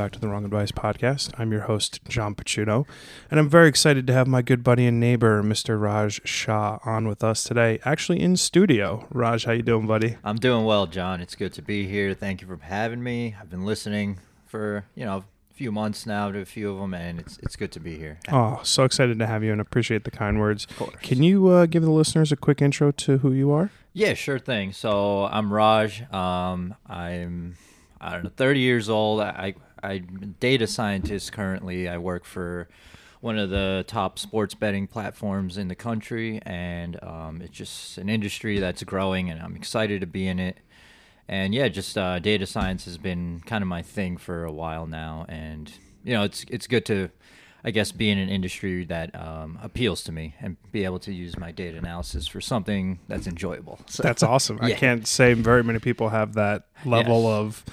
back 0.00 0.12
to 0.12 0.18
the 0.18 0.28
Wrong 0.28 0.46
Advice 0.46 0.72
podcast. 0.72 1.30
I'm 1.38 1.52
your 1.52 1.60
host, 1.60 2.00
John 2.08 2.34
Picciuto, 2.34 2.86
and 3.30 3.38
I'm 3.38 3.50
very 3.50 3.68
excited 3.68 4.06
to 4.06 4.14
have 4.14 4.26
my 4.26 4.40
good 4.40 4.64
buddy 4.64 4.86
and 4.86 4.98
neighbor, 4.98 5.42
Mr. 5.42 5.78
Raaj 5.78 6.26
Shah, 6.26 6.78
on 6.86 7.06
with 7.06 7.22
us 7.22 7.44
today, 7.44 7.78
actually 7.84 8.18
in 8.18 8.38
studio. 8.38 9.06
Raaj, 9.12 9.44
how 9.44 9.52
you 9.52 9.60
doing, 9.60 9.86
buddy? 9.86 10.16
I'm 10.24 10.36
doing 10.36 10.64
well, 10.64 10.86
John. 10.86 11.20
It's 11.20 11.34
good 11.34 11.52
to 11.52 11.60
be 11.60 11.86
here. 11.86 12.14
Thank 12.14 12.40
you 12.40 12.46
for 12.46 12.56
having 12.62 13.02
me. 13.02 13.36
I've 13.38 13.50
been 13.50 13.66
listening 13.66 14.20
for, 14.46 14.86
you 14.94 15.04
know, 15.04 15.18
a 15.18 15.52
few 15.52 15.70
months 15.70 16.06
now 16.06 16.32
to 16.32 16.38
a 16.38 16.46
few 16.46 16.72
of 16.72 16.80
them, 16.80 16.94
and 16.94 17.20
it's 17.20 17.36
it's 17.42 17.56
good 17.56 17.72
to 17.72 17.80
be 17.80 17.98
here. 17.98 18.20
Oh, 18.32 18.60
so 18.62 18.84
excited 18.84 19.18
to 19.18 19.26
have 19.26 19.44
you 19.44 19.52
and 19.52 19.60
appreciate 19.60 20.04
the 20.04 20.10
kind 20.10 20.40
words. 20.40 20.64
Of 20.64 20.76
course. 20.78 20.96
Can 21.02 21.22
you 21.22 21.48
uh, 21.48 21.66
give 21.66 21.82
the 21.82 21.90
listeners 21.90 22.32
a 22.32 22.36
quick 22.36 22.62
intro 22.62 22.90
to 22.90 23.18
who 23.18 23.32
you 23.32 23.50
are? 23.50 23.70
Yeah, 23.92 24.14
sure 24.14 24.38
thing. 24.38 24.72
So 24.72 25.26
I'm 25.26 25.50
Raaj. 25.50 26.10
Um, 26.10 26.74
I'm 26.86 27.56
I 28.00 28.12
don't 28.12 28.24
know, 28.24 28.30
30 28.34 28.60
years 28.60 28.88
old. 28.88 29.20
I 29.20 29.54
I'm 29.82 30.18
a 30.22 30.26
data 30.26 30.66
scientist 30.66 31.32
currently. 31.32 31.88
I 31.88 31.98
work 31.98 32.24
for 32.24 32.68
one 33.20 33.38
of 33.38 33.50
the 33.50 33.84
top 33.86 34.18
sports 34.18 34.54
betting 34.54 34.86
platforms 34.86 35.58
in 35.58 35.68
the 35.68 35.74
country, 35.74 36.40
and 36.44 37.02
um, 37.02 37.42
it's 37.42 37.56
just 37.56 37.98
an 37.98 38.08
industry 38.08 38.58
that's 38.58 38.82
growing, 38.82 39.28
and 39.30 39.40
I'm 39.40 39.54
excited 39.56 40.00
to 40.00 40.06
be 40.06 40.26
in 40.26 40.38
it. 40.38 40.56
And 41.28 41.54
yeah, 41.54 41.68
just 41.68 41.96
uh, 41.96 42.18
data 42.18 42.46
science 42.46 42.86
has 42.86 42.98
been 42.98 43.40
kind 43.46 43.62
of 43.62 43.68
my 43.68 43.82
thing 43.82 44.16
for 44.16 44.44
a 44.44 44.52
while 44.52 44.86
now, 44.86 45.26
and 45.28 45.70
you 46.02 46.14
know, 46.14 46.22
it's 46.24 46.44
it's 46.48 46.66
good 46.66 46.84
to, 46.86 47.10
I 47.62 47.70
guess, 47.70 47.92
be 47.92 48.10
in 48.10 48.18
an 48.18 48.28
industry 48.30 48.84
that 48.86 49.14
um, 49.14 49.58
appeals 49.62 50.02
to 50.04 50.12
me 50.12 50.34
and 50.40 50.56
be 50.72 50.84
able 50.84 50.98
to 51.00 51.12
use 51.12 51.38
my 51.38 51.52
data 51.52 51.76
analysis 51.76 52.26
for 52.26 52.40
something 52.40 52.98
that's 53.06 53.26
enjoyable. 53.26 53.78
So, 53.86 54.02
That's 54.02 54.22
awesome. 54.22 54.58
I 54.62 54.72
can't 54.84 55.06
say 55.06 55.34
very 55.34 55.62
many 55.62 55.78
people 55.78 56.08
have 56.08 56.32
that 56.34 56.64
level 56.86 57.24
Yes. 57.24 57.38
of 57.38 57.64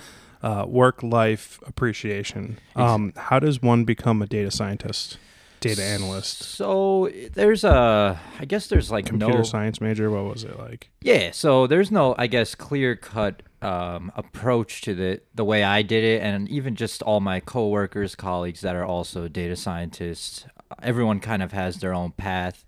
uh, 0.44 0.66
work 0.68 1.02
life 1.04 1.60
appreciation. 1.66 2.60
Um, 2.76 3.14
how 3.16 3.40
does 3.40 3.62
one 3.62 3.84
become 3.86 4.22
a 4.22 4.28
data 4.28 4.52
scientist, 4.52 5.18
data 5.60 5.84
analyst, 5.84 6.44
So 6.44 7.10
there's 7.34 7.64
a, 7.64 8.20
I 8.40 8.46
guess 8.46 8.68
there's 8.68 8.92
like 8.92 9.06
computer 9.06 9.40
no, 9.40 9.44
science 9.44 9.82
major? 9.82 10.10
What 10.12 10.26
was 10.26 10.44
it 10.44 10.58
like? 10.60 10.90
yeah. 11.02 11.32
So 11.32 11.68
there's 11.68 11.92
no, 11.92 12.16
I 12.18 12.28
guess, 12.28 12.56
clear 12.56 12.96
cut 12.96 13.42
um, 13.62 14.12
approach 14.16 14.82
to 14.82 14.94
the 14.94 15.22
the 15.34 15.44
way 15.44 15.64
I 15.64 15.82
did 15.82 16.04
it, 16.04 16.22
and 16.22 16.48
even 16.50 16.76
just 16.76 17.02
all 17.02 17.20
my 17.20 17.40
coworkers, 17.40 18.14
colleagues 18.16 18.62
that 18.62 18.76
are 18.76 18.86
also 18.86 19.28
data 19.28 19.56
scientists. 19.56 20.46
Everyone 20.84 21.20
kind 21.20 21.42
of 21.42 21.54
has 21.54 21.78
their 21.78 21.94
own 21.94 22.12
path. 22.12 22.66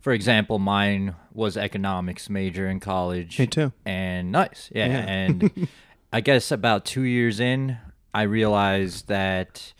For 0.00 0.12
example, 0.12 0.58
mine 0.58 1.14
was 1.32 1.56
economics 1.56 2.28
major 2.28 2.68
in 2.68 2.78
college. 2.78 3.38
Me 3.38 3.46
too. 3.46 3.72
And 3.86 4.30
nice, 4.30 4.70
yeah. 4.74 4.86
Yeah. 4.86 4.98
And 5.08 5.68
I 6.12 6.20
guess 6.20 6.50
about 6.50 6.84
two 6.84 7.02
years 7.02 7.38
in, 7.38 7.78
I 8.14 8.22
realized 8.22 9.08
that 9.08 9.72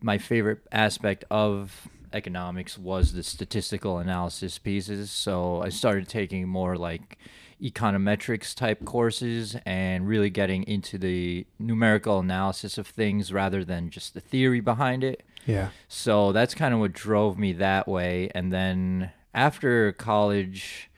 my 0.00 0.18
favorite 0.18 0.60
aspect 0.72 1.24
of 1.30 1.88
economics 2.12 2.78
was 2.78 3.12
the 3.12 3.22
statistical 3.22 3.98
analysis 3.98 4.58
pieces. 4.58 5.10
So 5.10 5.62
I 5.62 5.68
started 5.68 6.08
taking 6.08 6.48
more 6.48 6.76
like 6.76 7.18
econometrics 7.62 8.54
type 8.54 8.84
courses 8.84 9.56
and 9.64 10.06
really 10.06 10.30
getting 10.30 10.62
into 10.64 10.98
the 10.98 11.46
numerical 11.58 12.18
analysis 12.18 12.76
of 12.76 12.86
things 12.86 13.32
rather 13.32 13.64
than 13.64 13.90
just 13.90 14.14
the 14.14 14.20
theory 14.20 14.60
behind 14.60 15.04
it. 15.04 15.22
Yeah. 15.46 15.68
So 15.88 16.32
that's 16.32 16.54
kind 16.54 16.74
of 16.74 16.80
what 16.80 16.92
drove 16.92 17.38
me 17.38 17.52
that 17.54 17.86
way. 17.86 18.30
And 18.34 18.52
then 18.52 19.12
after 19.32 19.92
college, 19.92 20.90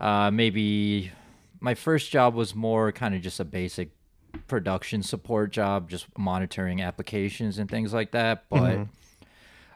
uh, 0.00 0.30
maybe 0.30 1.12
my 1.64 1.74
first 1.74 2.10
job 2.10 2.34
was 2.34 2.54
more 2.54 2.92
kind 2.92 3.14
of 3.14 3.22
just 3.22 3.40
a 3.40 3.44
basic 3.44 3.88
production 4.48 5.02
support 5.02 5.50
job, 5.50 5.88
just 5.88 6.06
monitoring 6.18 6.82
applications 6.82 7.58
and 7.58 7.70
things 7.70 7.94
like 7.94 8.10
that. 8.10 8.44
But 8.50 8.80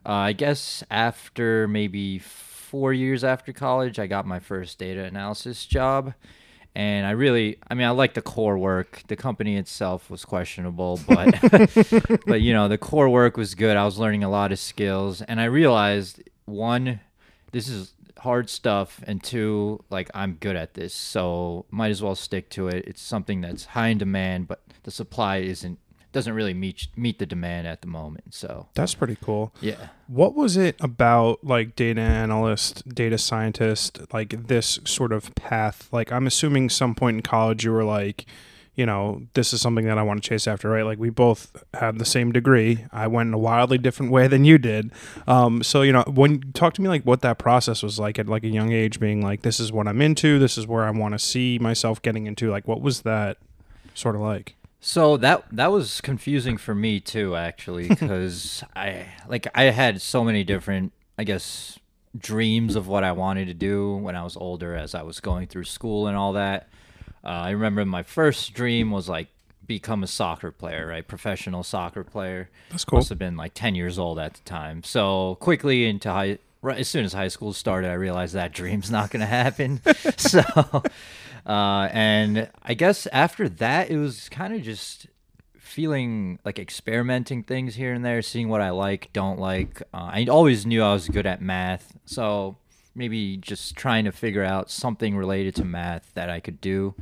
uh, 0.05 0.13
I 0.13 0.33
guess 0.35 0.85
after 0.91 1.67
maybe 1.67 2.19
four 2.19 2.93
years 2.93 3.25
after 3.25 3.55
college, 3.55 3.99
I 3.99 4.07
got 4.07 4.27
my 4.27 4.39
first 4.39 4.79
data 4.79 5.03
analysis 5.05 5.65
job. 5.65 6.13
And 6.75 7.07
I 7.07 7.13
really, 7.13 7.57
I 7.71 7.75
mean, 7.75 7.87
I 7.87 7.91
like 7.91 8.13
the 8.13 8.23
core 8.23 8.59
work. 8.59 9.03
The 9.09 9.17
company 9.17 9.57
itself 9.57 10.11
was 10.11 10.27
questionable, 10.27 11.01
but, 11.09 11.41
but 12.27 12.43
you 12.43 12.53
know, 12.53 12.69
the 12.69 12.77
core 12.77 13.09
work 13.09 13.39
was 13.39 13.55
good. 13.55 13.79
I 13.79 13.87
was 13.87 13.99
learning 13.99 14.25
a 14.25 14.31
lot 14.31 14.53
of 14.53 14.59
skills, 14.59 15.23
and 15.23 15.41
I 15.41 15.45
realized 15.45 16.23
one, 16.45 17.01
this 17.53 17.67
is 17.67 17.95
hard 18.19 18.51
stuff, 18.51 19.01
and 19.07 19.23
two, 19.23 19.83
like 19.91 20.11
I'm 20.15 20.35
good 20.35 20.57
at 20.57 20.75
this, 20.75 20.95
so 20.95 21.67
might 21.71 21.91
as 21.91 22.03
well 22.03 22.15
stick 22.15 22.51
to 22.51 22.69
it. 22.69 22.85
It's 22.87 23.03
something 23.03 23.41
that's 23.41 23.67
high 23.67 23.89
in 23.89 23.99
demand, 23.99 24.49
but 24.49 24.63
the 24.83 24.91
supply 24.91 25.39
isn't 25.39 25.79
doesn't 26.11 26.33
really 26.33 26.55
meet 26.55 26.89
meet 26.97 27.19
the 27.19 27.27
demand 27.27 27.67
at 27.67 27.83
the 27.83 27.87
moment. 27.87 28.35
So 28.35 28.69
That's 28.75 28.95
pretty 28.95 29.17
cool. 29.21 29.53
yeah. 29.61 29.89
What 30.07 30.35
was 30.35 30.57
it 30.57 30.77
about 30.81 31.45
like 31.45 31.77
data 31.77 32.01
analyst, 32.01 32.89
data 32.89 33.19
scientist, 33.19 34.01
like 34.13 34.47
this 34.49 34.79
sort 34.85 35.13
of 35.13 35.35
path? 35.35 35.89
Like 35.93 36.11
I'm 36.11 36.27
assuming 36.27 36.71
some 36.71 36.95
point 36.95 37.19
in 37.19 37.23
college 37.23 37.65
you 37.65 37.73
were 37.73 37.85
like, 37.85 38.25
you 38.79 38.87
know, 38.87 39.27
this 39.35 39.53
is 39.53 39.61
something 39.61 39.87
that 39.87 39.99
I 39.99 40.03
want 40.05 40.23
to 40.23 40.29
chase 40.29 40.47
after, 40.47 40.71
right? 40.71 40.85
Like 40.85 41.01
we 41.01 41.11
both 41.11 41.65
had 41.75 41.99
the 41.99 42.05
same 42.05 42.31
degree. 42.31 42.87
I 42.93 43.09
went 43.09 43.27
in 43.27 43.35
a 43.35 43.39
wildly 43.39 43.77
different 43.77 44.13
way 44.13 44.29
than 44.29 44.45
you 44.45 44.57
did. 44.57 44.93
Um, 45.27 45.65
so 45.65 45.83
you 45.83 45.93
know, 45.93 46.05
when 46.07 46.53
talk 46.53 46.75
to 46.75 46.83
me 46.83 46.89
like 46.89 47.03
what 47.03 47.21
that 47.23 47.39
process 47.39 47.83
was 47.83 47.99
like 47.99 48.21
at 48.21 48.29
like 48.29 48.45
a 48.45 48.49
young 48.49 48.71
age, 48.71 49.01
being 49.01 49.21
like, 49.21 49.43
this 49.43 49.59
is 49.59 49.73
what 49.73 49.89
I'm 49.89 50.01
into, 50.01 50.39
this 50.39 50.57
is 50.57 50.69
where 50.69 50.85
I 50.85 50.91
want 50.93 51.15
to 51.15 51.19
see 51.19 51.59
myself 51.59 52.01
getting 52.01 52.29
into. 52.29 52.53
Like, 52.53 52.69
what 52.69 52.81
was 52.81 53.03
that 53.03 53.39
sort 53.95 54.15
of 54.15 54.21
like? 54.21 54.55
So 54.81 55.17
that 55.17 55.45
that 55.51 55.73
was 55.73 56.01
confusing 56.01 56.57
for 56.57 56.73
me 56.73 57.01
too, 57.01 57.35
actually, 57.35 57.89
because 57.89 58.63
I 58.77 59.07
like 59.27 59.49
I 59.57 59.65
had 59.65 60.01
so 60.01 60.23
many 60.23 60.45
different, 60.45 60.93
I 61.19 61.25
guess, 61.25 61.81
dreams 62.17 62.77
of 62.77 62.87
what 62.87 63.03
I 63.03 63.11
wanted 63.11 63.49
to 63.49 63.55
do 63.55 63.97
when 63.97 64.15
I 64.15 64.23
was 64.23 64.37
older, 64.37 64.77
as 64.77 64.95
I 64.95 65.03
was 65.03 65.19
going 65.19 65.49
through 65.49 65.65
school 65.65 66.07
and 66.07 66.17
all 66.17 66.35
that. 66.35 66.69
Uh, 67.29 67.43
I 67.43 67.51
remember 67.51 67.85
my 67.85 68.03
first 68.03 68.55
dream 68.55 68.91
was 68.91 69.07
like 69.07 69.29
become 69.67 70.03
a 70.03 70.07
soccer 70.07 70.51
player, 70.51 70.87
right? 70.87 71.07
Professional 71.07 71.63
soccer 71.63 72.03
player. 72.03 72.49
That's 72.71 72.87
cool. 72.87 73.01
Must 73.01 73.11
have 73.11 73.19
been 73.19 73.37
like 73.37 73.53
ten 73.53 73.75
years 73.75 73.99
old 73.99 74.19
at 74.19 74.33
the 74.33 74.41
time. 74.45 74.83
So 74.83 75.37
quickly 75.39 75.85
into 75.85 76.11
high, 76.11 76.39
right 76.63 76.79
as 76.79 76.89
soon 76.89 77.05
as 77.05 77.13
high 77.13 77.29
school 77.29 77.53
started, 77.53 77.91
I 77.91 77.95
realized 77.95 78.35
that 78.35 78.55
dream's 78.55 78.91
not 78.91 79.11
going 79.11 79.21
to 79.21 79.27
happen. 79.27 79.83
so, 80.17 80.41
uh, 81.45 81.89
and 81.93 82.49
I 82.63 82.73
guess 82.73 83.07
after 83.09 83.47
that, 83.51 83.91
it 83.91 83.99
was 83.99 84.31
kind 84.31 84.55
of 84.55 84.63
just 84.63 85.07
feeling 85.59 86.39
like 86.47 86.59
experimenting 86.59 87.43
things 87.43 87.75
here 87.75 87.93
and 87.93 88.03
there, 88.03 88.23
seeing 88.23 88.49
what 88.49 88.63
I 88.63 88.71
like, 88.71 89.13
don't 89.13 89.39
like. 89.39 89.83
Uh, 89.93 90.09
I 90.13 90.27
always 90.31 90.65
knew 90.65 90.83
I 90.83 90.95
was 90.95 91.11
good 91.11 91.27
at 91.27 91.43
math, 91.43 91.95
so 92.07 92.57
maybe 92.99 93.37
just 93.37 93.77
trying 93.77 94.05
to 94.05 94.13
figure 94.13 94.45
out 94.45 94.71
something 94.71 95.17
related 95.17 95.55
to 95.55 95.65
math 95.65 96.13
that 96.15 96.29
I 96.29 96.41
could 96.41 96.61
do. 96.61 96.95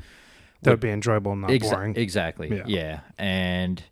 That 0.63 0.71
would 0.73 0.81
be 0.81 0.91
enjoyable 0.91 1.33
and 1.33 1.41
not 1.41 1.51
Exa- 1.51 1.71
boring. 1.71 1.97
Exactly. 1.97 2.55
Yeah. 2.55 2.65
Yeah. 2.67 3.01
And 3.19 3.83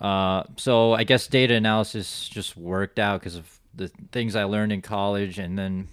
uh, 0.00 0.44
so 0.56 0.92
I 0.92 1.04
guess 1.04 1.26
data 1.26 1.54
analysis 1.54 2.28
just 2.28 2.56
worked 2.56 2.98
out 2.98 3.20
because 3.20 3.36
of 3.36 3.60
the 3.74 3.88
things 4.10 4.34
I 4.34 4.44
learned 4.44 4.72
in 4.72 4.82
college, 4.82 5.38
and 5.38 5.58
then 5.58 5.88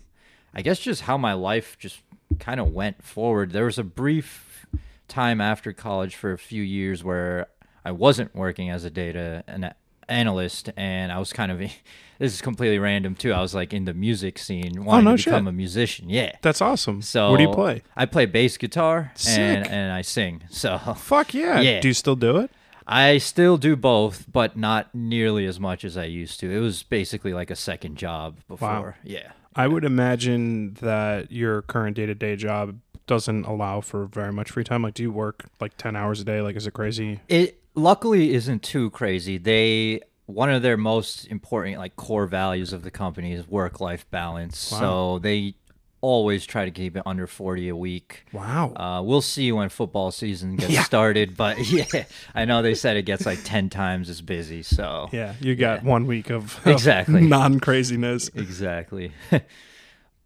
I 0.53 0.61
guess 0.61 0.79
just 0.79 1.01
how 1.01 1.17
my 1.17 1.33
life 1.33 1.77
just 1.79 1.99
kind 2.39 2.59
of 2.59 2.73
went 2.73 3.03
forward. 3.03 3.51
There 3.51 3.65
was 3.65 3.77
a 3.77 3.83
brief 3.83 4.65
time 5.07 5.41
after 5.41 5.73
college 5.73 6.15
for 6.15 6.31
a 6.31 6.37
few 6.37 6.63
years 6.63 7.03
where 7.03 7.47
I 7.83 7.91
wasn't 7.91 8.35
working 8.35 8.69
as 8.69 8.85
a 8.85 8.89
data 8.89 9.43
an- 9.47 9.73
analyst, 10.11 10.69
and 10.77 11.11
I 11.11 11.17
was 11.19 11.33
kind 11.33 11.51
of 11.51 11.59
this 12.19 12.33
is 12.33 12.41
completely 12.41 12.77
random 12.79 13.15
too. 13.15 13.33
I 13.33 13.41
was 13.41 13.55
like 13.55 13.73
in 13.73 13.85
the 13.85 13.93
music 13.93 14.37
scene, 14.37 14.77
oh, 14.79 14.83
wanting 14.83 15.07
Oh, 15.07 15.11
no 15.11 15.17
to 15.17 15.23
become 15.25 15.45
shit. 15.45 15.49
a 15.49 15.51
musician. 15.53 16.09
Yeah. 16.09 16.35
That's 16.41 16.61
awesome. 16.61 17.01
So 17.01 17.31
what 17.31 17.37
do 17.37 17.43
you 17.43 17.51
play? 17.51 17.81
I 17.95 18.05
play 18.05 18.25
bass 18.25 18.57
guitar 18.57 19.11
Sick. 19.15 19.39
and 19.39 19.67
and 19.67 19.91
I 19.91 20.01
sing. 20.01 20.43
So 20.49 20.77
Fuck 20.97 21.33
yeah. 21.33 21.61
Yeah. 21.61 21.79
Do 21.79 21.87
you 21.87 21.93
still 21.93 22.15
do 22.15 22.37
it? 22.37 22.51
I 22.87 23.19
still 23.19 23.57
do 23.57 23.75
both, 23.75 24.25
but 24.31 24.57
not 24.57 24.93
nearly 24.93 25.45
as 25.45 25.59
much 25.59 25.85
as 25.85 25.95
I 25.95 26.05
used 26.05 26.39
to. 26.41 26.51
It 26.51 26.59
was 26.59 26.83
basically 26.83 27.33
like 27.33 27.49
a 27.49 27.55
second 27.55 27.95
job 27.97 28.39
before. 28.47 28.97
Yeah. 29.03 29.31
I 29.55 29.67
would 29.67 29.85
imagine 29.85 30.73
that 30.81 31.31
your 31.31 31.61
current 31.61 31.95
day 31.95 32.05
to 32.05 32.15
day 32.15 32.35
job 32.35 32.79
doesn't 33.07 33.45
allow 33.45 33.81
for 33.81 34.05
very 34.05 34.31
much 34.33 34.51
free 34.51 34.63
time. 34.63 34.81
Like, 34.83 34.93
do 34.93 35.03
you 35.03 35.11
work 35.11 35.45
like 35.59 35.75
10 35.77 35.95
hours 35.95 36.21
a 36.21 36.23
day? 36.23 36.41
Like, 36.41 36.55
is 36.55 36.67
it 36.67 36.71
crazy? 36.73 37.19
It 37.27 37.60
luckily 37.75 38.33
isn't 38.33 38.63
too 38.63 38.89
crazy. 38.91 39.37
They 39.37 40.01
one 40.25 40.49
of 40.49 40.61
their 40.61 40.77
most 40.77 41.25
important 41.27 41.77
like 41.77 41.95
core 41.95 42.25
values 42.25 42.71
of 42.73 42.83
the 42.83 42.91
company 42.91 43.33
is 43.33 43.47
work 43.47 43.79
life 43.81 44.09
balance. 44.09 44.57
So 44.57 45.19
they 45.19 45.55
always 45.99 46.45
try 46.45 46.65
to 46.65 46.71
keep 46.71 46.97
it 46.97 47.03
under 47.05 47.27
40 47.27 47.69
a 47.69 47.75
week. 47.75 48.25
Wow. 48.33 48.73
Uh, 48.75 49.01
we'll 49.03 49.21
see 49.21 49.51
when 49.51 49.69
football 49.69 50.09
season 50.11 50.55
gets 50.55 50.79
started, 50.85 51.37
but 51.37 51.59
yeah, 51.71 52.05
I 52.33 52.45
know 52.45 52.61
they 52.63 52.73
said 52.73 52.97
it 52.97 53.03
gets 53.03 53.25
like 53.25 53.39
10 53.43 53.69
times 53.69 54.09
as 54.09 54.19
busy. 54.21 54.63
So 54.63 55.09
yeah, 55.11 55.35
you 55.39 55.55
got 55.55 55.83
one 55.83 56.07
week 56.07 56.31
of, 56.31 56.59
Exactly. 56.65 57.21
non 57.27 57.59
craziness. 57.59 58.29
exactly. 58.29 59.11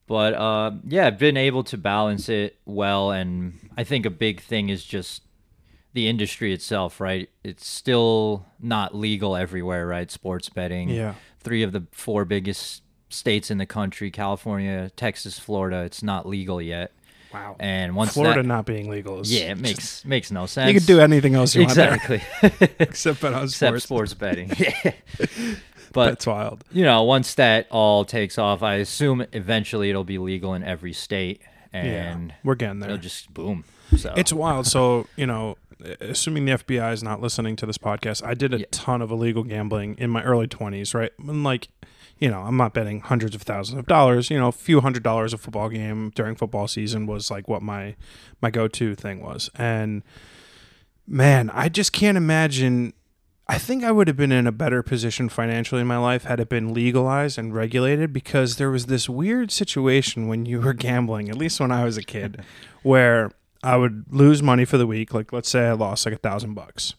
but 0.07 0.33
uh, 0.33 0.71
yeah, 0.87 1.07
I've 1.07 1.19
been 1.19 1.35
able 1.37 1.63
to 1.65 1.77
balance 1.77 2.29
it 2.29 2.57
well, 2.65 3.11
and 3.11 3.53
I 3.75 3.83
think 3.83 4.05
a 4.05 4.09
big 4.11 4.41
thing 4.41 4.69
is 4.69 4.85
just 4.85 5.23
the 5.95 6.07
industry 6.09 6.53
itself, 6.53 6.99
right? 6.99 7.29
It's 7.43 7.65
still 7.65 8.45
not 8.59 8.93
legal 8.93 9.35
everywhere, 9.35 9.87
right? 9.87 10.11
Sports 10.11 10.49
betting. 10.49 10.89
Yeah. 10.89 11.15
Three 11.39 11.63
of 11.63 11.71
the 11.71 11.85
four 11.91 12.25
biggest 12.25 12.83
states 13.07 13.49
in 13.49 13.59
the 13.59 13.65
country, 13.65 14.11
California, 14.11 14.91
Texas, 14.97 15.39
Florida, 15.39 15.83
it's 15.83 16.03
not 16.03 16.27
legal 16.27 16.61
yet. 16.61 16.91
Wow. 17.33 17.55
And 17.59 17.95
once 17.95 18.13
Florida 18.13 18.41
that, 18.41 18.47
not 18.47 18.65
being 18.65 18.89
legal 18.89 19.21
is 19.21 19.33
yeah, 19.33 19.51
it 19.51 19.57
makes 19.57 20.03
makes 20.05 20.31
no 20.31 20.45
sense. 20.45 20.67
you 20.73 20.79
could 20.79 20.87
do 20.87 20.99
anything 20.99 21.35
else 21.35 21.55
you 21.55 21.63
exactly 21.63 22.21
want 22.41 22.59
there, 22.59 22.69
except 22.79 23.21
bet 23.21 23.33
on 23.33 23.43
except 23.45 23.81
sports. 23.81 23.83
sports 23.83 24.13
betting. 24.13 24.51
yeah. 24.57 24.91
But 25.93 26.05
That's 26.11 26.27
wild. 26.27 26.63
you 26.73 26.83
know, 26.83 27.03
once 27.03 27.35
that 27.35 27.67
all 27.71 28.03
takes 28.03 28.37
off, 28.37 28.61
I 28.63 28.75
assume 28.75 29.25
eventually 29.31 29.89
it'll 29.89 30.03
be 30.03 30.17
legal 30.17 30.53
in 30.55 30.63
every 30.63 30.91
state, 30.91 31.41
and 31.71 32.29
yeah, 32.29 32.35
we're 32.43 32.55
getting 32.55 32.79
there. 32.79 32.89
it'll 32.89 33.01
just 33.01 33.33
boom. 33.33 33.63
So 33.95 34.13
It's 34.17 34.33
wild. 34.33 34.65
So, 34.67 35.07
you 35.15 35.25
know, 35.27 35.57
assuming 35.99 36.45
the 36.45 36.53
FBI 36.53 36.93
is 36.93 37.03
not 37.03 37.21
listening 37.21 37.55
to 37.57 37.65
this 37.65 37.77
podcast, 37.77 38.25
I 38.25 38.33
did 38.33 38.53
a 38.53 38.59
Yeah. 38.59 38.65
ton 38.71 39.01
of 39.01 39.11
illegal 39.11 39.43
gambling 39.43 39.95
in 39.97 40.09
my 40.09 40.23
early 40.23 40.47
20s, 40.47 40.93
right? 40.93 41.11
And 41.19 41.43
like, 41.43 41.67
you 42.19 42.29
know, 42.29 42.41
I'm 42.41 42.55
not 42.57 42.73
betting 42.73 43.01
hundreds 43.01 43.35
of 43.35 43.41
thousands 43.41 43.77
of 43.79 43.85
dollars. 43.87 44.29
You 44.29 44.37
know, 44.39 44.47
a 44.47 44.51
few 44.53 44.81
hundred 44.81 45.03
dollars 45.03 45.33
a 45.33 45.37
football 45.37 45.69
game 45.69 46.11
during 46.15 46.35
football 46.35 46.67
season 46.67 47.05
was 47.07 47.29
like 47.29 47.47
what 47.47 47.61
my 47.61 47.95
my 48.41 48.49
go-to 48.49 48.95
thing 48.95 49.21
was. 49.21 49.49
And 49.55 50.01
man, 51.07 51.49
I 51.53 51.69
just 51.69 51.91
can't 51.93 52.17
imagine 52.17 52.93
I 53.47 53.59
think 53.59 53.83
I 53.83 53.91
would 53.91 54.07
have 54.07 54.17
been 54.17 54.31
in 54.31 54.47
a 54.47 54.51
better 54.51 54.81
position 54.81 55.29
financially 55.29 55.81
in 55.81 55.85
my 55.85 55.99
life 55.99 56.23
had 56.23 56.39
it 56.39 56.49
been 56.49 56.73
legalized 56.73 57.37
and 57.37 57.53
regulated 57.53 58.11
because 58.11 58.55
there 58.55 58.71
was 58.71 58.87
this 58.87 59.07
weird 59.07 59.51
situation 59.51 60.27
when 60.27 60.47
you 60.47 60.61
were 60.61 60.73
gambling, 60.73 61.29
at 61.29 61.37
least 61.37 61.59
when 61.59 61.71
I 61.71 61.83
was 61.83 61.95
a 61.95 62.01
kid, 62.01 62.43
where 62.81 63.31
I 63.65 63.77
would 63.77 64.05
lose 64.09 64.43
money 64.43 64.63
for 64.65 64.77
the 64.77 64.87
week. 64.87 65.13
Like, 65.13 65.33
let's 65.33 65.49
say 65.49 65.67
I 65.67 65.73
lost 65.73 66.05
like 66.05 66.15
a 66.15 66.19
thousand 66.19 66.53
bucks. 66.53 66.93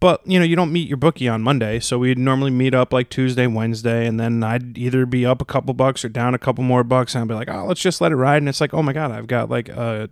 But, 0.00 0.24
you 0.24 0.38
know, 0.38 0.44
you 0.44 0.54
don't 0.54 0.72
meet 0.72 0.86
your 0.86 0.96
bookie 0.96 1.26
on 1.26 1.42
Monday. 1.42 1.80
So 1.80 1.98
we'd 1.98 2.18
normally 2.18 2.52
meet 2.52 2.72
up 2.72 2.92
like 2.92 3.10
Tuesday, 3.10 3.48
Wednesday, 3.48 4.06
and 4.06 4.20
then 4.20 4.44
I'd 4.44 4.78
either 4.78 5.06
be 5.06 5.26
up 5.26 5.42
a 5.42 5.44
couple 5.44 5.74
bucks 5.74 6.04
or 6.04 6.08
down 6.08 6.34
a 6.34 6.38
couple 6.38 6.62
more 6.62 6.84
bucks. 6.84 7.14
And 7.14 7.22
I'd 7.22 7.28
be 7.28 7.34
like, 7.34 7.50
oh, 7.50 7.66
let's 7.66 7.80
just 7.80 8.00
let 8.00 8.12
it 8.12 8.16
ride. 8.16 8.36
And 8.36 8.48
it's 8.48 8.60
like, 8.60 8.72
oh 8.72 8.82
my 8.82 8.92
God, 8.92 9.10
I've 9.10 9.26
got 9.26 9.50
like 9.50 9.68
a, 9.68 10.08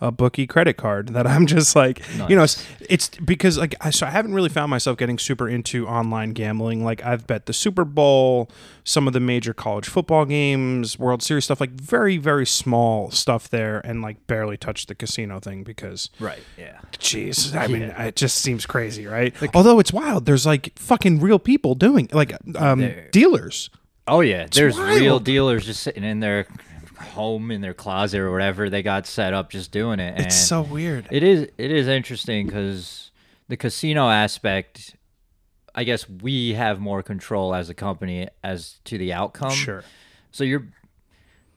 a 0.00 0.12
bookie 0.12 0.46
credit 0.46 0.76
card 0.76 1.08
that 1.10 1.26
I'm 1.26 1.46
just 1.46 1.74
like, 1.74 2.02
you 2.28 2.36
know, 2.36 2.42
it's, 2.42 2.66
it's 2.88 3.08
because 3.08 3.56
like, 3.58 3.74
I, 3.80 3.90
so 3.90 4.06
I 4.06 4.10
haven't 4.10 4.34
really 4.34 4.48
found 4.48 4.70
myself 4.70 4.96
getting 4.98 5.18
super 5.18 5.48
into 5.48 5.86
online 5.88 6.30
gambling. 6.32 6.84
Like, 6.84 7.04
I've 7.04 7.26
bet 7.26 7.46
the 7.46 7.52
Super 7.52 7.84
Bowl, 7.84 8.50
some 8.84 9.06
of 9.06 9.12
the 9.12 9.20
major 9.20 9.54
college 9.54 9.88
football 9.88 10.24
games, 10.24 10.98
World 10.98 11.22
Series 11.22 11.44
stuff, 11.44 11.60
like 11.60 11.70
very, 11.70 12.18
very 12.18 12.46
small 12.46 13.10
stuff 13.10 13.48
there, 13.48 13.80
and 13.84 14.02
like 14.02 14.26
barely 14.26 14.56
touched 14.56 14.88
the 14.88 14.94
casino 14.94 15.40
thing 15.40 15.64
because 15.64 16.10
right, 16.20 16.40
yeah, 16.58 16.78
Jeez, 16.92 17.54
I 17.56 17.66
mean, 17.66 17.82
it 17.82 18.16
just 18.16 18.38
seems 18.38 18.66
crazy, 18.66 19.06
right? 19.06 19.34
Like, 19.40 19.54
Although 19.54 19.78
it's 19.78 19.92
wild, 19.92 20.26
there's 20.26 20.46
like 20.46 20.78
fucking 20.78 21.20
real 21.20 21.38
people 21.38 21.74
doing 21.74 22.08
like 22.12 22.32
um, 22.56 22.80
There. 22.80 23.08
dealers. 23.12 23.70
oh 24.06 24.20
yeah. 24.20 24.46
There's 24.50 24.78
real 24.78 25.18
dealers 25.18 25.64
just 25.66 25.82
sitting 25.82 26.04
in 26.04 26.20
their 26.20 26.46
home 26.98 27.50
in 27.50 27.60
their 27.60 27.74
closet 27.74 28.20
or 28.20 28.30
whatever 28.32 28.68
they 28.70 28.82
got 28.82 29.06
set 29.06 29.32
up, 29.34 29.50
just 29.50 29.70
doing 29.70 30.00
it. 30.00 30.14
And 30.16 30.26
It's 30.26 30.36
so 30.36 30.62
weird. 30.62 31.06
It 31.10 31.22
is 31.22 31.42
it 31.58 31.70
is 31.70 31.88
interesting 31.88 32.46
because 32.46 33.10
the 33.48 33.56
casino 33.56 34.08
aspect. 34.08 34.96
I 35.78 35.84
guess 35.84 36.08
we 36.08 36.54
have 36.54 36.80
more 36.80 37.02
control 37.02 37.54
as 37.54 37.68
a 37.68 37.74
company 37.74 38.28
as 38.42 38.80
to 38.84 38.96
the 38.96 39.12
outcome. 39.12 39.50
Sure, 39.50 39.84
So 40.30 40.42
you're, 40.42 40.66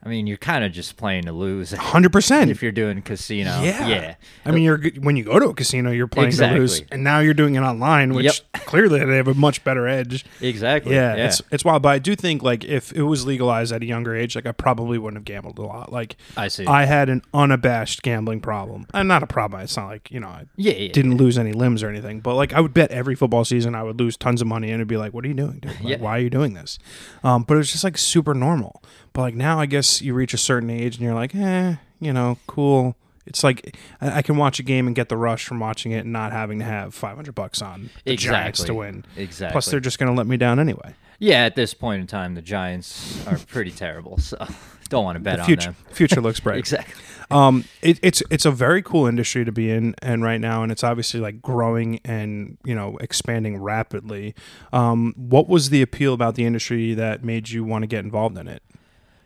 I 0.01 0.07
mean, 0.07 0.27
you're 0.27 0.37
kind 0.37 0.63
of 0.63 0.71
just 0.71 0.95
playing 0.95 1.23
to 1.25 1.33
lose 1.33 1.71
hundred 1.73 2.13
percent. 2.13 2.49
if 2.49 2.63
you're 2.63 2.71
doing 2.71 3.01
casino. 3.01 3.61
Yeah, 3.61 3.87
Yeah. 3.87 4.15
I 4.45 4.51
mean, 4.51 4.63
you're 4.63 4.79
when 5.01 5.17
you 5.17 5.23
go 5.25 5.39
to 5.39 5.47
a 5.47 5.53
casino, 5.53 5.91
you're 5.91 6.07
playing 6.07 6.31
to 6.31 6.51
lose, 6.53 6.81
and 6.91 7.03
now 7.03 7.19
you're 7.19 7.33
doing 7.33 7.55
it 7.55 7.59
online, 7.61 8.13
which 8.13 8.25
Yep. 8.53 8.63
clearly 8.65 9.03
they 9.03 9.17
have 9.17 9.27
a 9.27 9.33
much 9.33 9.63
better 9.63 9.87
edge. 9.87 10.23
Exactly. 10.39 10.93
Yeah, 10.95 11.15
Yeah. 11.17 11.25
it's 11.27 11.41
it's 11.51 11.65
wild. 11.65 11.81
But 11.81 11.89
I 11.89 11.99
do 11.99 12.15
think 12.15 12.41
like 12.43 12.63
if 12.63 12.93
it 12.93 13.03
was 13.03 13.25
legalized 13.25 13.73
at 13.73 13.81
a 13.81 13.85
younger 13.85 14.15
age, 14.15 14.35
like 14.35 14.45
I 14.45 14.53
probably 14.53 14.97
wouldn't 14.97 15.17
have 15.17 15.25
gambled 15.25 15.57
a 15.59 15.63
lot. 15.63 15.91
Like 15.91 16.15
I 16.37 16.47
see. 16.47 16.65
I 16.65 16.85
had 16.85 17.09
an 17.09 17.21
unabashed 17.33 18.01
gambling 18.01 18.39
problem, 18.39 18.87
and 18.93 19.07
not 19.07 19.21
a 19.21 19.27
problem. 19.27 19.61
It's 19.61 19.75
not 19.75 19.87
like 19.87 20.09
you 20.11 20.21
know 20.21 20.29
I 20.29 20.45
yeah. 20.55 20.73
yeah. 20.73 20.91
didn't 20.93 21.17
lose 21.17 21.37
any 21.37 21.51
limbs 21.51 21.83
or 21.83 21.89
anything, 21.89 22.21
but 22.21 22.35
like 22.35 22.53
I 22.53 22.61
would 22.61 22.73
bet 22.73 22.89
every 22.91 23.15
football 23.15 23.43
season 23.43 23.75
I 23.75 23.83
would 23.83 23.99
lose 23.99 24.15
tons 24.15 24.39
of 24.41 24.47
money 24.47 24.67
and 24.67 24.75
it'd 24.75 24.87
be 24.87 24.95
like, 24.97 25.13
what 25.13 25.25
are 25.25 25.27
you 25.27 25.33
doing, 25.33 25.59
dude? 25.59 25.71
Like, 25.71 25.83
Yeah. 25.83 25.97
Why 25.97 26.11
are 26.17 26.21
you 26.21 26.29
doing 26.29 26.53
this? 26.53 26.79
Um, 27.23 27.43
but 27.43 27.55
it 27.55 27.57
was 27.57 27.71
just 27.71 27.83
like 27.83 27.97
super 27.97 28.33
normal. 28.33 28.81
But 29.11 29.21
like 29.23 29.35
now, 29.35 29.59
I 29.59 29.65
guess 29.65 29.88
you 30.01 30.13
reach 30.13 30.33
a 30.33 30.37
certain 30.37 30.69
age 30.69 30.95
and 30.95 31.03
you're 31.03 31.13
like, 31.15 31.33
eh, 31.35 31.75
you 31.99 32.13
know, 32.13 32.37
cool. 32.47 32.95
It's 33.25 33.43
like 33.43 33.75
I, 34.01 34.17
I 34.17 34.21
can 34.21 34.37
watch 34.37 34.59
a 34.59 34.63
game 34.63 34.87
and 34.87 34.95
get 34.95 35.09
the 35.09 35.17
rush 35.17 35.45
from 35.45 35.59
watching 35.59 35.91
it 35.91 35.99
and 35.99 36.11
not 36.13 36.31
having 36.31 36.59
to 36.59 36.65
have 36.65 36.93
500 36.95 37.35
bucks 37.35 37.61
on 37.61 37.89
the 38.05 38.15
Giants 38.15 38.59
Exactly. 38.61 38.65
to 38.67 38.73
win. 38.73 39.05
Exactly. 39.17 39.51
Plus, 39.53 39.65
they're 39.67 39.79
just 39.79 39.99
going 39.99 40.11
to 40.11 40.17
let 40.17 40.25
me 40.27 40.35
down 40.37 40.59
anyway. 40.59 40.95
yeah. 41.19 41.43
At 41.45 41.55
this 41.55 41.73
point 41.73 42.01
in 42.01 42.07
time, 42.07 42.33
the 42.35 42.41
Giants 42.41 43.25
are 43.27 43.37
pretty 43.37 43.71
terrible. 43.71 44.17
So 44.17 44.37
don't 44.89 45.03
want 45.03 45.17
to 45.17 45.19
bet 45.19 45.37
The 45.37 45.43
on 45.43 45.55
them. 45.59 45.75
future 45.91 46.21
looks 46.21 46.39
bright. 46.45 46.57
Exactly. 46.57 46.95
um 47.29 47.63
it, 47.83 47.99
it's 48.01 48.23
it's 48.31 48.45
a 48.45 48.49
very 48.51 48.81
cool 48.81 49.05
industry 49.05 49.45
to 49.45 49.51
be 49.51 49.69
in 49.69 49.93
and 50.01 50.23
right 50.23 50.41
now 50.41 50.63
and 50.63 50.71
it's 50.71 50.83
obviously 50.83 51.19
like 51.19 51.43
growing 51.43 51.99
and 52.03 52.57
you 52.65 52.73
know 52.73 52.97
expanding 52.97 53.55
rapidly 53.61 54.33
um 54.73 55.13
what 55.15 55.47
was 55.47 55.69
the 55.69 55.83
appeal 55.83 56.15
about 56.15 56.33
the 56.33 56.43
industry 56.43 56.95
that 56.95 57.23
made 57.23 57.47
you 57.51 57.63
want 57.63 57.83
to 57.83 57.87
get 57.87 58.03
involved 58.03 58.35
in 58.35 58.47
it 58.47 58.63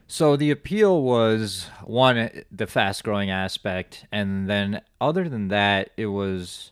So 0.07 0.35
the 0.35 0.51
appeal 0.51 1.01
was 1.01 1.69
one 1.83 2.17
eh, 2.17 2.29
the 2.51 2.67
fast 2.67 3.03
growing 3.03 3.29
aspect, 3.31 4.05
and 4.11 4.50
then 4.50 4.81
other 5.01 5.27
than 5.29 5.47
that, 5.50 5.89
it 5.97 6.07
was. 6.07 6.71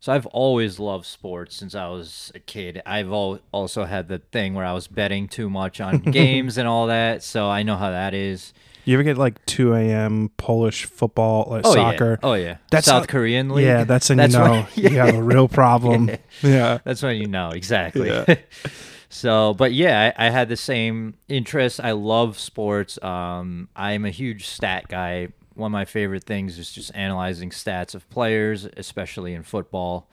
So 0.00 0.12
I've 0.12 0.26
always 0.26 0.78
loved 0.78 1.06
sports 1.06 1.56
since 1.56 1.74
I 1.74 1.88
was 1.88 2.30
a 2.34 2.38
kid. 2.38 2.82
I've 2.84 3.10
al- 3.10 3.38
also 3.52 3.84
had 3.84 4.08
the 4.08 4.18
thing 4.18 4.52
where 4.52 4.66
I 4.66 4.74
was 4.74 4.86
betting 4.86 5.28
too 5.28 5.48
much 5.48 5.80
on 5.80 5.98
games 6.20 6.58
and 6.58 6.68
all 6.68 6.88
that, 6.88 7.22
so 7.22 7.48
I 7.48 7.62
know 7.62 7.76
how 7.76 7.90
that 7.90 8.12
is. 8.12 8.52
you 8.84 8.92
ever 8.96 9.02
get 9.02 9.16
like 9.16 9.42
2 9.46 9.72
a.m 9.74 10.28
polish 10.36 10.84
football 10.84 11.46
like 11.48 11.62
Oh 11.64 11.72
soccer 11.72 12.18
yeah, 12.22 12.28
oh 12.28 12.34
yeah. 12.34 12.56
That's 12.70 12.84
South 12.86 13.04
how- 13.04 13.12
Korean 13.12 13.48
league. 13.48 13.64
yeah 13.64 13.84
that's 13.84 14.10
when 14.10 14.18
That's 14.18 14.34
you 14.34 14.40
know 14.40 14.66
when- 14.74 14.92
you 14.92 14.98
have 14.98 15.14
a 15.14 15.22
real 15.22 15.48
problem 15.48 16.10
yeah 16.42 16.78
That's 16.84 17.02
when 17.02 17.16
you 17.16 17.26
know 17.26 17.48
exactly. 17.48 18.10
So, 19.14 19.54
but 19.54 19.72
yeah, 19.72 20.12
I, 20.18 20.26
I 20.26 20.30
had 20.30 20.48
the 20.48 20.56
same 20.56 21.14
interest. 21.28 21.78
I 21.78 21.92
love 21.92 22.36
sports. 22.36 23.00
Um, 23.00 23.68
I'm 23.76 24.04
a 24.04 24.10
huge 24.10 24.48
stat 24.48 24.88
guy. 24.88 25.28
One 25.54 25.68
of 25.68 25.72
my 25.72 25.84
favorite 25.84 26.24
things 26.24 26.58
is 26.58 26.72
just 26.72 26.90
analyzing 26.96 27.50
stats 27.50 27.94
of 27.94 28.10
players, 28.10 28.66
especially 28.76 29.32
in 29.32 29.44
football. 29.44 30.08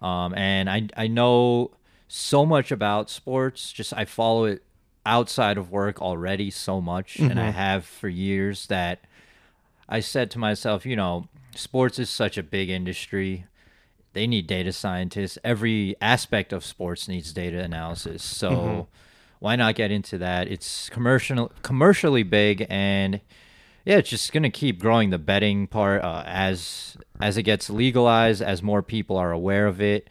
Um, 0.00 0.32
and 0.34 0.70
I 0.70 0.88
I 0.96 1.08
know 1.08 1.72
so 2.08 2.46
much 2.46 2.72
about 2.72 3.10
sports. 3.10 3.70
Just 3.70 3.92
I 3.92 4.06
follow 4.06 4.44
it 4.46 4.62
outside 5.04 5.58
of 5.58 5.70
work 5.70 6.00
already 6.00 6.50
so 6.50 6.80
much, 6.80 7.18
and 7.18 7.38
I 7.38 7.50
have 7.50 7.84
for 7.84 8.08
years 8.08 8.66
that 8.68 9.04
I 9.90 10.00
said 10.00 10.30
to 10.30 10.38
myself, 10.38 10.86
you 10.86 10.96
know, 10.96 11.28
sports 11.54 11.98
is 11.98 12.08
such 12.08 12.38
a 12.38 12.42
big 12.42 12.70
industry. 12.70 13.44
They 14.12 14.26
need 14.26 14.46
data 14.46 14.72
scientists. 14.72 15.38
Every 15.44 15.96
aspect 16.00 16.52
of 16.52 16.64
sports 16.64 17.08
needs 17.08 17.32
data 17.32 17.58
analysis. 17.60 18.22
So 18.22 18.88
why 19.38 19.56
not 19.56 19.74
get 19.74 19.90
into 19.90 20.18
that? 20.18 20.48
It's 20.48 20.88
commercial 20.88 21.52
commercially 21.62 22.22
big 22.22 22.66
and 22.68 23.20
yeah, 23.84 23.96
it's 23.96 24.10
just 24.10 24.32
going 24.32 24.42
to 24.42 24.50
keep 24.50 24.80
growing 24.80 25.10
the 25.10 25.18
betting 25.18 25.66
part 25.66 26.02
uh, 26.02 26.22
as 26.26 26.96
as 27.20 27.36
it 27.38 27.44
gets 27.44 27.70
legalized, 27.70 28.42
as 28.42 28.62
more 28.62 28.82
people 28.82 29.16
are 29.16 29.32
aware 29.32 29.66
of 29.66 29.80
it. 29.80 30.08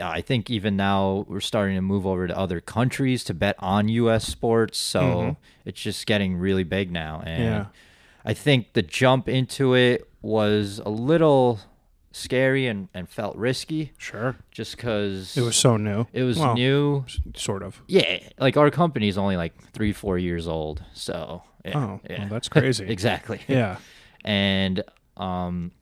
I 0.00 0.20
think 0.20 0.48
even 0.48 0.76
now 0.76 1.26
we're 1.28 1.40
starting 1.40 1.74
to 1.74 1.82
move 1.82 2.06
over 2.06 2.28
to 2.28 2.38
other 2.38 2.60
countries 2.60 3.24
to 3.24 3.34
bet 3.34 3.56
on 3.58 3.88
US 3.88 4.26
sports, 4.26 4.78
so 4.78 5.36
it's 5.64 5.80
just 5.82 6.06
getting 6.06 6.36
really 6.36 6.62
big 6.64 6.90
now 6.92 7.22
and 7.26 7.42
Yeah. 7.44 7.66
I 8.24 8.32
think 8.34 8.74
the 8.74 8.82
jump 8.82 9.28
into 9.28 9.74
it 9.74 10.08
was 10.22 10.80
a 10.86 10.88
little 10.88 11.58
scary 12.12 12.66
and, 12.66 12.88
and 12.94 13.08
felt 13.08 13.34
risky 13.36 13.92
sure 13.98 14.36
just 14.50 14.76
because 14.76 15.36
it 15.36 15.40
was 15.42 15.56
so 15.56 15.76
new 15.76 16.06
it 16.12 16.22
was 16.22 16.38
Well, 16.38 16.54
new. 16.54 17.04
sort 17.34 17.62
of 17.62 17.80
Yeah, 17.88 18.18
like 18.38 18.56
our 18.56 18.70
company's 18.70 19.16
only 19.18 19.36
like 19.36 19.54
three, 19.72 19.92
four 19.92 20.18
years 20.18 20.46
old. 20.46 20.82
So, 20.92 21.42
yeah. 21.64 21.78
oh 21.78 22.00
yeah. 22.08 22.20
well, 22.20 22.28
that's 22.30 22.48
crazy 22.48 22.84
exactly. 22.88 23.40
yeah 23.48 23.76
And 24.24 24.82
um, 25.16 25.72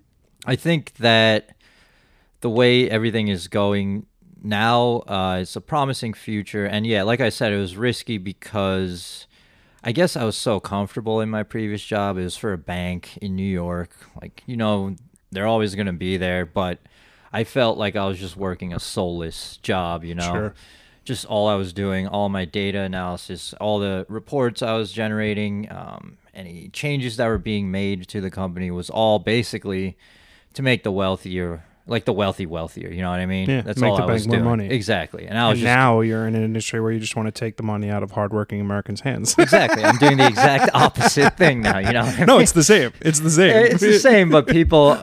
I 0.46 0.56
think 0.56 0.94
that 0.94 1.50
the 2.40 2.50
way 2.50 2.88
everything 2.88 3.28
is 3.28 3.48
going 3.48 4.06
now, 4.42 5.02
uh, 5.06 5.38
it's 5.42 5.54
a 5.56 5.60
promising 5.60 6.14
future. 6.14 6.64
And 6.64 6.86
yeah, 6.86 7.02
like 7.02 7.20
I 7.20 7.28
said, 7.28 7.52
it 7.52 7.58
was 7.58 7.76
risky 7.76 8.16
because 8.16 9.26
I 9.84 9.92
guess 9.92 10.16
I 10.16 10.24
was 10.24 10.36
so 10.36 10.58
comfortable 10.60 11.20
in 11.20 11.28
my 11.28 11.42
previous 11.42 11.84
job. 11.84 12.16
It 12.16 12.22
was 12.24 12.36
for 12.36 12.52
a 12.54 12.58
bank 12.58 13.18
in 13.20 13.36
New 13.36 13.42
York. 13.42 13.90
Like, 14.20 14.42
you 14.46 14.56
know, 14.56 14.96
they're 15.32 15.46
always 15.46 15.74
going 15.74 15.86
to 15.86 15.92
be 15.92 16.16
there, 16.16 16.44
but 16.44 16.78
I 17.32 17.44
felt 17.44 17.78
like 17.78 17.96
I 17.96 18.06
was 18.06 18.18
just 18.18 18.36
working 18.36 18.72
a 18.72 18.80
soulless 18.80 19.58
job, 19.58 20.04
you 20.04 20.14
know? 20.14 20.32
Sure. 20.32 20.54
Just 21.04 21.24
all 21.26 21.48
I 21.48 21.54
was 21.54 21.72
doing, 21.72 22.06
all 22.06 22.28
my 22.28 22.44
data 22.44 22.80
analysis, 22.80 23.54
all 23.54 23.78
the 23.78 24.06
reports 24.08 24.62
I 24.62 24.74
was 24.74 24.92
generating, 24.92 25.70
um, 25.72 26.18
any 26.34 26.68
changes 26.68 27.16
that 27.16 27.26
were 27.26 27.38
being 27.38 27.70
made 27.70 28.06
to 28.08 28.20
the 28.20 28.30
company 28.30 28.70
was 28.70 28.90
all 28.90 29.18
basically 29.18 29.96
to 30.54 30.62
make 30.62 30.82
the 30.82 30.92
wealthier 30.92 31.64
like 31.86 32.04
the 32.04 32.12
wealthy 32.12 32.46
wealthier. 32.46 32.90
You 32.90 33.02
know 33.02 33.10
what 33.10 33.20
I 33.20 33.26
mean? 33.26 33.48
Yeah, 33.48 33.62
That's 33.62 33.80
make 33.80 33.90
all 33.90 33.96
the 33.96 34.02
I 34.04 34.12
was 34.12 34.26
more 34.26 34.36
doing. 34.36 34.44
money. 34.48 34.70
Exactly. 34.70 35.26
And 35.26 35.38
I 35.38 35.48
was 35.48 35.58
And 35.58 35.60
just 35.60 35.64
now 35.66 36.00
you're 36.00 36.26
in 36.26 36.34
an 36.34 36.44
industry 36.44 36.80
where 36.80 36.92
you 36.92 37.00
just 37.00 37.16
want 37.16 37.26
to 37.26 37.32
take 37.32 37.56
the 37.56 37.62
money 37.62 37.90
out 37.90 38.02
of 38.02 38.12
hardworking 38.12 38.60
Americans' 38.60 39.00
hands. 39.00 39.34
exactly. 39.38 39.84
I'm 39.84 39.98
doing 39.98 40.18
the 40.18 40.26
exact 40.26 40.74
opposite 40.74 41.36
thing 41.36 41.62
now. 41.62 41.78
You 41.78 41.92
know? 41.92 42.04
What 42.04 42.20
I 42.20 42.24
no, 42.24 42.34
mean? 42.34 42.42
it's 42.42 42.52
the 42.52 42.64
same. 42.64 42.92
It's 43.00 43.20
the 43.20 43.30
same. 43.30 43.66
it's 43.66 43.80
the 43.80 43.98
same, 43.98 44.30
but 44.30 44.46
people 44.46 45.02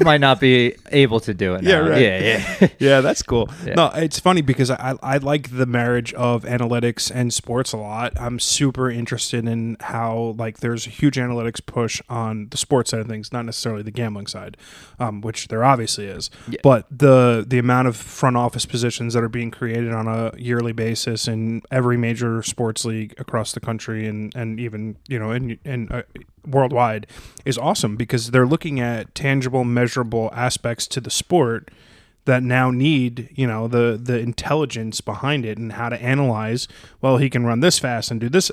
might 0.00 0.20
not 0.20 0.40
be 0.40 0.74
able 0.90 1.20
to 1.20 1.34
do 1.34 1.54
it. 1.54 1.62
Yeah, 1.62 1.76
right. 1.76 2.02
Yeah, 2.02 2.18
yeah. 2.60 2.68
yeah, 2.78 3.00
that's 3.00 3.22
cool. 3.22 3.48
Yeah. 3.64 3.74
No, 3.74 3.86
it's 3.94 4.18
funny 4.18 4.42
because 4.42 4.70
I, 4.70 4.96
I 5.02 5.16
like 5.18 5.56
the 5.56 5.66
marriage 5.66 6.12
of 6.14 6.44
analytics 6.44 7.10
and 7.14 7.32
sports 7.32 7.72
a 7.72 7.76
lot. 7.78 8.12
I'm 8.20 8.38
super 8.38 8.90
interested 8.90 9.46
in 9.46 9.76
how 9.80 10.34
like 10.38 10.58
there's 10.58 10.86
a 10.86 10.90
huge 10.90 11.16
analytics 11.16 11.64
push 11.64 12.00
on 12.08 12.48
the 12.50 12.56
sports 12.56 12.90
side 12.90 13.00
of 13.00 13.06
things, 13.06 13.32
not 13.32 13.44
necessarily 13.46 13.82
the 13.82 13.90
gambling 13.90 14.26
side, 14.26 14.56
um, 14.98 15.20
which 15.20 15.48
there 15.48 15.64
obviously 15.64 16.06
is. 16.06 16.15
Yeah. 16.48 16.60
But 16.62 16.86
the 16.90 17.44
the 17.46 17.58
amount 17.58 17.88
of 17.88 17.96
front 17.96 18.36
office 18.36 18.66
positions 18.66 19.14
that 19.14 19.22
are 19.22 19.28
being 19.28 19.50
created 19.50 19.92
on 19.92 20.08
a 20.08 20.32
yearly 20.36 20.72
basis 20.72 21.28
in 21.28 21.62
every 21.70 21.96
major 21.96 22.42
sports 22.42 22.84
league 22.84 23.14
across 23.18 23.52
the 23.52 23.60
country 23.60 24.06
and 24.06 24.34
and 24.34 24.58
even 24.60 24.96
you 25.08 25.18
know 25.18 25.30
in 25.30 25.58
in 25.64 25.90
uh, 25.90 26.02
worldwide 26.46 27.06
is 27.44 27.58
awesome 27.58 27.96
because 27.96 28.30
they're 28.30 28.46
looking 28.46 28.80
at 28.80 29.14
tangible, 29.14 29.64
measurable 29.64 30.30
aspects 30.32 30.86
to 30.86 31.00
the 31.00 31.10
sport 31.10 31.70
that 32.24 32.42
now 32.42 32.70
need 32.70 33.28
you 33.34 33.46
know 33.46 33.68
the 33.68 33.98
the 34.00 34.18
intelligence 34.18 35.00
behind 35.00 35.44
it 35.44 35.58
and 35.58 35.72
how 35.72 35.88
to 35.88 36.00
analyze 36.02 36.68
well 37.00 37.18
he 37.18 37.30
can 37.30 37.44
run 37.44 37.60
this 37.60 37.78
fast 37.78 38.10
and 38.10 38.20
do 38.20 38.28
this. 38.28 38.50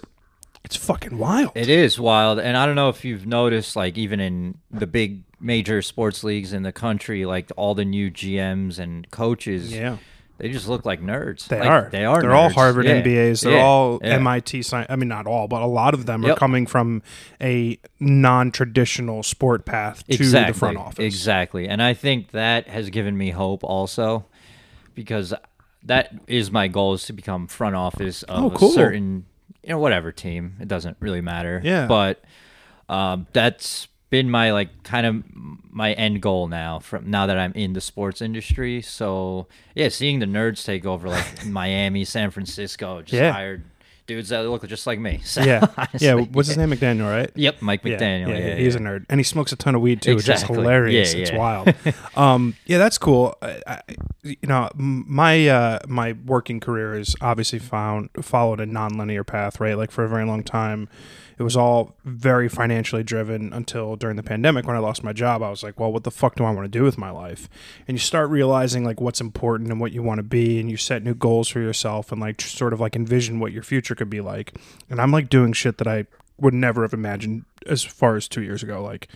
It's 0.64 0.78
fucking 0.78 1.18
wild. 1.18 1.52
It 1.56 1.68
is 1.68 2.00
wild, 2.00 2.40
and 2.40 2.56
I 2.56 2.66
don't 2.66 2.76
know 2.76 2.88
if 2.88 3.04
you've 3.04 3.28
noticed, 3.28 3.76
like 3.76 3.98
even 3.98 4.22
in 4.22 4.60
the 4.72 4.88
big 4.88 5.24
major 5.44 5.82
sports 5.82 6.24
leagues 6.24 6.54
in 6.54 6.64
the 6.64 6.72
country, 6.72 7.26
like 7.26 7.52
all 7.58 7.76
the 7.76 7.86
new 7.86 8.10
GMs 8.10 8.80
and 8.80 9.10
coaches, 9.12 9.72
yeah 9.74 9.98
they 10.40 10.50
just 10.50 10.68
look 10.68 10.84
like 10.84 11.00
nerds. 11.00 11.48
they 11.48 11.60
Like, 11.60 11.70
are 11.70 11.90
They 11.92 12.06
are. 12.06 12.20
they're 12.22 12.34
all 12.34 12.50
harvard 12.50 12.86
Yeah. 12.86 13.02
mbas 13.04 13.44
they're 13.44 13.54
Yeah. 13.58 13.62
all 13.64 14.00
Yeah. 14.04 14.18
mit 14.18 14.50
sci- 14.66 14.86
i 14.90 14.96
mean 14.96 15.08
not 15.08 15.28
all 15.28 15.48
but 15.48 15.62
a 15.62 15.68
lot 15.68 15.94
of 15.94 16.08
them 16.08 16.26
are 16.26 16.36
coming 16.36 16.66
from 16.66 17.04
a 17.40 17.78
non-traditional 18.00 19.22
sport 19.24 19.64
path 19.66 20.06
to 20.08 20.14
exactly, 20.16 20.54
the 20.54 20.60
front 20.60 20.78
office 20.78 21.06
Exactly, 21.06 21.68
and 21.70 21.82
I 21.84 21.94
think 21.94 22.32
that 22.32 22.68
has 22.68 22.90
given 22.90 23.16
me 23.18 23.30
hope 23.30 23.64
also, 23.64 24.26
because 24.96 25.34
that 25.84 26.14
is 26.28 26.52
my 26.52 26.68
goal 26.68 26.94
is 26.96 27.04
to 27.06 27.14
become 27.14 27.48
front 27.48 27.76
office 27.76 28.24
of 28.24 28.44
Oh, 28.46 28.50
cool. 28.52 28.70
a 28.70 28.74
certain, 28.74 29.26
you 29.64 29.70
know, 29.70 29.80
whatever 29.80 30.12
team. 30.12 30.56
It 30.60 30.68
doesn't 30.68 30.98
really 31.00 31.22
matter. 31.22 31.62
Yeah. 31.64 31.86
but 31.88 32.24
um, 32.90 33.28
that's 33.34 33.88
been 34.14 34.30
my 34.30 34.52
like 34.52 34.70
kind 34.84 35.08
of 35.08 35.24
my 35.72 35.94
end 35.94 36.22
goal 36.22 36.48
now 36.48 36.78
from 36.78 37.10
now 37.10 37.26
that 37.26 37.36
I'm 37.40 37.52
in 37.54 37.74
the 37.74 37.82
sports 37.82 38.22
industry. 38.22 38.80
So 38.84 39.48
yeah, 39.74 39.90
seeing 39.90 40.20
the 40.20 40.28
nerds 40.28 40.64
take 40.64 40.86
over 40.86 41.10
like 41.10 41.46
Miami, 41.48 42.06
San 42.06 42.30
Francisco, 42.30 43.02
just 43.02 43.14
Yeah. 43.14 43.32
hired 43.32 43.64
dudes 44.06 44.30
that 44.30 44.44
look 44.44 44.68
just 44.68 44.86
like 44.86 45.00
me. 45.00 45.22
So, 45.26 45.42
yeah 45.42 45.66
honestly, 45.78 46.06
yeah 46.08 46.14
what's 46.14 46.50
his 46.50 46.58
name 46.58 46.70
mcdaniel 46.70 47.10
right 47.10 47.32
Yep, 47.34 47.62
Mike 47.64 47.84
Yeah, 47.84 47.98
McDaniel. 47.98 48.28
Yeah, 48.30 48.48
yeah, 48.50 48.56
he's 48.58 48.76
a 48.76 48.80
nerd, 48.80 49.06
and 49.10 49.20
he 49.20 49.24
smokes 49.24 49.52
a 49.52 49.56
ton 49.56 49.74
of 49.74 49.82
weed 49.82 50.02
too, 50.04 50.12
Exactly. 50.12 50.58
which 50.58 50.58
is 50.60 50.62
hilarious. 50.64 51.14
Yeah, 51.16 51.22
It's 51.22 51.32
wild. 51.32 51.74
um, 52.16 52.56
yeah, 52.68 52.78
that's 52.78 53.00
cool. 53.00 53.36
I, 53.42 53.62
I, 53.66 53.82
you 54.22 54.38
know, 54.44 54.70
my 54.76 55.48
uh, 55.48 55.80
my 55.88 56.14
working 56.26 56.60
career 56.60 57.00
is 57.00 57.16
obviously 57.20 57.58
found 57.60 58.10
followed 58.22 58.60
a 58.60 58.68
nonlinear 58.68 59.26
path, 59.26 59.60
right? 59.60 59.76
Like 59.76 59.90
for 59.90 60.04
a 60.04 60.10
very 60.10 60.26
long 60.26 60.44
time, 60.44 60.88
it 61.38 61.44
was 61.44 61.58
all 61.58 61.96
very 62.04 62.48
financially 62.50 63.04
driven 63.04 63.52
until 63.54 63.96
during 63.96 64.16
the 64.16 64.24
pandemic 64.24 64.66
when 64.66 64.76
I 64.76 64.80
lost 64.80 65.04
my 65.04 65.14
job. 65.14 65.42
I 65.42 65.50
was 65.50 65.64
like, 65.64 65.80
well, 65.80 65.92
what 65.92 66.04
the 66.04 66.12
fuck 66.12 66.36
do 66.36 66.44
I 66.44 66.52
want 66.52 66.66
to 66.66 66.80
do 66.80 66.84
with 66.84 66.98
my 66.98 67.10
life? 67.10 67.50
And 67.88 67.96
you 67.96 68.00
start 68.00 68.30
realizing 68.30 68.84
like 68.84 69.02
what's 69.02 69.22
important 69.22 69.72
and 69.72 69.80
what 69.80 69.92
you 69.92 70.04
want 70.04 70.20
to 70.20 70.24
be, 70.24 70.60
and 70.60 70.70
you 70.70 70.78
set 70.78 71.04
new 71.04 71.16
goals 71.16 71.50
for 71.50 71.60
yourself, 71.60 72.12
and 72.12 72.22
like 72.22 72.42
sort 72.42 72.74
of 72.74 72.80
like 72.80 72.96
envision 72.96 73.40
what 73.40 73.52
your 73.52 73.64
future 73.64 73.96
could 73.96 74.10
be 74.10 74.22
like. 74.22 74.54
And 74.90 75.02
I'm 75.02 75.12
like 75.12 75.30
doing 75.30 75.54
shit 75.54 75.78
that 75.78 75.88
I 75.88 76.06
would 76.38 76.54
never 76.54 76.82
have 76.82 76.94
imagined 76.94 77.46
as 77.68 77.84
far 77.84 78.16
as 78.16 78.28
two 78.28 78.42
years 78.42 78.64
ago. 78.64 78.84
Like 78.84 79.08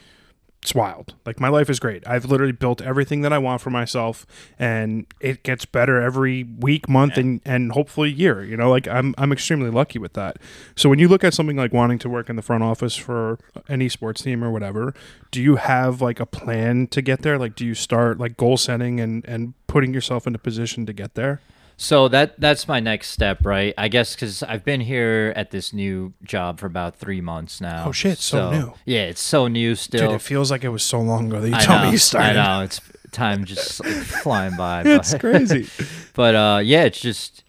it's 0.62 0.74
wild. 0.76 1.16
Like 1.26 1.40
my 1.40 1.50
life 1.50 1.70
is 1.70 1.80
great. 1.80 2.06
I've 2.08 2.26
literally 2.26 2.52
built 2.52 2.82
everything 2.82 3.22
that 3.22 3.32
I 3.32 3.38
want 3.38 3.62
for 3.62 3.70
myself, 3.70 4.26
and 4.58 5.06
it 5.20 5.44
gets 5.44 5.66
better 5.66 6.02
every 6.02 6.44
week, 6.44 6.90
month, 6.90 7.18
and 7.18 7.42
and 7.46 7.72
hopefully 7.72 8.12
year. 8.12 8.44
You 8.44 8.58
know, 8.58 8.70
like 8.70 8.88
I'm 8.88 9.14
I'm 9.18 9.32
extremely 9.32 9.70
lucky 9.70 10.00
with 10.00 10.14
that. 10.14 10.38
So 10.76 10.90
when 10.90 11.00
you 11.00 11.08
look 11.08 11.24
at 11.24 11.34
something 11.34 11.56
like 11.56 11.74
wanting 11.74 12.00
to 12.00 12.10
work 12.10 12.30
in 12.30 12.36
the 12.36 12.42
front 12.42 12.64
office 12.64 12.96
for 12.96 13.40
any 13.70 13.88
sports 13.88 14.24
team 14.24 14.44
or 14.44 14.52
whatever, 14.52 14.94
do 15.32 15.42
you 15.42 15.56
have 15.56 16.02
like 16.02 16.20
a 16.20 16.26
plan 16.26 16.88
to 16.88 17.02
get 17.02 17.22
there? 17.22 17.38
Like, 17.38 17.56
do 17.56 17.66
you 17.66 17.76
start 17.76 18.18
like 18.18 18.36
goal 18.36 18.58
setting 18.58 19.00
and 19.00 19.24
and 19.26 19.54
putting 19.68 19.94
yourself 19.94 20.28
in 20.28 20.36
a 20.36 20.40
position 20.40 20.86
to 20.86 20.94
get 20.94 21.16
there? 21.16 21.40
So 21.80 22.08
that 22.08 22.40
that's 22.40 22.68
my 22.68 22.80
next 22.80 23.10
step, 23.10 23.46
right? 23.46 23.74
I 23.78 23.88
guess 23.88 24.16
because 24.16 24.42
I've 24.42 24.66
been 24.66 24.82
here 24.82 25.32
at 25.36 25.52
this 25.52 25.74
new 25.74 26.14
job 26.24 26.60
for 26.60 26.66
about 26.66 26.96
three 26.96 27.22
months 27.22 27.62
now. 27.62 27.86
Oh, 27.88 27.92
shit, 27.92 28.18
so 28.18 28.50
new. 28.50 28.74
Yeah, 28.84 29.04
it's 29.04 29.22
so 29.22 29.48
new 29.48 29.76
still. 29.76 30.08
Dude, 30.08 30.16
it 30.16 30.22
feels 30.24 30.50
like 30.50 30.64
it 30.64 30.70
was 30.70 30.82
so 30.82 31.00
long 31.00 31.28
ago 31.28 31.40
that 31.40 31.50
you 31.50 31.56
I 31.56 31.60
told 31.60 31.80
know, 31.82 31.86
me 31.86 31.92
you 31.92 31.98
started. 32.00 32.40
I 32.40 32.58
know 32.58 32.64
it's 32.64 32.82
time 33.12 33.46
just 33.46 33.86
like, 33.86 33.94
flying 33.94 34.58
by. 34.58 34.82
It's 34.86 35.12
but, 35.12 35.22
crazy. 35.22 35.68
but 36.16 36.34
uh, 36.34 36.62
yeah, 36.64 36.84
it's 36.84 37.00
just 37.00 37.44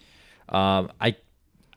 um, 0.50 0.92
I 1.00 1.16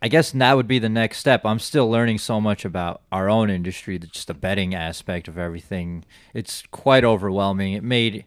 I 0.01 0.09
guess 0.09 0.31
that 0.31 0.53
would 0.57 0.67
be 0.67 0.79
the 0.79 0.89
next 0.89 1.19
step. 1.19 1.45
I'm 1.45 1.59
still 1.59 1.89
learning 1.89 2.17
so 2.17 2.41
much 2.41 2.65
about 2.65 3.03
our 3.13 3.29
own 3.29 3.49
industry, 3.49 3.97
just 3.97 4.27
the 4.27 4.33
betting 4.33 4.75
aspect 4.75 5.29
of 5.29 5.37
everything. 5.37 6.03
It's 6.33 6.63
quite 6.71 7.05
overwhelming. 7.05 7.73
It 7.73 7.83
made 7.83 8.25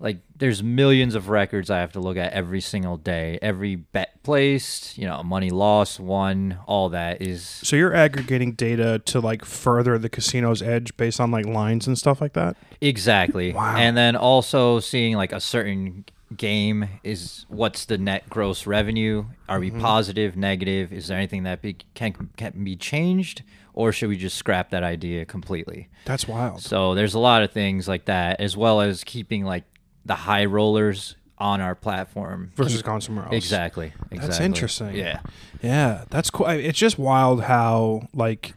like 0.00 0.18
there's 0.34 0.62
millions 0.62 1.14
of 1.14 1.28
records 1.28 1.70
I 1.70 1.78
have 1.78 1.92
to 1.92 2.00
look 2.00 2.16
at 2.16 2.32
every 2.32 2.62
single 2.62 2.96
day. 2.96 3.38
Every 3.42 3.76
bet 3.76 4.22
placed, 4.22 4.96
you 4.96 5.06
know, 5.06 5.22
money 5.22 5.50
lost, 5.50 6.00
won, 6.00 6.58
all 6.66 6.88
that 6.88 7.20
is 7.20 7.42
So 7.42 7.76
you're 7.76 7.94
aggregating 7.94 8.52
data 8.52 9.00
to 9.04 9.20
like 9.20 9.44
further 9.44 9.98
the 9.98 10.08
casino's 10.08 10.62
edge 10.62 10.96
based 10.96 11.20
on 11.20 11.30
like 11.30 11.44
lines 11.44 11.86
and 11.86 11.98
stuff 11.98 12.20
like 12.20 12.32
that. 12.32 12.56
Exactly. 12.80 13.52
Wow. 13.52 13.76
And 13.76 13.94
then 13.96 14.16
also 14.16 14.80
seeing 14.80 15.16
like 15.16 15.32
a 15.32 15.40
certain 15.40 16.06
game 16.36 16.88
is 17.04 17.44
what's 17.48 17.84
the 17.84 17.98
net 17.98 18.28
gross 18.30 18.66
revenue? 18.66 19.26
Are 19.48 19.60
we 19.60 19.70
mm-hmm. 19.70 19.80
positive, 19.80 20.36
negative? 20.36 20.92
Is 20.92 21.08
there 21.08 21.18
anything 21.18 21.42
that 21.42 21.60
be, 21.60 21.76
can 21.94 22.30
can 22.36 22.64
be 22.64 22.76
changed, 22.76 23.42
or 23.74 23.92
should 23.92 24.08
we 24.08 24.16
just 24.16 24.36
scrap 24.36 24.70
that 24.70 24.82
idea 24.82 25.24
completely? 25.24 25.88
That's 26.04 26.28
wild. 26.28 26.62
So 26.62 26.94
there's 26.94 27.14
a 27.14 27.18
lot 27.18 27.42
of 27.42 27.52
things 27.52 27.88
like 27.88 28.04
that, 28.06 28.40
as 28.40 28.56
well 28.56 28.80
as 28.80 29.04
keeping 29.04 29.44
like 29.44 29.64
the 30.04 30.14
high 30.14 30.44
rollers 30.44 31.16
on 31.38 31.60
our 31.60 31.74
platform 31.74 32.52
Versus 32.54 32.76
Keep- 32.76 32.84
gone 32.86 33.00
somewhere 33.00 33.24
else. 33.24 33.34
Exactly. 33.34 33.92
Exactly. 34.10 34.18
That's 34.18 34.40
interesting. 34.40 34.94
Yeah. 34.94 35.20
Yeah, 35.62 36.04
that's 36.10 36.28
cool. 36.30 36.46
It's 36.48 36.78
just 36.78 36.98
wild 36.98 37.44
how 37.44 38.08
like 38.14 38.54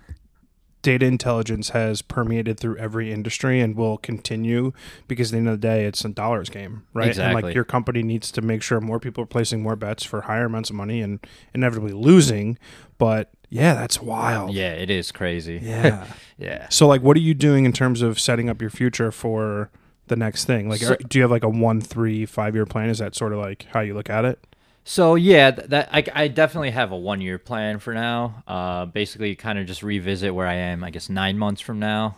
data 0.82 1.06
intelligence 1.06 1.70
has 1.70 2.02
permeated 2.02 2.60
through 2.60 2.76
every 2.76 3.10
industry 3.10 3.62
and 3.62 3.74
will 3.78 3.98
continue 3.98 4.74
because 5.08 5.30
at 5.30 5.32
the 5.32 5.38
end 5.38 5.48
of 5.48 5.62
the 5.62 5.66
day 5.68 5.86
it's 5.86 6.04
a 6.04 6.10
dollars 6.10 6.50
game, 6.50 6.84
right? 6.94 7.04
And 7.04 7.12
Exactly. 7.12 7.42
like 7.42 7.56
your 7.56 7.64
company 7.64 8.04
needs 8.04 8.32
to 8.34 8.42
make 8.42 8.62
sure 8.62 8.82
more 8.82 9.00
people 9.00 9.24
are 9.24 9.28
placing 9.28 9.64
more 9.64 9.78
bets 9.78 10.04
for 10.04 10.22
higher 10.24 10.46
amounts 10.46 10.70
of 10.70 10.76
money 10.76 11.00
and 11.02 11.26
inevitably 11.54 11.94
losing. 11.94 12.58
But 12.98 13.32
yeah, 13.50 13.76
that's 13.76 14.02
wild. 14.02 14.54
Yeah. 14.54 14.74
It 14.74 14.90
is 14.90 15.14
crazy. 15.14 15.62
Yeah. 15.64 16.06
yeah. 16.38 16.68
So, 16.70 16.86
like, 16.88 17.02
what 17.02 17.16
are 17.16 17.22
you 17.22 17.34
doing 17.34 17.64
in 17.64 17.72
terms 17.72 18.02
of 18.02 18.20
setting 18.20 18.50
up 18.50 18.60
your 18.60 18.70
future 18.72 19.10
for 19.12 19.70
the 20.08 20.16
next 20.16 20.46
thing? 20.46 20.70
Like, 20.70 20.82
So- 20.82 20.94
are, 20.94 20.98
do 20.98 21.18
you 21.18 21.24
have 21.24 21.32
like 21.32 21.44
a 21.44 21.50
one, 21.50 21.82
three, 21.82 22.26
five 22.26 22.56
year 22.56 22.66
plan? 22.66 22.90
Is 22.90 23.00
that 23.00 23.16
sort 23.16 23.34
of 23.34 23.40
like 23.40 23.68
how 23.72 23.80
you 23.82 23.94
look 23.94 24.10
at 24.10 24.26
it? 24.26 24.40
So 24.86 25.16
yeah, 25.16 25.52
th- 25.52 25.70
that 25.70 25.88
I, 25.94 26.04
I 26.14 26.28
definitely 26.28 26.72
have 26.72 26.92
a 26.92 26.98
one 26.98 27.22
year 27.22 27.38
plan 27.38 27.80
for 27.80 27.94
now. 27.94 28.44
Uh, 28.46 28.86
basically, 28.86 29.34
kind 29.36 29.58
of 29.58 29.66
just 29.66 29.82
revisit 29.82 30.36
where 30.36 30.46
I 30.48 30.56
am, 30.56 30.84
I 30.84 30.90
guess 30.90 31.08
nine 31.10 31.38
months 31.38 31.62
from 31.62 31.80
now, 31.80 32.18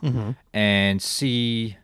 and 0.54 1.00
see 1.02 1.78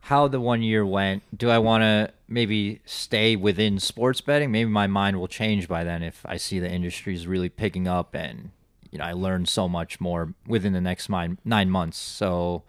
how 0.00 0.26
the 0.28 0.40
one 0.40 0.62
year 0.62 0.84
went. 0.84 1.22
Do 1.36 1.48
I 1.50 1.58
want 1.58 1.82
to 1.82 2.12
maybe 2.28 2.80
stay 2.84 3.36
within 3.36 3.78
sports 3.78 4.20
betting? 4.20 4.50
Maybe 4.50 4.68
my 4.68 4.88
mind 4.88 5.16
will 5.18 5.28
change 5.28 5.68
by 5.68 5.84
then 5.84 6.02
if 6.02 6.22
I 6.24 6.38
see 6.38 6.58
the 6.58 6.70
industry 6.70 7.14
is 7.14 7.26
really 7.28 7.48
picking 7.48 7.86
up 7.86 8.14
and 8.14 8.50
you 8.90 8.98
know 8.98 9.04
I 9.04 9.12
learned 9.12 9.48
so 9.48 9.68
much 9.68 10.00
more 10.00 10.34
within 10.46 10.72
the 10.72 10.80
next 10.80 11.08
nine 11.08 11.38
nine 11.44 11.70
months. 11.70 11.98
So 11.98 12.64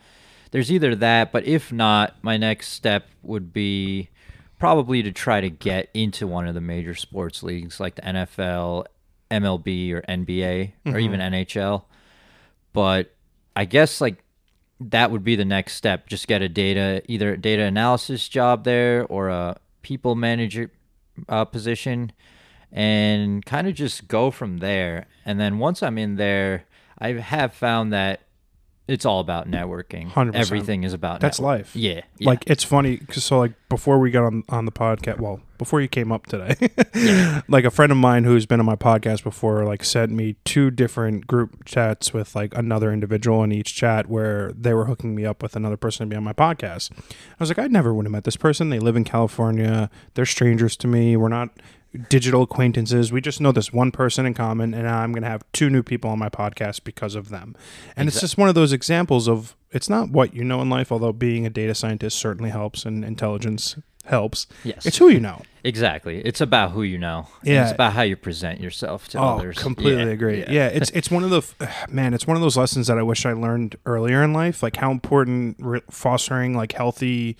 there's 0.51 0.71
either 0.71 0.95
that, 0.95 1.31
but 1.31 1.45
if 1.45 1.71
not, 1.71 2.15
my 2.21 2.37
next 2.37 2.69
step 2.69 3.07
would 3.21 3.53
be 3.53 4.09
probably 4.59 5.03
to 5.03 5.11
try 5.11 5.41
to 5.41 5.49
get 5.49 5.89
into 5.93 6.27
one 6.27 6.47
of 6.47 6.55
the 6.55 6.61
major 6.61 6.95
sports 6.95 7.43
leagues 7.43 7.79
like 7.79 7.95
the 7.95 8.01
NFL, 8.01 8.85
MLB, 9.29 9.91
or 9.91 10.01
NBA, 10.03 10.73
or 10.85 10.99
even 10.99 11.19
NHL. 11.19 11.83
But 12.73 13.13
I 13.55 13.65
guess 13.65 14.01
like 14.01 14.23
that 14.79 15.11
would 15.11 15.23
be 15.23 15.35
the 15.35 15.45
next 15.45 15.73
step. 15.73 16.07
Just 16.07 16.27
get 16.27 16.41
a 16.41 16.49
data, 16.49 17.01
either 17.07 17.33
a 17.33 17.37
data 17.37 17.63
analysis 17.63 18.27
job 18.27 18.63
there 18.63 19.05
or 19.05 19.29
a 19.29 19.57
people 19.81 20.15
manager 20.15 20.71
uh, 21.27 21.45
position, 21.45 22.11
and 22.71 23.45
kind 23.45 23.67
of 23.67 23.73
just 23.73 24.07
go 24.07 24.31
from 24.31 24.57
there. 24.57 25.07
And 25.25 25.39
then 25.39 25.59
once 25.59 25.81
I'm 25.81 25.97
in 25.97 26.15
there, 26.15 26.65
I 26.99 27.13
have 27.13 27.53
found 27.53 27.93
that 27.93 28.21
it's 28.87 29.05
all 29.05 29.19
about 29.19 29.49
networking. 29.49 30.11
100%. 30.11 30.35
Everything 30.35 30.83
is 30.83 30.93
about 30.93 31.19
That's 31.19 31.39
life. 31.39 31.75
Yeah, 31.75 32.01
yeah. 32.17 32.29
Like, 32.29 32.43
it's 32.47 32.63
funny 32.63 32.97
because 32.97 33.23
so 33.23 33.39
like 33.39 33.53
before 33.69 33.99
we 33.99 34.11
got 34.11 34.23
on 34.23 34.43
on 34.49 34.65
the 34.65 34.71
podcast. 34.71 35.19
Well, 35.19 35.41
before 35.57 35.81
you 35.81 35.87
came 35.87 36.11
up 36.11 36.25
today, 36.27 36.55
like 37.49 37.65
a 37.65 37.71
friend 37.71 37.91
of 37.91 37.97
mine 37.97 38.23
who's 38.23 38.45
been 38.45 38.59
on 38.59 38.65
my 38.65 38.75
podcast 38.75 39.23
before, 39.23 39.65
like 39.65 39.83
sent 39.83 40.11
me 40.11 40.35
two 40.45 40.71
different 40.71 41.27
group 41.27 41.65
chats 41.65 42.13
with 42.13 42.35
like 42.35 42.55
another 42.55 42.93
individual 42.93 43.43
in 43.43 43.51
each 43.51 43.75
chat 43.75 44.07
where 44.07 44.51
they 44.53 44.73
were 44.73 44.85
hooking 44.85 45.15
me 45.15 45.25
up 45.25 45.43
with 45.43 45.55
another 45.55 45.77
person 45.77 46.05
to 46.05 46.09
be 46.09 46.15
on 46.15 46.23
my 46.23 46.33
podcast. 46.33 46.91
I 46.97 47.35
was 47.39 47.49
like, 47.49 47.59
I 47.59 47.67
never 47.67 47.93
would 47.93 48.05
have 48.05 48.11
met 48.11 48.23
this 48.23 48.37
person. 48.37 48.69
They 48.69 48.79
live 48.79 48.95
in 48.95 49.03
California. 49.03 49.89
They're 50.13 50.25
strangers 50.25 50.77
to 50.77 50.87
me. 50.87 51.17
We're 51.17 51.27
not 51.27 51.49
digital 52.09 52.43
acquaintances. 52.43 53.11
We 53.11 53.21
just 53.21 53.41
know 53.41 53.51
this 53.51 53.71
one 53.73 53.91
person 53.91 54.25
in 54.25 54.33
common, 54.33 54.73
and 54.73 54.87
I'm 54.87 55.11
going 55.11 55.23
to 55.23 55.29
have 55.29 55.43
two 55.53 55.69
new 55.69 55.83
people 55.83 56.09
on 56.11 56.19
my 56.19 56.29
podcast 56.29 56.83
because 56.83 57.15
of 57.15 57.29
them. 57.29 57.55
And 57.95 58.07
it's 58.07 58.19
just 58.21 58.37
one 58.37 58.49
of 58.49 58.55
those 58.55 58.73
examples 58.73 59.27
of 59.27 59.55
it's 59.71 59.89
not 59.89 60.09
what 60.09 60.33
you 60.33 60.43
know 60.43 60.61
in 60.61 60.69
life, 60.69 60.91
although 60.91 61.13
being 61.13 61.45
a 61.45 61.49
data 61.49 61.75
scientist 61.75 62.17
certainly 62.17 62.49
helps 62.51 62.85
and 62.85 63.03
intelligence 63.03 63.75
helps. 64.05 64.47
Yes. 64.63 64.85
It's 64.85 64.97
who 64.97 65.09
you 65.09 65.19
know. 65.19 65.41
Exactly. 65.65 66.21
It's 66.21 66.39
about 66.39 66.71
who 66.71 66.81
you 66.83 66.97
know. 66.97 67.27
Yeah. 67.43 67.63
It's 67.63 67.73
about 67.73 67.91
how 67.91 68.03
you 68.03 68.15
present 68.15 68.61
yourself 68.61 69.09
to 69.09 69.19
Oh, 69.19 69.37
others. 69.37 69.57
completely 69.57 70.03
Yeah, 70.03 70.09
agree. 70.09 70.45
Yeah. 70.47 70.67
it's 70.67 70.89
it's 70.91 71.11
one 71.11 71.25
of 71.25 71.29
the 71.29 71.67
man. 71.89 72.13
It's 72.13 72.25
one 72.25 72.37
of 72.37 72.41
those 72.41 72.55
lessons 72.55 72.87
that 72.87 72.97
I 72.97 73.01
wish 73.03 73.25
I 73.25 73.33
learned 73.33 73.75
earlier 73.85 74.23
in 74.23 74.31
life, 74.31 74.63
like 74.63 74.77
how 74.77 74.91
important 74.91 75.57
re- 75.59 75.81
fostering 75.91 76.55
like 76.55 76.71
healthy 76.71 77.35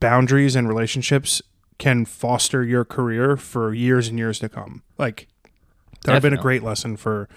boundaries 0.00 0.56
and 0.56 0.66
relationships 0.66 1.42
can 1.80 2.04
foster 2.04 2.62
your 2.62 2.84
career 2.84 3.36
for 3.36 3.74
years 3.74 4.06
and 4.06 4.18
years 4.18 4.38
to 4.38 4.48
come. 4.48 4.82
Like 4.98 5.26
that 6.04 6.12
would 6.12 6.14
have 6.14 6.22
been 6.22 6.34
a 6.34 6.42
great 6.42 6.62
lesson 6.62 6.96
for 6.96 7.28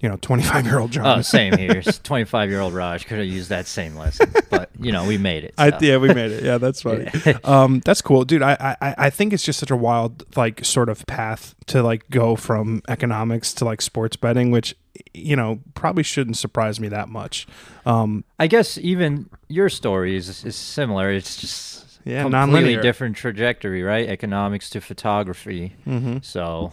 you 0.00 0.08
know 0.08 0.16
twenty 0.16 0.44
five 0.44 0.64
year 0.64 0.78
old 0.78 0.92
John. 0.92 1.18
Oh, 1.18 1.22
same 1.22 1.58
here. 1.58 1.82
Twenty-five 2.04 2.48
year 2.48 2.60
old 2.60 2.72
Raaj 2.72 3.04
could 3.04 3.18
have 3.18 3.26
used 3.26 3.50
that 3.50 3.66
same 3.66 3.96
lesson, 3.96 4.32
but 4.48 4.70
you 4.78 4.92
know 4.92 5.06
we 5.06 5.18
made 5.18 5.44
it. 5.44 5.54
I, 5.58 5.76
yeah, 5.80 5.98
we 5.98 6.14
made 6.14 6.30
it. 6.30 6.44
Yeah, 6.44 6.56
that's 6.56 6.82
funny. 6.82 7.10
um, 7.44 7.80
that's 7.84 8.00
cool, 8.00 8.24
dude. 8.24 8.42
I, 8.42 8.76
I 8.80 8.94
I 8.96 9.10
think 9.10 9.32
it's 9.32 9.42
just 9.42 9.58
such 9.58 9.70
a 9.70 9.76
wild 9.76 10.24
like 10.36 10.64
sort 10.64 10.88
of 10.88 11.04
path 11.06 11.54
to 11.66 11.82
like 11.82 12.08
go 12.10 12.36
from 12.36 12.82
economics 12.88 13.52
to 13.54 13.64
like 13.64 13.82
sports 13.82 14.16
betting, 14.16 14.52
which 14.52 14.74
you 15.12 15.34
know 15.34 15.60
probably 15.74 16.04
shouldn't 16.04 16.36
surprise 16.36 16.78
me 16.78 16.88
that 16.88 17.08
much. 17.08 17.46
Um, 17.84 18.24
I 18.38 18.46
guess 18.46 18.78
even 18.78 19.28
your 19.48 19.68
story 19.68 20.16
is 20.16 20.44
is 20.44 20.54
similar. 20.54 21.10
It's 21.10 21.36
just 21.36 21.89
Yeah, 22.04 22.22
completely 22.22 22.74
nonlinear. 22.76 22.82
different 22.82 23.16
trajectory, 23.16 23.82
right? 23.82 24.08
Economics 24.08 24.70
to 24.70 24.80
photography. 24.80 25.74
Mm-hmm. 25.86 26.18
So 26.22 26.72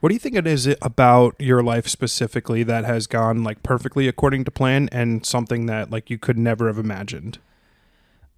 what 0.00 0.08
do 0.08 0.14
you 0.14 0.18
think 0.18 0.34
it 0.34 0.46
is 0.46 0.66
about 0.82 1.34
your 1.38 1.62
life 1.62 1.86
specifically 1.88 2.62
that 2.64 2.84
has 2.84 3.06
gone 3.06 3.42
like 3.44 3.62
perfectly 3.62 4.08
according 4.08 4.44
to 4.44 4.50
plan, 4.50 4.88
and 4.92 5.24
something 5.24 5.66
that 5.66 5.90
like 5.90 6.10
you 6.10 6.18
could 6.18 6.38
never 6.38 6.66
have 6.66 6.78
imagined? 6.78 7.38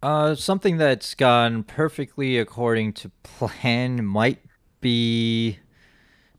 Uh, 0.03 0.35
something 0.35 0.77
that's 0.77 1.15
gone 1.15 1.63
perfectly 1.63 2.39
according 2.39 2.93
to 2.93 3.11
plan 3.23 4.05
might 4.05 4.39
be 4.81 5.59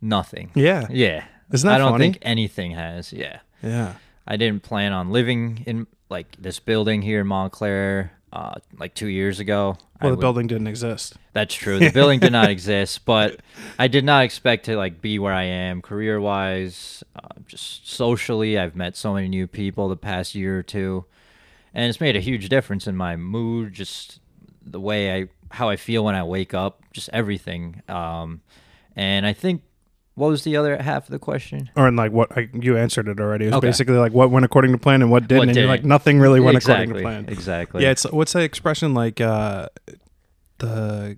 nothing. 0.01 0.51
Yeah, 0.55 0.87
Yeah. 0.89 1.25
Isn't 1.51 1.67
that 1.67 1.75
I 1.75 1.77
don't 1.79 1.93
funny? 1.93 2.05
think 2.05 2.19
anything 2.21 2.71
has. 2.71 3.11
Yeah. 3.13 3.39
yeah. 3.63 3.93
I 4.27 4.35
didn't 4.37 4.61
plan 4.63 4.91
on 4.93 5.11
living 5.11 5.63
in 5.65 5.87
like 6.09 6.35
this 6.37 6.59
building 6.59 7.01
here 7.01 7.21
in 7.21 7.27
Montclair 7.27 8.11
uh, 8.34 8.55
like 8.77 8.93
two 8.93 9.07
years 9.07 9.39
ago. 9.39 9.77
I 10.00 10.05
Well, 10.05 10.12
the 10.12 10.17
would- 10.17 10.21
building 10.21 10.47
didn't 10.47 10.67
exist. 10.67 11.15
That's 11.34 11.54
true. 11.56 11.80
The 11.80 11.89
building 11.91 12.19
did 12.19 12.32
not 12.32 12.49
exist, 12.58 13.06
but 13.06 13.39
I 13.80 13.88
did 13.88 14.04
not 14.06 14.23
expect 14.23 14.65
to 14.65 14.75
like 14.75 15.01
be 15.01 15.17
where 15.19 15.34
I 15.34 15.43
am 15.43 15.82
career 15.82 16.19
wise, 16.19 17.04
uh, 17.15 17.28
just 17.47 17.88
socially. 17.89 18.58
I've 18.58 18.75
met 18.75 18.95
so 18.97 19.13
many 19.13 19.28
new 19.28 19.47
people 19.47 19.88
the 19.89 19.95
past 19.97 20.36
year 20.36 20.60
or 20.60 20.63
two, 20.63 21.06
and 21.73 21.89
it's 21.89 22.01
made 22.01 22.15
a 22.15 22.19
huge 22.21 22.49
difference 22.49 22.88
in 22.88 22.95
my 22.95 23.15
mood, 23.15 23.73
just 23.73 24.19
the 24.65 24.80
way 24.80 25.21
I 25.21 25.28
how 25.51 25.69
I 25.69 25.78
feel 25.78 26.04
when 26.04 26.15
I 26.15 26.23
wake 26.23 26.54
up, 26.54 26.82
just 26.91 27.10
everything. 27.13 27.82
Um, 27.88 28.41
and 28.95 29.25
I 29.25 29.34
think 29.34 29.62
what 30.17 30.30
was 30.30 30.43
the 30.43 30.58
other 30.58 30.75
half 30.82 31.03
of 31.06 31.12
the 31.12 31.19
question? 31.19 31.69
Or 31.75 31.88
in 31.88 31.95
like 31.95 32.12
what 32.12 32.36
I, 32.38 32.49
you 32.53 32.75
answered 32.75 33.08
it 33.08 33.19
already. 33.19 33.45
It 33.45 33.49
was 33.49 33.56
Okay. 33.58 33.67
basically 33.67 33.97
like 33.97 34.12
what 34.13 34.32
went 34.32 34.45
according 34.45 34.71
to 34.73 34.77
plan 34.77 35.01
and 35.01 35.12
what 35.12 35.23
didn't, 35.27 35.38
What 35.39 35.47
and 35.49 35.58
you're 35.58 35.67
like 35.67 35.82
didn't. 35.82 35.89
nothing 35.89 36.19
really 36.19 36.39
went 36.39 36.58
exactly. 36.58 36.84
according 36.86 36.95
to 36.95 37.01
plan. 37.25 37.25
Exactly. 37.38 37.84
Yeah, 37.84 37.91
it's 37.91 38.03
what's 38.03 38.34
the 38.34 38.41
expression 38.41 38.93
like 38.93 39.21
uh 39.21 39.69
the 40.58 41.17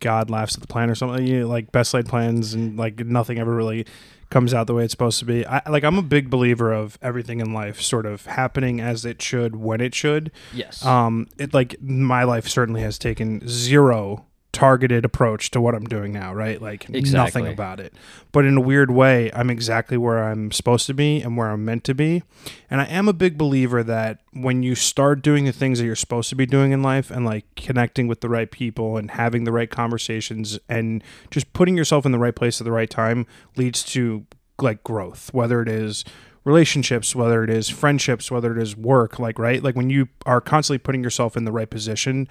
God 0.00 0.30
laughs 0.30 0.54
at 0.54 0.60
the 0.60 0.66
plan 0.66 0.90
or 0.90 0.94
something. 0.94 1.26
You 1.26 1.40
know, 1.40 1.48
like 1.48 1.72
best 1.72 1.94
laid 1.94 2.06
plans 2.06 2.54
and 2.54 2.78
like 2.78 2.98
nothing 3.06 3.38
ever 3.38 3.54
really 3.54 3.86
comes 4.30 4.54
out 4.54 4.66
the 4.66 4.72
way 4.74 4.82
it's 4.84 4.92
supposed 4.92 5.18
to 5.18 5.24
be. 5.26 5.44
I 5.46 5.60
like 5.68 5.84
I'm 5.84 5.98
a 5.98 6.02
big 6.02 6.30
believer 6.30 6.72
of 6.72 6.98
everything 7.02 7.40
in 7.40 7.52
life 7.52 7.80
sort 7.82 8.06
of 8.06 8.24
happening 8.26 8.80
as 8.80 9.04
it 9.04 9.20
should 9.20 9.56
when 9.56 9.80
it 9.80 9.94
should. 9.94 10.32
yes. 10.54 10.84
Um 10.84 11.28
it 11.38 11.52
like 11.52 11.76
my 11.82 12.24
life 12.24 12.48
certainly 12.48 12.80
has 12.80 12.98
taken 12.98 13.46
zero 13.46 14.24
targeted 14.52 15.04
approach 15.04 15.50
to 15.50 15.60
what 15.60 15.74
I'm 15.74 15.84
doing 15.84 16.12
now, 16.12 16.34
right? 16.34 16.60
Like 16.60 16.88
nothing 16.90 17.44
about 17.54 17.80
it. 17.80 17.94
But 18.32 18.44
in 18.44 18.58
a 18.58 18.60
weird 18.60 18.90
way, 18.90 19.30
I'm 19.32 19.48
exactly 19.48 19.96
where 19.96 20.22
I'm 20.22 20.52
supposed 20.52 20.86
to 20.86 20.94
be 20.94 21.22
and 21.22 21.36
where 21.36 21.48
I'm 21.48 21.64
meant 21.64 21.84
to 21.84 21.94
be. 21.94 22.22
And 22.70 22.80
I 22.80 22.84
am 22.84 23.08
a 23.08 23.12
big 23.14 23.38
believer 23.38 23.82
that 23.82 24.20
when 24.32 24.62
you 24.62 24.74
start 24.74 25.22
doing 25.22 25.46
the 25.46 25.52
things 25.52 25.78
that 25.78 25.86
you're 25.86 25.96
supposed 25.96 26.28
to 26.28 26.36
be 26.36 26.46
doing 26.46 26.72
in 26.72 26.82
life 26.82 27.10
and 27.10 27.24
like 27.24 27.46
connecting 27.56 28.08
with 28.08 28.20
the 28.20 28.28
right 28.28 28.50
people 28.50 28.98
and 28.98 29.12
having 29.12 29.44
the 29.44 29.52
right 29.52 29.70
conversations 29.70 30.58
and 30.68 31.02
just 31.30 31.52
putting 31.54 31.76
yourself 31.76 32.04
in 32.04 32.12
the 32.12 32.18
right 32.18 32.36
place 32.36 32.60
at 32.60 32.64
the 32.64 32.72
right 32.72 32.90
time 32.90 33.26
leads 33.56 33.82
to 33.82 34.26
like 34.60 34.84
growth, 34.84 35.32
whether 35.32 35.62
it 35.62 35.68
is 35.68 36.04
relationships, 36.44 37.14
whether 37.14 37.44
it 37.44 37.50
is 37.50 37.68
friendships, 37.68 38.30
whether 38.30 38.52
it 38.52 38.60
is 38.60 38.76
work, 38.76 39.18
like 39.18 39.38
right? 39.38 39.62
Like 39.62 39.76
when 39.76 39.90
you 39.90 40.08
are 40.26 40.40
constantly 40.40 40.78
putting 40.78 41.02
yourself 41.02 41.36
in 41.36 41.44
the 41.44 41.52
right 41.52 41.70
position, 41.70 42.28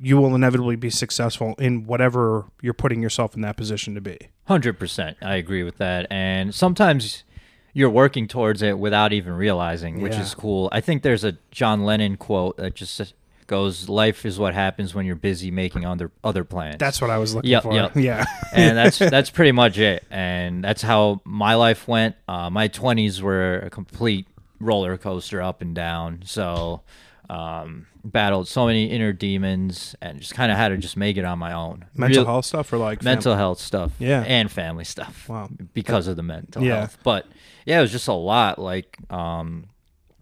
you 0.00 0.16
will 0.18 0.34
inevitably 0.34 0.76
be 0.76 0.90
successful 0.90 1.54
in 1.58 1.86
whatever 1.86 2.44
you're 2.62 2.74
putting 2.74 3.00
yourself 3.02 3.34
in 3.34 3.40
that 3.42 3.56
position 3.56 3.94
to 3.94 4.00
be. 4.00 4.18
Hundred 4.46 4.78
percent, 4.78 5.16
I 5.22 5.36
agree 5.36 5.62
with 5.62 5.78
that. 5.78 6.06
And 6.10 6.54
sometimes 6.54 7.24
you're 7.72 7.90
working 7.90 8.26
towards 8.28 8.62
it 8.62 8.78
without 8.78 9.12
even 9.12 9.32
realizing, 9.34 10.00
which 10.00 10.14
Yeah. 10.14 10.22
is 10.22 10.34
cool. 10.34 10.68
I 10.72 10.80
think 10.80 11.02
there's 11.02 11.24
a 11.24 11.36
John 11.50 11.84
Lennon 11.84 12.16
quote 12.16 12.56
that 12.58 12.74
just 12.74 13.14
goes, 13.46 13.88
"Life 13.88 14.24
is 14.26 14.38
what 14.38 14.54
happens 14.54 14.94
when 14.94 15.06
you're 15.06 15.14
busy 15.14 15.50
making 15.50 15.84
other 15.84 16.10
other 16.24 16.42
plans." 16.44 16.76
That's 16.78 17.00
what 17.00 17.10
I 17.10 17.18
was 17.18 17.34
looking 17.34 17.50
Yep, 17.50 17.62
for. 17.62 17.72
yep. 17.74 17.96
Yeah. 17.96 18.24
and 18.52 18.76
that's 18.78 18.98
that's 18.98 19.30
pretty 19.30 19.52
much 19.52 19.78
it. 19.78 20.04
And 20.10 20.64
that's 20.64 20.82
how 20.82 21.20
my 21.24 21.54
life 21.54 21.86
went. 21.86 22.16
Uh, 22.28 22.50
my 22.50 22.68
twenties 22.68 23.22
were 23.22 23.58
a 23.60 23.70
complete 23.70 24.26
roller 24.60 24.96
coaster, 24.96 25.40
up 25.42 25.60
and 25.62 25.74
down. 25.74 26.22
So 26.24 26.82
um, 27.28 27.86
battled 28.04 28.46
so 28.46 28.66
many 28.66 28.86
inner 28.86 29.12
demons, 29.12 29.96
and 30.00 30.20
just 30.20 30.34
kind 30.34 30.52
of 30.52 30.58
had 30.58 30.68
to 30.68 30.76
just 30.76 30.96
make 30.96 31.16
it 31.16 31.24
on 31.24 31.38
my 31.40 31.52
own. 31.52 31.84
Mental 31.94 32.22
Real- 32.22 32.26
health 32.32 32.44
stuff 32.44 32.72
or 32.72 32.78
like 32.78 33.00
fam- 33.00 33.04
mental 33.14 33.34
health 33.34 33.58
stuff 33.58 33.92
Yeah. 33.98 34.22
and 34.26 34.50
family 34.50 34.84
stuff 34.84 35.28
Wow. 35.28 35.48
because 35.74 36.06
of 36.06 36.16
the 36.16 36.22
mental 36.22 36.62
Yeah. 36.62 36.76
health 36.78 36.98
but 37.02 37.26
yeah 37.64 37.78
it 37.78 37.82
was 37.82 37.90
just 37.90 38.06
a 38.06 38.12
lot 38.12 38.60
like 38.60 38.96
um 39.10 39.66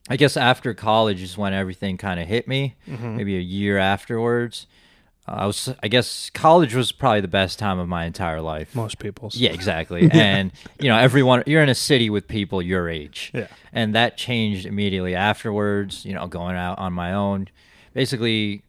i 0.08 0.16
guess 0.16 0.36
after 0.38 0.72
college 0.72 1.20
is 1.20 1.36
when 1.36 1.52
everything 1.52 1.98
kind 1.98 2.18
of 2.20 2.26
hit 2.26 2.48
me 2.48 2.74
Mm-hmm. 2.88 3.16
maybe 3.16 3.36
a 3.36 3.40
year 3.40 3.76
afterwards 3.76 4.66
i 5.26 5.46
was 5.46 5.72
i 5.82 5.88
guess 5.88 6.28
college 6.30 6.74
was 6.74 6.92
probably 6.92 7.20
the 7.22 7.28
best 7.28 7.58
time 7.58 7.78
of 7.78 7.88
my 7.88 8.04
entire 8.04 8.40
life. 8.40 8.74
Most 8.74 8.98
people's. 8.98 9.36
yeah 9.36 9.50
exactly. 9.52 10.10
And 10.12 10.52
you 10.80 10.88
know 10.88 10.98
everyone 10.98 11.42
you're 11.46 11.62
in 11.62 11.68
a 11.68 11.74
city 11.74 12.10
with 12.10 12.28
people 12.28 12.60
your 12.62 12.88
age. 12.88 13.30
Yeah. 13.34 13.46
and 13.72 13.94
that 13.94 14.16
changed 14.16 14.66
immediately 14.66 15.14
afterwards 15.14 16.04
you 16.04 16.12
know 16.14 16.26
going 16.26 16.56
out 16.56 16.78
on 16.78 16.92
my 16.92 17.12
own 17.14 17.48
basically 17.94 18.62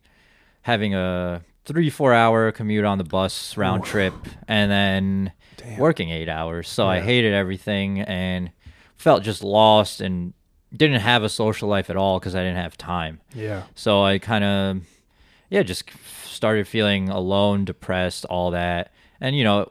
having 0.61 0.95
a 0.95 1.41
three 1.65 1.89
four 1.89 2.13
hour 2.13 2.51
commute 2.51 2.85
on 2.85 2.97
the 2.99 3.03
bus 3.03 3.57
round 3.57 3.83
trip 3.83 4.13
and 4.47 4.71
then 4.71 5.31
working 5.77 6.09
eight 6.09 6.29
hours. 6.29 6.69
So 6.69 6.87
i 6.87 6.99
hated 7.01 7.33
everything 7.33 7.99
and 8.01 8.51
felt 8.95 9.23
just 9.23 9.43
lost 9.43 9.99
and 9.99 10.33
didn't 10.75 11.01
have 11.01 11.23
a 11.23 11.29
social 11.29 11.67
life 11.69 11.89
at 11.89 11.95
all 11.97 12.19
because 12.19 12.35
i 12.35 12.39
didn't 12.39 12.57
have 12.57 12.77
time. 12.77 13.19
Yeah. 13.33 13.63
so 13.75 14.03
i 14.03 14.19
kind 14.19 14.43
of 14.43 14.81
yeah 15.49 15.63
just 15.63 15.89
started 16.25 16.67
feeling 16.67 17.09
alone 17.09 17.65
depressed 17.65 18.25
all 18.25 18.51
that 18.51 18.91
and 19.21 19.35
you 19.35 19.43
know 19.43 19.69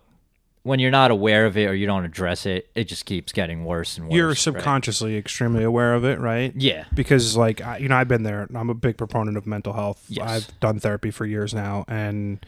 when 0.62 0.78
you're 0.80 0.90
not 0.90 1.10
aware 1.10 1.44
of 1.44 1.58
it 1.58 1.66
or 1.66 1.74
you 1.74 1.86
don't 1.86 2.04
address 2.06 2.46
it 2.46 2.70
it 2.74 2.84
just 2.84 3.04
keeps 3.04 3.32
getting 3.32 3.64
worse 3.64 3.98
and 3.98 4.06
worse 4.08 4.16
You're 4.16 4.28
right? 4.28 4.36
subconsciously 4.36 5.16
extremely 5.16 5.62
aware 5.62 5.92
of 5.94 6.04
it, 6.04 6.18
right? 6.20 6.52
yeah 6.56 6.84
because 6.94 7.36
like 7.36 7.60
I, 7.60 7.78
you 7.78 7.88
know 7.88 7.96
i've 7.96 8.08
been 8.08 8.22
there 8.22 8.48
i'm 8.54 8.70
a 8.70 8.74
big 8.74 8.96
proponent 8.96 9.36
of 9.36 9.46
mental 9.46 9.72
health 9.74 10.04
Yes. 10.08 10.28
i've 10.28 10.60
done 10.60 10.80
therapy 10.80 11.10
for 11.10 11.26
years 11.26 11.52
now 11.52 11.84
and 11.86 12.44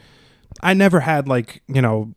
i 0.63 0.73
never 0.73 1.01
had 1.01 1.29
like 1.29 1.63
you 1.69 1.83
know 1.83 2.15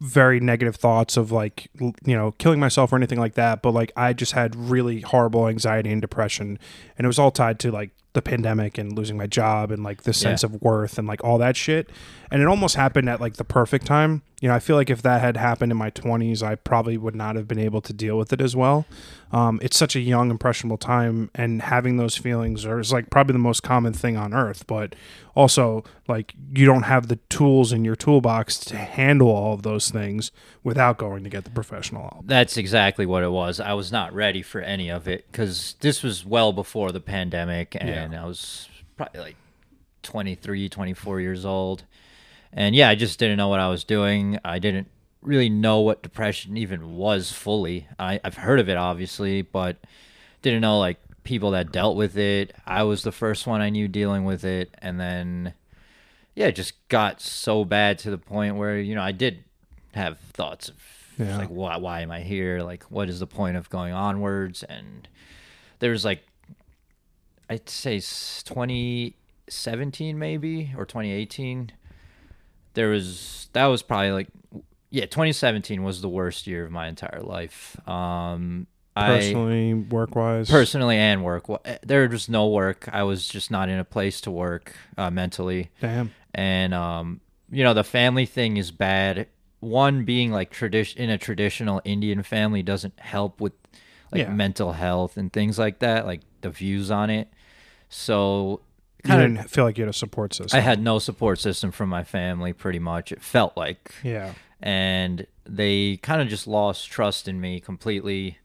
very 0.00 0.40
negative 0.40 0.76
thoughts 0.76 1.16
of 1.16 1.30
like 1.32 1.68
you 1.80 1.92
know 2.16 2.32
killing 2.32 2.60
myself 2.60 2.92
or 2.92 2.96
anything 2.96 3.18
like 3.20 3.34
that 3.34 3.62
but 3.62 3.70
like 3.70 3.92
i 3.96 4.12
just 4.12 4.32
had 4.32 4.54
really 4.56 5.00
horrible 5.00 5.46
anxiety 5.48 5.90
and 5.92 6.02
depression 6.02 6.58
and 6.98 7.04
it 7.04 7.08
was 7.08 7.18
all 7.18 7.30
tied 7.30 7.58
to 7.60 7.70
like 7.70 7.90
the 8.16 8.22
pandemic 8.22 8.78
and 8.78 8.96
losing 8.96 9.16
my 9.16 9.26
job 9.26 9.70
and 9.70 9.84
like 9.84 10.02
the 10.04 10.12
sense 10.14 10.42
of 10.42 10.60
worth 10.62 10.98
and 10.98 11.06
like 11.06 11.22
all 11.22 11.36
that 11.36 11.54
shit 11.54 11.90
and 12.30 12.42
it 12.42 12.48
almost 12.48 12.76
happened 12.76 13.08
at 13.08 13.20
like 13.20 13.34
the 13.34 13.44
perfect 13.44 13.86
time. 13.86 14.22
You 14.42 14.48
know 14.48 14.54
i 14.54 14.58
feel 14.58 14.76
like 14.76 14.90
if 14.90 15.00
that 15.00 15.22
had 15.22 15.38
happened 15.38 15.72
in 15.72 15.78
my 15.78 15.90
20s 15.90 16.42
i 16.42 16.56
probably 16.56 16.98
would 16.98 17.14
not 17.14 17.36
have 17.36 17.48
been 17.48 17.58
able 17.58 17.80
to 17.80 17.92
deal 17.94 18.18
with 18.18 18.34
it 18.34 18.40
as 18.42 18.54
well. 18.54 18.84
Um, 19.32 19.58
it's 19.62 19.76
such 19.76 19.96
a 19.96 20.00
young 20.00 20.30
impressionable 20.30 20.76
time 20.76 21.30
and 21.34 21.62
having 21.62 21.96
those 21.96 22.16
feelings 22.16 22.64
are, 22.66 22.78
is 22.78 22.92
like 22.92 23.10
probably 23.10 23.32
the 23.32 23.38
most 23.38 23.62
common 23.62 23.92
thing 23.92 24.16
on 24.16 24.34
earth. 24.34 24.66
But 24.66 24.94
also 25.34 25.84
like 26.06 26.34
you 26.54 26.66
don't 26.66 26.84
have 26.84 27.08
the 27.08 27.16
tools 27.28 27.72
in 27.72 27.84
your 27.84 27.96
toolbox 27.96 28.58
to 28.66 28.76
handle 28.76 29.28
all 29.28 29.54
of 29.54 29.62
those 29.62 29.90
things 29.90 30.32
without 30.62 30.98
going 30.98 31.24
to 31.24 31.30
get 31.30 31.44
the 31.44 31.50
professional 31.50 32.02
help. 32.02 32.26
That's 32.26 32.56
exactly 32.56 33.06
what 33.06 33.22
it 33.22 33.30
was. 33.30 33.58
I 33.58 33.72
was 33.72 33.90
not 33.90 34.12
ready 34.12 34.42
for 34.42 34.60
any 34.60 34.90
of 34.90 35.08
it 35.08 35.26
because 35.30 35.76
this 35.80 36.02
was 36.02 36.24
well 36.26 36.52
before 36.52 36.92
the 36.92 37.00
pandemic, 37.00 37.76
and 37.78 38.14
I 38.14 38.24
was 38.26 38.68
probably 38.96 39.20
like 39.20 39.36
23, 40.02 40.68
24 40.68 41.20
years 41.20 41.44
old. 41.44 41.84
And 42.52 42.74
yeah, 42.74 42.88
I 42.88 42.94
just 42.94 43.18
didn't 43.18 43.36
know 43.36 43.48
what 43.48 43.60
I 43.60 43.68
was 43.68 43.84
doing. 43.84 44.38
I 44.44 44.58
didn't 44.58 44.88
really 45.22 45.48
know 45.50 45.80
what 45.80 46.02
depression 46.02 46.56
even 46.56 46.96
was 46.96 47.32
fully. 47.32 47.86
I, 47.98 48.20
I've 48.24 48.36
heard 48.36 48.60
of 48.60 48.68
it, 48.68 48.76
obviously, 48.76 49.42
but 49.42 49.76
didn't 50.42 50.60
know 50.60 50.78
like 50.78 50.98
people 51.24 51.50
that 51.52 51.72
dealt 51.72 51.96
with 51.96 52.16
it. 52.16 52.54
I 52.66 52.82
was 52.84 53.02
the 53.02 53.12
first 53.12 53.46
one 53.46 53.60
I 53.60 53.70
knew 53.70 53.88
dealing 53.88 54.24
with 54.24 54.44
it. 54.44 54.70
And 54.78 55.00
then, 55.00 55.54
yeah, 56.34 56.46
it 56.46 56.56
just 56.56 56.74
got 56.88 57.20
so 57.20 57.64
bad 57.64 57.98
to 58.00 58.10
the 58.10 58.18
point 58.18 58.56
where, 58.56 58.78
you 58.78 58.94
know, 58.94 59.02
I 59.02 59.12
did 59.12 59.42
have 59.94 60.18
thoughts 60.32 60.68
of 60.68 60.76
Yeah. 61.18 61.36
like, 61.38 61.48
why, 61.48 61.76
why 61.78 62.00
am 62.02 62.10
I 62.12 62.20
here? 62.20 62.60
Like, 62.60 62.84
what 62.84 63.08
is 63.08 63.18
the 63.20 63.26
point 63.26 63.56
of 63.56 63.68
going 63.68 63.92
onwards? 63.92 64.62
And 64.62 65.08
there's 65.80 66.04
like, 66.04 66.22
I'd 67.50 67.68
say 67.68 67.98
2017 68.00 70.18
maybe 70.18 70.72
or 70.76 70.84
2018. 70.84 71.72
There 72.76 72.90
was 72.90 73.48
that 73.54 73.66
was 73.66 73.82
probably 73.82 74.12
like 74.12 74.28
yeah 74.90 75.06
2017 75.06 75.82
was 75.82 76.00
the 76.02 76.08
worst 76.08 76.46
year 76.46 76.64
of 76.64 76.70
my 76.70 76.86
entire 76.86 77.20
life. 77.22 77.76
Um, 77.88 78.68
I 78.94 79.06
personally 79.08 79.74
work 79.74 80.14
wise 80.14 80.48
personally 80.48 80.96
and 80.96 81.24
work 81.24 81.46
there 81.82 82.08
was 82.08 82.28
no 82.28 82.48
work. 82.48 82.88
I 82.92 83.02
was 83.02 83.26
just 83.26 83.50
not 83.50 83.68
in 83.68 83.78
a 83.78 83.84
place 83.84 84.20
to 84.22 84.30
work 84.30 84.74
uh, 84.96 85.10
mentally 85.10 85.70
damn 85.80 86.12
and 86.34 86.72
um, 86.72 87.20
you 87.50 87.64
know 87.64 87.74
the 87.74 87.82
family 87.84 88.26
thing 88.26 88.56
is 88.58 88.70
bad. 88.70 89.26
One 89.60 90.04
being 90.04 90.30
like 90.30 90.50
tradition 90.50 91.00
in 91.00 91.10
a 91.10 91.18
traditional 91.18 91.80
Indian 91.84 92.22
family 92.22 92.62
doesn't 92.62 93.00
help 93.00 93.40
with 93.40 93.54
like 94.12 94.20
Yeah. 94.20 94.32
mental 94.32 94.72
health 94.72 95.16
and 95.16 95.32
things 95.32 95.58
like 95.58 95.78
that, 95.80 96.06
like 96.06 96.20
the 96.42 96.50
views 96.50 96.90
on 96.90 97.10
it. 97.10 97.28
So 97.88 98.60
you 99.06 99.14
kind 99.14 99.22
of 99.22 99.36
didn't 99.36 99.50
feel 99.50 99.64
like 99.64 99.78
you 99.78 99.84
had 99.84 99.90
a 99.90 99.92
support 99.92 100.34
system. 100.34 100.56
I 100.56 100.60
had 100.60 100.80
no 100.80 100.98
support 100.98 101.38
system 101.38 101.70
from 101.72 101.88
my 101.88 102.04
family 102.04 102.52
pretty 102.52 102.78
much. 102.78 103.12
It 103.12 103.22
felt 103.22 103.56
like. 103.56 103.92
Yeah. 104.02 104.32
And 104.60 105.26
they 105.44 105.98
kind 105.98 106.20
of 106.22 106.28
just 106.28 106.46
lost 106.46 106.90
trust 106.90 107.28
in 107.28 107.40
me 107.40 107.60
completely 107.60 108.38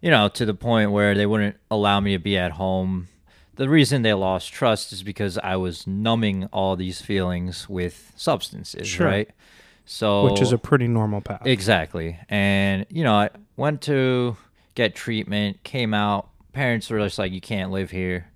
you 0.00 0.10
know 0.10 0.28
to 0.28 0.44
the 0.44 0.54
point 0.54 0.90
where 0.92 1.14
they 1.14 1.26
wouldn't 1.26 1.56
allow 1.70 2.00
me 2.00 2.12
to 2.12 2.18
be 2.18 2.36
at 2.36 2.52
home. 2.52 3.08
The 3.56 3.68
reason 3.68 4.02
they 4.02 4.14
lost 4.14 4.52
trust 4.52 4.92
is 4.92 5.02
because 5.02 5.36
i 5.38 5.56
was 5.56 5.84
numbing 5.86 6.44
all 6.52 6.76
these 6.76 7.00
feelings 7.00 7.68
with 7.68 8.12
substances 8.16 8.86
Sure. 8.86 9.06
right? 9.06 9.30
So 9.84 10.24
which 10.30 10.40
is 10.40 10.52
a 10.52 10.58
pretty 10.58 10.86
normal 10.86 11.20
path. 11.20 11.46
Exactly. 11.46 12.18
And 12.28 12.86
you 12.90 13.02
know 13.04 13.14
i 13.14 13.30
went 13.56 13.80
to 13.82 14.36
get 14.74 14.94
treatment 14.94 15.62
came 15.64 15.92
out 15.94 16.28
parents 16.52 16.88
were 16.90 16.98
just 17.00 17.18
like 17.18 17.32
you 17.32 17.40
can't 17.40 17.70
live 17.70 17.90
here. 17.90 18.26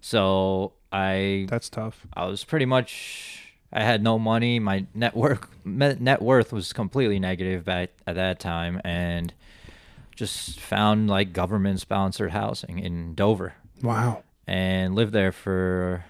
So 0.00 0.72
i 0.92 1.46
that's 1.48 1.68
tough 1.68 2.06
I 2.14 2.26
was 2.26 2.44
pretty 2.44 2.64
much 2.66 3.44
I 3.72 3.82
had 3.82 4.02
no 4.02 4.18
money. 4.18 4.58
My 4.58 4.86
net 4.94 5.14
worth 5.14 5.46
net 5.64 6.22
worth 6.22 6.52
was 6.52 6.72
completely 6.72 7.18
negative 7.18 7.64
back 7.66 7.90
at 8.06 8.14
that 8.14 8.40
time, 8.40 8.80
and 8.82 9.34
just 10.16 10.58
found 10.58 11.08
like 11.08 11.32
government 11.34 11.80
sponsored 11.80 12.30
housing 12.30 12.78
in 12.78 13.14
Dover 13.14 13.54
wow 13.82 14.22
and 14.46 14.94
lived 14.94 15.12
there 15.12 15.32
for 15.32 16.04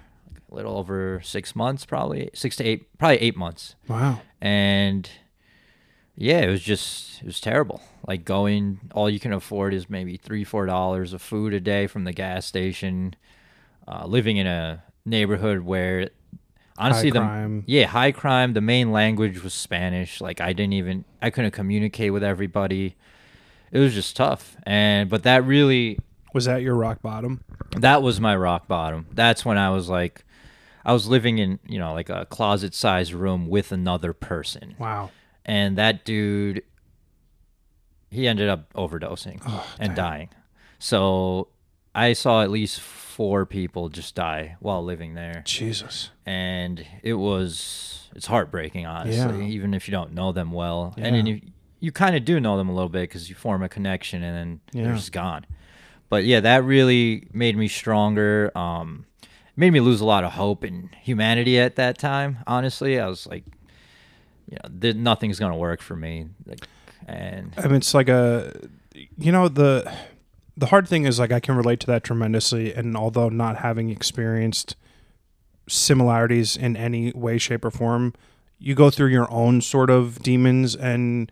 a 0.50 0.54
little 0.54 0.78
over 0.78 1.20
six 1.24 1.56
months, 1.56 1.84
probably 1.84 2.30
six 2.32 2.54
to 2.56 2.64
eight, 2.64 2.96
probably 2.98 3.18
eight 3.18 3.36
months, 3.36 3.74
wow 3.88 4.20
and 4.40 5.10
yeah, 6.14 6.40
it 6.40 6.48
was 6.48 6.62
just 6.62 7.20
it 7.20 7.26
was 7.26 7.40
terrible. 7.40 7.80
Like 8.06 8.24
going, 8.24 8.80
all 8.94 9.10
you 9.10 9.20
can 9.20 9.32
afford 9.32 9.74
is 9.74 9.90
maybe 9.90 10.16
three 10.16 10.44
four 10.44 10.66
dollars 10.66 11.12
of 11.12 11.20
food 11.22 11.52
a 11.52 11.60
day 11.60 11.86
from 11.88 12.04
the 12.04 12.12
gas 12.12 12.46
station. 12.46 13.14
Uh, 13.90 14.04
living 14.06 14.36
in 14.36 14.46
a 14.46 14.82
neighborhood 15.06 15.60
where 15.60 16.10
honestly 16.76 17.10
the 17.10 17.20
crime. 17.20 17.64
yeah 17.66 17.86
high 17.86 18.12
crime. 18.12 18.52
The 18.52 18.60
main 18.60 18.92
language 18.92 19.42
was 19.42 19.54
Spanish. 19.54 20.20
Like 20.20 20.40
I 20.42 20.52
didn't 20.52 20.74
even 20.74 21.04
I 21.22 21.30
couldn't 21.30 21.52
communicate 21.52 22.12
with 22.12 22.22
everybody. 22.22 22.96
It 23.72 23.78
was 23.78 23.94
just 23.94 24.14
tough, 24.16 24.56
and 24.64 25.08
but 25.08 25.22
that 25.22 25.44
really 25.44 25.98
was 26.34 26.44
that 26.44 26.60
your 26.60 26.74
rock 26.74 27.00
bottom 27.00 27.40
that 27.78 28.02
was 28.02 28.20
my 28.20 28.36
rock 28.36 28.68
bottom. 28.68 29.06
That's 29.12 29.44
when 29.44 29.56
I 29.58 29.70
was 29.70 29.88
like, 29.88 30.24
I 30.84 30.92
was 30.92 31.06
living 31.06 31.38
in 31.38 31.58
you 31.66 31.78
know 31.78 31.94
like 31.94 32.10
a 32.10 32.26
closet 32.26 32.74
sized 32.74 33.12
room 33.12 33.48
with 33.48 33.72
another 33.72 34.12
person 34.12 34.74
wow 34.78 35.10
and 35.44 35.76
that 35.78 36.04
dude 36.04 36.62
he 38.10 38.26
ended 38.26 38.48
up 38.48 38.72
overdosing 38.74 39.40
and 39.78 39.94
dying 39.94 40.30
so 40.78 41.48
i 41.94 42.12
saw 42.14 42.42
at 42.42 42.50
least 42.50 42.80
four 43.18 43.44
people 43.44 43.88
just 43.88 44.14
die 44.14 44.54
while 44.60 44.84
living 44.84 45.14
there. 45.14 45.42
Jesus. 45.44 46.10
And 46.24 46.86
it 47.02 47.14
was 47.14 48.08
it's 48.14 48.26
heartbreaking 48.26 48.86
honestly 48.86 49.40
Yeah. 49.46 49.52
even 49.56 49.74
if 49.74 49.88
you 49.88 49.92
don't 49.92 50.12
know 50.14 50.30
them 50.30 50.52
well. 50.52 50.94
And 50.96 51.16
then 51.16 51.26
you, 51.26 51.40
you 51.80 51.90
kind 51.90 52.14
of 52.14 52.24
do 52.24 52.38
know 52.38 52.56
them 52.56 52.68
a 52.68 52.72
little 52.72 52.88
bit 52.88 53.02
because 53.02 53.28
you 53.28 53.34
form 53.34 53.64
a 53.64 53.68
connection 53.68 54.22
and 54.22 54.36
then 54.36 54.60
Yeah. 54.72 54.84
they're 54.86 54.94
just 54.94 55.10
gone. 55.10 55.46
But 56.08 56.24
yeah 56.26 56.38
that 56.38 56.62
really 56.62 57.26
made 57.32 57.56
me 57.56 57.66
stronger 57.66 58.52
um 58.56 59.04
made 59.56 59.72
me 59.72 59.80
lose 59.80 60.00
a 60.00 60.06
lot 60.06 60.22
of 60.22 60.34
hope 60.34 60.62
in 60.64 60.88
humanity 61.02 61.58
at 61.58 61.74
that 61.74 61.98
time 61.98 62.38
honestly. 62.46 63.00
I 63.00 63.08
was 63.08 63.26
like 63.26 63.42
you 64.48 64.56
know 64.62 64.70
th- 64.80 64.94
nothing's 64.94 65.40
gonna 65.40 65.56
work 65.56 65.82
for 65.82 65.96
me 65.96 66.28
like 66.46 66.60
and 67.08 67.52
I 67.58 67.62
mean, 67.66 67.76
it's 67.76 67.94
like 67.94 68.08
a, 68.08 68.52
you 69.16 69.32
know, 69.32 69.48
the 69.48 69.92
the 70.58 70.66
hard 70.66 70.88
thing 70.88 71.06
is 71.06 71.20
like 71.20 71.30
I 71.30 71.38
can 71.38 71.56
relate 71.56 71.78
to 71.80 71.86
that 71.86 72.02
tremendously, 72.02 72.74
and 72.74 72.96
although 72.96 73.28
not 73.28 73.58
having 73.58 73.90
experienced 73.90 74.74
similarities 75.68 76.56
in 76.56 76.76
any 76.76 77.12
way, 77.12 77.38
shape, 77.38 77.64
or 77.64 77.70
form, 77.70 78.12
you 78.58 78.74
go 78.74 78.90
through 78.90 79.08
your 79.08 79.30
own 79.30 79.60
sort 79.60 79.88
of 79.88 80.20
demons 80.20 80.74
and 80.74 81.30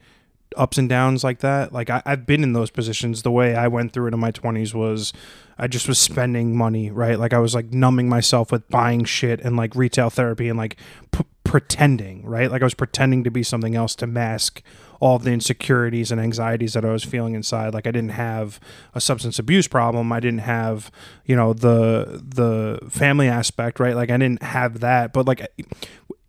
ups 0.56 0.78
and 0.78 0.88
downs 0.88 1.24
like 1.24 1.40
that. 1.40 1.72
Like 1.72 1.90
I, 1.90 2.02
I've 2.06 2.24
been 2.24 2.44
in 2.44 2.52
those 2.52 2.70
positions. 2.70 3.22
The 3.22 3.32
way 3.32 3.56
I 3.56 3.66
went 3.66 3.92
through 3.92 4.06
it 4.06 4.14
in 4.14 4.20
my 4.20 4.30
twenties 4.30 4.72
was, 4.74 5.12
I 5.58 5.66
just 5.66 5.88
was 5.88 5.98
spending 5.98 6.56
money, 6.56 6.92
right? 6.92 7.18
Like 7.18 7.32
I 7.32 7.38
was 7.38 7.52
like 7.52 7.72
numbing 7.72 8.08
myself 8.08 8.52
with 8.52 8.68
buying 8.68 9.04
shit 9.04 9.40
and 9.40 9.56
like 9.56 9.74
retail 9.74 10.08
therapy 10.08 10.48
and 10.48 10.56
like 10.56 10.76
p- 11.10 11.24
pretending, 11.46 12.26
right? 12.26 12.50
Like 12.50 12.62
I 12.62 12.64
was 12.66 12.74
pretending 12.74 13.24
to 13.24 13.30
be 13.30 13.42
something 13.42 13.74
else 13.74 13.94
to 13.96 14.06
mask 14.06 14.62
all 15.00 15.18
the 15.18 15.30
insecurities 15.30 16.10
and 16.10 16.20
anxieties 16.20 16.72
that 16.72 16.84
I 16.84 16.90
was 16.90 17.04
feeling 17.04 17.34
inside. 17.34 17.74
Like 17.74 17.86
I 17.86 17.90
didn't 17.90 18.10
have 18.10 18.58
a 18.94 19.00
substance 19.00 19.38
abuse 19.38 19.68
problem. 19.68 20.12
I 20.12 20.20
didn't 20.20 20.40
have, 20.40 20.90
you 21.24 21.36
know, 21.36 21.52
the 21.52 22.22
the 22.26 22.80
family 22.90 23.28
aspect, 23.28 23.78
right? 23.78 23.94
Like 23.94 24.10
I 24.10 24.16
didn't 24.16 24.42
have 24.42 24.80
that. 24.80 25.12
But 25.12 25.26
like 25.26 25.46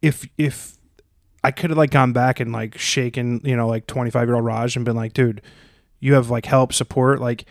if 0.02 0.28
if 0.38 0.78
I 1.44 1.52
could 1.52 1.70
have 1.70 1.78
like 1.78 1.92
gone 1.92 2.14
back 2.14 2.40
and 2.40 2.52
like 2.52 2.78
shaken, 2.78 3.42
you 3.44 3.56
know, 3.56 3.68
like 3.68 3.88
25 3.88 4.28
year 4.28 4.36
old 4.36 4.46
Raaj 4.46 4.76
and 4.76 4.86
been 4.86 4.96
like, 4.96 5.14
dude, 5.14 5.42
you 6.00 6.14
have 6.14 6.30
like 6.30 6.46
help, 6.46 6.74
support, 6.74 7.20
like 7.20 7.46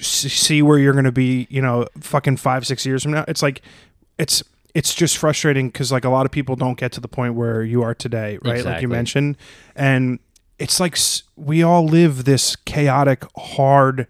see 0.00 0.60
where 0.62 0.78
you're 0.78 0.92
going 0.92 1.04
to 1.04 1.12
be, 1.12 1.46
you 1.50 1.62
know, 1.62 1.86
fucking 2.00 2.36
five, 2.36 2.66
six 2.66 2.84
years 2.84 3.02
from 3.02 3.12
now. 3.12 3.24
It's 3.28 3.42
like, 3.42 3.62
it's, 4.18 4.42
it's 4.78 4.94
just 4.94 5.16
frustrating 5.16 5.68
because 5.70 5.90
like 5.90 6.04
a 6.04 6.08
lot 6.08 6.24
of 6.24 6.30
people 6.30 6.54
don't 6.54 6.78
get 6.78 6.92
to 6.92 7.00
the 7.00 7.08
point 7.08 7.34
where 7.34 7.64
you 7.64 7.82
are 7.82 7.94
today, 7.94 8.38
right? 8.44 8.64
Like 8.64 8.80
you 8.80 8.86
mentioned. 8.88 9.36
And 9.74 10.20
it's 10.58 10.78
like 10.78 10.96
we 11.34 11.64
all 11.64 11.84
live 11.84 12.24
this 12.24 12.54
chaotic, 12.54 13.24
hard 13.36 14.06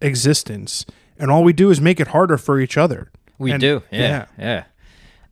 existence. 0.00 0.86
And 1.18 1.30
all 1.30 1.44
we 1.44 1.52
do 1.52 1.70
is 1.70 1.80
make 1.80 2.00
it 2.00 2.08
harder 2.08 2.38
for 2.38 2.58
each 2.58 2.76
other. 2.78 3.10
we 3.38 3.52
And- 3.52 3.60
do 3.60 3.82
yeah, 3.90 4.26
yeah 4.38 4.64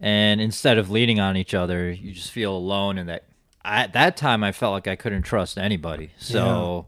and 0.00 0.40
instead 0.40 0.76
of 0.76 0.90
leaning 0.90 1.18
on 1.18 1.36
each 1.36 1.54
other 1.54 1.90
you 1.90 2.12
just 2.12 2.30
feel 2.30 2.54
alone 2.54 2.98
and 2.98 3.08
that 3.08 3.24
at 3.64 3.92
that 3.94 4.16
time 4.16 4.44
i 4.44 4.52
felt 4.52 4.72
like 4.72 4.86
i 4.86 4.96
couldn't 4.96 5.22
trust 5.22 5.56
anybody 5.56 6.10
so 6.18 6.86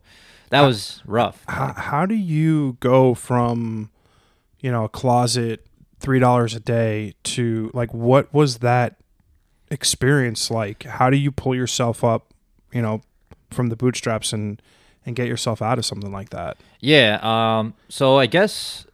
that 0.51 0.61
was 0.61 1.03
rough 1.07 1.43
how, 1.49 1.73
how 1.73 2.07
do 2.07 2.15
you 2.15 2.77
go 2.81 3.15
from 3.15 3.91
you 4.61 4.71
know 4.71 4.85
a 4.85 4.89
closet 4.89 5.66
three 6.07 6.21
dollars 6.21 6.55
a 6.55 6.61
day 6.61 7.13
to 7.25 7.69
like 7.75 7.93
what 7.93 8.33
was 8.33 8.59
that 8.59 8.95
experience 9.73 10.51
like 10.51 10.85
how 10.85 11.11
do 11.11 11.17
you 11.17 11.33
pull 11.33 11.53
yourself 11.53 12.05
up 12.05 12.33
you 12.73 12.81
know 12.81 13.01
from 13.51 13.67
the 13.71 13.75
bootstraps 13.77 14.33
and 14.33 14.63
and 15.05 15.17
get 15.17 15.27
yourself 15.27 15.61
out 15.61 15.79
of 15.79 15.85
something 15.85 16.13
like 16.13 16.31
that 16.31 16.57
Yeah. 16.81 17.19
Um. 17.23 17.75
So 17.89 18.19
I 18.19 18.27
guess 18.27 18.87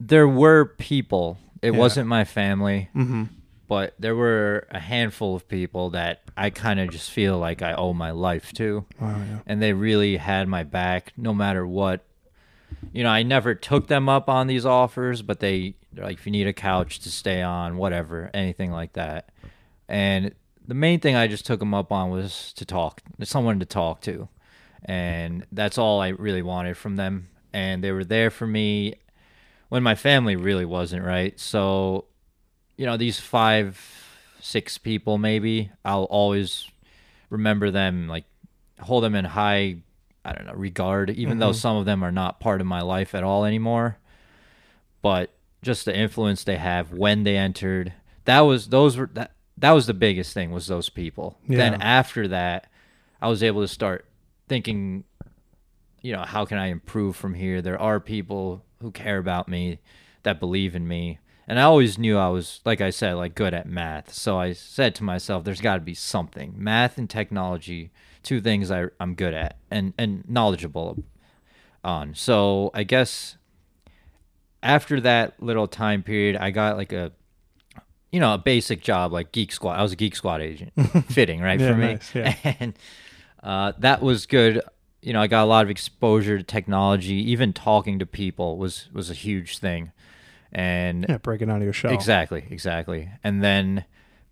there 0.00 0.26
were 0.26 0.64
people. 0.64 1.38
It 1.62 1.72
Yeah. 1.72 1.78
wasn't 1.78 2.08
my 2.08 2.24
family, 2.24 2.88
mm-hmm. 2.96 3.24
but 3.68 3.94
there 3.98 4.16
were 4.16 4.66
a 4.70 4.80
handful 4.80 5.36
of 5.36 5.46
people 5.46 5.90
that 5.90 6.22
I 6.36 6.50
kind 6.50 6.80
of 6.80 6.90
just 6.90 7.10
feel 7.12 7.38
like 7.38 7.62
I 7.62 7.74
owe 7.74 7.92
my 7.92 8.10
life 8.10 8.52
to, 8.54 8.84
wow 9.00 9.16
yeah 9.30 9.38
and 9.46 9.62
they 9.62 9.72
really 9.72 10.16
had 10.16 10.48
my 10.48 10.64
back 10.64 11.12
no 11.16 11.32
matter 11.32 11.64
what. 11.66 12.00
You 12.92 13.02
know, 13.02 13.10
I 13.10 13.22
never 13.22 13.54
took 13.54 13.86
them 13.86 14.08
up 14.08 14.28
on 14.28 14.46
these 14.46 14.66
offers, 14.66 15.22
but 15.22 15.40
they 15.40 15.74
like, 15.96 16.18
if 16.18 16.26
you 16.26 16.32
need 16.32 16.46
a 16.46 16.52
couch 16.52 17.00
to 17.00 17.10
stay 17.10 17.42
on, 17.42 17.76
whatever, 17.76 18.30
anything 18.34 18.72
like 18.72 18.94
that. 18.94 19.30
And 19.88 20.34
the 20.66 20.74
main 20.74 21.00
thing 21.00 21.16
I 21.16 21.26
just 21.26 21.46
took 21.46 21.60
them 21.60 21.74
up 21.74 21.92
on 21.92 22.10
was 22.10 22.52
to 22.54 22.64
talk, 22.64 23.02
someone 23.22 23.60
to 23.60 23.66
talk 23.66 24.00
to, 24.02 24.28
and 24.84 25.46
that's 25.52 25.78
all 25.78 26.00
I 26.00 26.08
really 26.08 26.42
wanted 26.42 26.76
from 26.76 26.96
them. 26.96 27.28
And 27.52 27.84
they 27.84 27.92
were 27.92 28.04
there 28.04 28.30
for 28.30 28.46
me 28.46 28.94
when 29.68 29.82
my 29.82 29.94
family 29.94 30.36
really 30.36 30.64
wasn't 30.64 31.04
right. 31.04 31.38
So, 31.38 32.06
you 32.76 32.86
know, 32.86 32.96
these 32.96 33.20
five, 33.20 33.78
six 34.40 34.78
people 34.78 35.18
maybe, 35.18 35.70
I'll 35.84 36.04
always 36.04 36.68
remember 37.28 37.70
them, 37.70 38.08
like 38.08 38.24
hold 38.80 39.04
them 39.04 39.14
in 39.14 39.24
high 39.24 39.76
I 40.24 40.32
don't 40.32 40.46
know, 40.46 40.54
regard, 40.54 41.10
even 41.10 41.32
mm-hmm. 41.32 41.40
though 41.40 41.52
some 41.52 41.76
of 41.76 41.84
them 41.84 42.02
are 42.02 42.12
not 42.12 42.40
part 42.40 42.60
of 42.60 42.66
my 42.66 42.80
life 42.80 43.14
at 43.14 43.24
all 43.24 43.44
anymore. 43.44 43.98
But 45.02 45.34
just 45.62 45.84
the 45.84 45.96
influence 45.96 46.44
they 46.44 46.56
have 46.56 46.92
when 46.92 47.24
they 47.24 47.36
entered, 47.36 47.92
that 48.24 48.40
was 48.40 48.68
those 48.68 48.96
were 48.96 49.10
that 49.14 49.32
that 49.58 49.72
was 49.72 49.86
the 49.86 49.94
biggest 49.94 50.32
thing 50.32 50.50
was 50.50 50.66
those 50.66 50.88
people. 50.88 51.38
Yeah. 51.48 51.58
Then 51.58 51.82
after 51.82 52.28
that, 52.28 52.70
I 53.20 53.28
was 53.28 53.42
able 53.42 53.62
to 53.62 53.68
start 53.68 54.06
thinking, 54.48 55.04
you 56.00 56.12
know, 56.12 56.22
how 56.22 56.44
can 56.44 56.58
I 56.58 56.66
improve 56.66 57.16
from 57.16 57.34
here? 57.34 57.62
There 57.62 57.80
are 57.80 58.00
people 58.00 58.64
who 58.80 58.90
care 58.90 59.18
about 59.18 59.48
me, 59.48 59.78
that 60.22 60.40
believe 60.40 60.74
in 60.74 60.86
me. 60.86 61.18
And 61.46 61.58
I 61.58 61.62
always 61.62 61.98
knew 61.98 62.18
I 62.18 62.28
was, 62.28 62.60
like 62.64 62.80
I 62.80 62.90
said, 62.90 63.14
like 63.14 63.34
good 63.34 63.54
at 63.54 63.68
math. 63.68 64.12
So 64.12 64.38
I 64.38 64.52
said 64.52 64.94
to 64.96 65.04
myself, 65.04 65.44
there's 65.44 65.60
got 65.60 65.74
to 65.74 65.80
be 65.80 65.94
something. 65.94 66.54
Math 66.56 66.98
and 66.98 67.10
technology 67.10 67.90
two 68.22 68.40
things 68.40 68.70
I, 68.70 68.86
I'm 69.00 69.14
good 69.14 69.34
at 69.34 69.58
and, 69.70 69.92
and 69.98 70.28
knowledgeable 70.28 71.02
on. 71.84 72.14
So 72.14 72.70
I 72.74 72.84
guess 72.84 73.36
after 74.62 75.00
that 75.00 75.42
little 75.42 75.66
time 75.66 76.02
period, 76.02 76.36
I 76.36 76.50
got 76.50 76.76
like 76.76 76.92
a, 76.92 77.12
you 78.10 78.20
know, 78.20 78.34
a 78.34 78.38
basic 78.38 78.82
job 78.82 79.12
like 79.12 79.32
Geek 79.32 79.52
Squad. 79.52 79.78
I 79.78 79.82
was 79.82 79.92
a 79.92 79.96
Geek 79.96 80.14
Squad 80.14 80.40
agent, 80.40 80.72
fitting 81.08 81.40
right 81.40 81.58
yeah, 81.58 81.70
for 81.70 81.76
me, 81.76 81.86
nice, 81.86 82.14
yeah. 82.14 82.36
and 82.60 82.74
uh, 83.42 83.72
that 83.78 84.02
was 84.02 84.26
good. 84.26 84.60
You 85.00 85.12
know, 85.12 85.20
I 85.20 85.26
got 85.26 85.42
a 85.42 85.46
lot 85.46 85.64
of 85.64 85.70
exposure 85.70 86.38
to 86.38 86.44
technology. 86.44 87.14
Even 87.14 87.52
talking 87.52 87.98
to 87.98 88.06
people 88.06 88.58
was 88.58 88.88
was 88.92 89.10
a 89.10 89.14
huge 89.14 89.58
thing, 89.58 89.92
and 90.52 91.06
yeah, 91.08 91.18
breaking 91.18 91.50
out 91.50 91.56
of 91.56 91.62
your 91.62 91.72
shell. 91.72 91.92
Exactly, 91.92 92.44
exactly. 92.50 93.10
And 93.24 93.42
then 93.42 93.84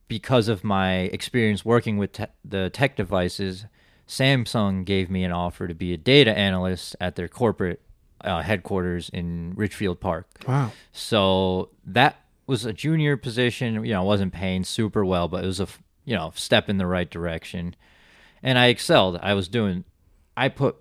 because 0.07 0.49
of 0.49 0.63
my 0.63 0.95
experience 1.13 1.65
working 1.65 1.97
with 1.97 2.13
te- 2.13 2.25
the 2.45 2.69
tech 2.69 2.97
devices, 2.97 3.65
Samsung 4.11 4.85
gave 4.85 5.09
me 5.09 5.23
an 5.23 5.31
offer 5.31 5.69
to 5.69 5.75
be 5.75 5.93
a 5.93 5.97
data 5.97 6.37
analyst 6.37 6.97
at 7.01 7.15
their 7.15 7.29
corporate 7.29 7.81
uh, 8.23 8.43
headquarters 8.43 9.09
in 9.09 9.55
Ridgefield 9.55 10.01
Park. 10.01 10.27
Wow. 10.49 10.73
So 10.91 11.71
that 11.87 12.17
was 12.49 12.65
a 12.65 12.73
junior 12.73 13.17
position. 13.17 13.85
You 13.85 13.93
know, 13.93 14.01
I 14.01 14.05
wasn't 14.05 14.33
paying 14.33 14.65
super 14.65 15.05
well, 15.05 15.29
but 15.29 15.45
it 15.45 15.47
was 15.47 15.61
a 15.61 15.69
you 16.05 16.17
know 16.17 16.33
step 16.35 16.69
in 16.69 16.77
the 16.79 16.89
right 16.89 17.09
direction, 17.09 17.77
and 18.43 18.59
I 18.59 18.67
excelled. 18.67 19.21
I 19.23 19.35
was 19.35 19.47
doing. 19.47 19.85
I 20.37 20.49
put 20.49 20.75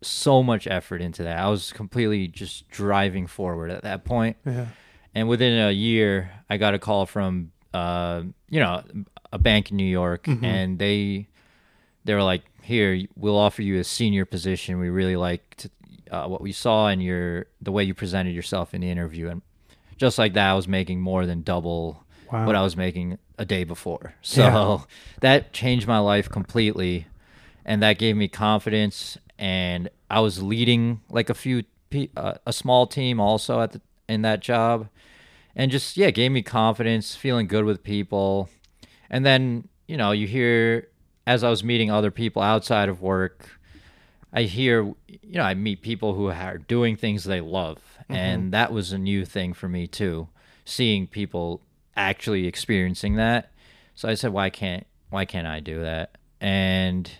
so 0.00 0.44
much 0.44 0.68
effort 0.68 1.02
into 1.02 1.24
that. 1.24 1.38
I 1.38 1.48
was 1.48 1.72
completely 1.72 2.28
just 2.28 2.68
driving 2.70 3.26
forward 3.26 3.72
at 3.72 3.82
that 3.82 4.04
point. 4.04 4.36
Yeah. 4.46 4.66
And 5.12 5.28
within 5.28 5.58
a 5.58 5.72
year, 5.72 6.30
I 6.48 6.56
got 6.56 6.74
a 6.74 6.78
call 6.78 7.04
from 7.06 7.50
uh, 7.74 8.22
you 8.48 8.60
know 8.60 8.84
a 9.32 9.38
bank 9.38 9.72
in 9.72 9.76
New 9.76 9.84
York, 9.84 10.22
mm-hmm. 10.22 10.44
and 10.44 10.78
they 10.78 11.26
they 12.06 12.14
were 12.14 12.22
like, 12.22 12.42
"Here, 12.66 13.06
we'll 13.16 13.38
offer 13.38 13.62
you 13.62 13.78
a 13.78 13.84
senior 13.84 14.24
position. 14.24 14.78
We 14.78 14.88
really 14.88 15.16
liked 15.16 15.68
uh, 16.10 16.26
what 16.26 16.40
we 16.40 16.52
saw 16.52 16.88
in 16.88 17.00
your 17.00 17.46
the 17.60 17.72
way 17.72 17.84
you 17.84 17.94
presented 17.94 18.34
yourself 18.34 18.74
in 18.74 18.80
the 18.80 18.90
interview." 18.90 19.28
And 19.28 19.42
just 19.96 20.18
like 20.18 20.34
that, 20.34 20.50
I 20.50 20.54
was 20.54 20.68
making 20.68 21.00
more 21.00 21.26
than 21.26 21.42
double 21.42 22.04
wow. 22.32 22.46
what 22.46 22.56
I 22.56 22.62
was 22.62 22.76
making 22.76 23.18
a 23.38 23.44
day 23.44 23.64
before. 23.64 24.14
So 24.22 24.42
yeah. 24.42 24.78
that 25.20 25.52
changed 25.52 25.86
my 25.86 25.98
life 25.98 26.28
completely, 26.28 27.06
and 27.64 27.82
that 27.82 27.98
gave 27.98 28.16
me 28.16 28.28
confidence. 28.28 29.16
And 29.38 29.88
I 30.10 30.20
was 30.20 30.42
leading 30.42 31.00
like 31.08 31.30
a 31.30 31.34
few 31.34 31.62
uh, 32.16 32.34
a 32.44 32.52
small 32.52 32.86
team 32.86 33.20
also 33.20 33.60
at 33.60 33.72
the, 33.72 33.80
in 34.08 34.22
that 34.22 34.40
job, 34.40 34.88
and 35.54 35.70
just 35.70 35.96
yeah, 35.96 36.10
gave 36.10 36.32
me 36.32 36.42
confidence, 36.42 37.14
feeling 37.14 37.46
good 37.46 37.64
with 37.64 37.82
people. 37.82 38.48
And 39.08 39.24
then 39.24 39.68
you 39.86 39.96
know 39.96 40.10
you 40.10 40.26
hear 40.26 40.88
as 41.26 41.42
I 41.42 41.50
was 41.50 41.64
meeting 41.64 41.90
other 41.90 42.10
people 42.10 42.42
outside 42.42 42.88
of 42.88 43.02
work, 43.02 43.58
I 44.32 44.42
hear, 44.42 44.84
you 45.08 45.32
know, 45.32 45.42
I 45.42 45.54
meet 45.54 45.82
people 45.82 46.14
who 46.14 46.28
are 46.30 46.58
doing 46.58 46.96
things 46.96 47.24
they 47.24 47.40
love. 47.40 47.78
Mm-hmm. 48.02 48.14
And 48.14 48.52
that 48.52 48.72
was 48.72 48.92
a 48.92 48.98
new 48.98 49.24
thing 49.24 49.52
for 49.54 49.68
me 49.68 49.86
too, 49.86 50.28
seeing 50.64 51.06
people 51.06 51.62
actually 51.96 52.46
experiencing 52.46 53.16
that. 53.16 53.52
So 53.94 54.08
I 54.08 54.14
said, 54.14 54.32
why 54.32 54.50
can't, 54.50 54.86
why 55.10 55.24
can't 55.24 55.46
I 55.46 55.60
do 55.60 55.80
that? 55.80 56.18
And, 56.40 57.10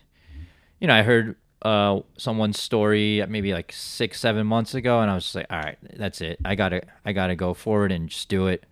you 0.78 0.86
know, 0.86 0.94
I 0.94 1.02
heard 1.02 1.36
uh, 1.62 2.00
someone's 2.18 2.60
story 2.60 3.24
maybe 3.28 3.52
like 3.54 3.72
six, 3.72 4.20
seven 4.20 4.46
months 4.46 4.74
ago, 4.74 5.00
and 5.00 5.10
I 5.10 5.14
was 5.14 5.24
just 5.24 5.34
like, 5.34 5.46
all 5.50 5.58
right, 5.58 5.78
that's 5.94 6.20
it. 6.20 6.38
I 6.44 6.54
gotta, 6.54 6.82
I 7.04 7.12
gotta 7.12 7.34
go 7.34 7.54
forward 7.54 7.92
and 7.92 8.10
just 8.10 8.28
do 8.28 8.46
it. 8.46 8.66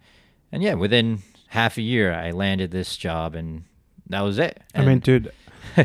And 0.53 0.63
yeah, 0.63 0.75
within 0.75 1.23
half 1.49 1.79
a 1.79 1.83
year, 1.83 2.13
I 2.13 2.31
landed 2.31 2.71
this 2.71 2.97
job, 2.97 3.35
and 3.35 3.65
that 4.09 4.21
was 4.21 4.39
it. 4.39 4.63
And 4.75 4.85
I 4.85 4.89
mean, 4.89 4.99
dude, 4.99 5.33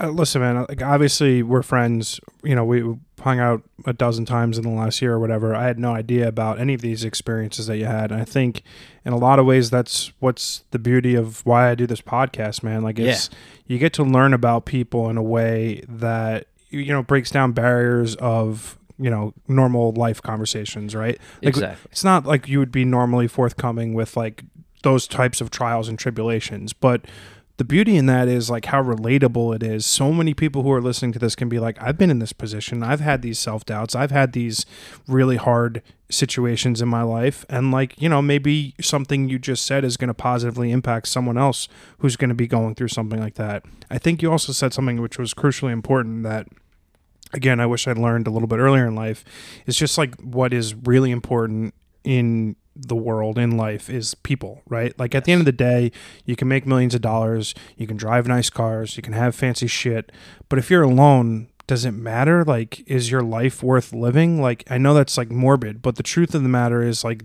uh, 0.00 0.08
listen, 0.08 0.40
man. 0.40 0.66
Like, 0.68 0.82
obviously, 0.82 1.42
we're 1.42 1.62
friends. 1.62 2.20
You 2.42 2.54
know, 2.54 2.64
we 2.64 2.96
hung 3.20 3.40
out 3.40 3.62
a 3.84 3.92
dozen 3.92 4.24
times 4.24 4.58
in 4.58 4.64
the 4.64 4.70
last 4.70 5.02
year 5.02 5.14
or 5.14 5.18
whatever. 5.18 5.54
I 5.54 5.64
had 5.64 5.78
no 5.78 5.94
idea 5.94 6.28
about 6.28 6.60
any 6.60 6.74
of 6.74 6.80
these 6.80 7.04
experiences 7.04 7.66
that 7.66 7.76
you 7.78 7.86
had. 7.86 8.12
And 8.12 8.20
I 8.20 8.24
think, 8.24 8.62
in 9.04 9.12
a 9.12 9.18
lot 9.18 9.38
of 9.38 9.46
ways, 9.46 9.70
that's 9.70 10.12
what's 10.20 10.64
the 10.70 10.78
beauty 10.78 11.14
of 11.14 11.44
why 11.46 11.70
I 11.70 11.74
do 11.74 11.86
this 11.86 12.00
podcast, 12.00 12.62
man. 12.62 12.82
Like, 12.82 12.98
it's 12.98 13.30
yeah. 13.30 13.38
you 13.66 13.78
get 13.78 13.92
to 13.94 14.04
learn 14.04 14.34
about 14.34 14.64
people 14.64 15.08
in 15.10 15.16
a 15.16 15.22
way 15.22 15.82
that 15.88 16.46
you 16.70 16.92
know 16.92 17.02
breaks 17.02 17.30
down 17.30 17.52
barriers 17.52 18.14
of 18.16 18.78
you 18.98 19.10
know 19.10 19.32
normal 19.46 19.92
life 19.92 20.20
conversations 20.20 20.94
right 20.94 21.18
like 21.42 21.48
exactly 21.48 21.88
it's 21.90 22.04
not 22.04 22.26
like 22.26 22.48
you 22.48 22.58
would 22.58 22.72
be 22.72 22.84
normally 22.84 23.28
forthcoming 23.28 23.94
with 23.94 24.16
like 24.16 24.44
those 24.82 25.06
types 25.06 25.40
of 25.40 25.50
trials 25.50 25.88
and 25.88 25.98
tribulations 25.98 26.72
but 26.72 27.04
the 27.58 27.64
beauty 27.64 27.96
in 27.96 28.06
that 28.06 28.28
is 28.28 28.48
like 28.48 28.66
how 28.66 28.80
relatable 28.80 29.54
it 29.54 29.64
is. 29.64 29.84
So 29.84 30.12
many 30.12 30.32
people 30.32 30.62
who 30.62 30.70
are 30.70 30.80
listening 30.80 31.12
to 31.12 31.18
this 31.18 31.34
can 31.34 31.48
be 31.48 31.58
like, 31.58 31.76
I've 31.82 31.98
been 31.98 32.08
in 32.08 32.20
this 32.20 32.32
position. 32.32 32.84
I've 32.84 33.00
had 33.00 33.20
these 33.20 33.38
self 33.38 33.64
doubts. 33.66 33.96
I've 33.96 34.12
had 34.12 34.32
these 34.32 34.64
really 35.08 35.36
hard 35.36 35.82
situations 36.08 36.80
in 36.80 36.88
my 36.88 37.02
life. 37.02 37.44
And 37.48 37.72
like, 37.72 38.00
you 38.00 38.08
know, 38.08 38.22
maybe 38.22 38.76
something 38.80 39.28
you 39.28 39.40
just 39.40 39.66
said 39.66 39.84
is 39.84 39.96
going 39.96 40.08
to 40.08 40.14
positively 40.14 40.70
impact 40.70 41.08
someone 41.08 41.36
else 41.36 41.68
who's 41.98 42.14
going 42.14 42.28
to 42.28 42.34
be 42.34 42.46
going 42.46 42.76
through 42.76 42.88
something 42.88 43.20
like 43.20 43.34
that. 43.34 43.64
I 43.90 43.98
think 43.98 44.22
you 44.22 44.30
also 44.30 44.52
said 44.52 44.72
something 44.72 45.00
which 45.00 45.18
was 45.18 45.34
crucially 45.34 45.72
important 45.72 46.22
that 46.22 46.46
again, 47.32 47.58
I 47.58 47.66
wish 47.66 47.88
I'd 47.88 47.98
learned 47.98 48.28
a 48.28 48.30
little 48.30 48.48
bit 48.48 48.60
earlier 48.60 48.86
in 48.86 48.94
life. 48.94 49.24
It's 49.66 49.76
just 49.76 49.98
like 49.98 50.14
what 50.20 50.52
is 50.52 50.76
really 50.76 51.10
important 51.10 51.74
in 52.04 52.54
the 52.78 52.96
world 52.96 53.38
in 53.38 53.56
life 53.56 53.90
is 53.90 54.14
people, 54.14 54.62
right? 54.68 54.96
Like 54.98 55.14
at 55.14 55.24
the 55.24 55.32
end 55.32 55.40
of 55.40 55.46
the 55.46 55.52
day, 55.52 55.90
you 56.24 56.36
can 56.36 56.48
make 56.48 56.66
millions 56.66 56.94
of 56.94 57.00
dollars, 57.00 57.54
you 57.76 57.86
can 57.86 57.96
drive 57.96 58.26
nice 58.26 58.50
cars, 58.50 58.96
you 58.96 59.02
can 59.02 59.12
have 59.12 59.34
fancy 59.34 59.66
shit, 59.66 60.12
but 60.48 60.58
if 60.58 60.70
you're 60.70 60.82
alone, 60.82 61.48
does 61.66 61.84
it 61.84 61.90
matter? 61.92 62.44
Like, 62.44 62.82
is 62.88 63.10
your 63.10 63.20
life 63.20 63.62
worth 63.62 63.92
living? 63.92 64.40
Like, 64.40 64.64
I 64.70 64.78
know 64.78 64.94
that's 64.94 65.18
like 65.18 65.30
morbid, 65.30 65.82
but 65.82 65.96
the 65.96 66.02
truth 66.02 66.34
of 66.34 66.42
the 66.42 66.48
matter 66.48 66.82
is 66.82 67.04
like 67.04 67.24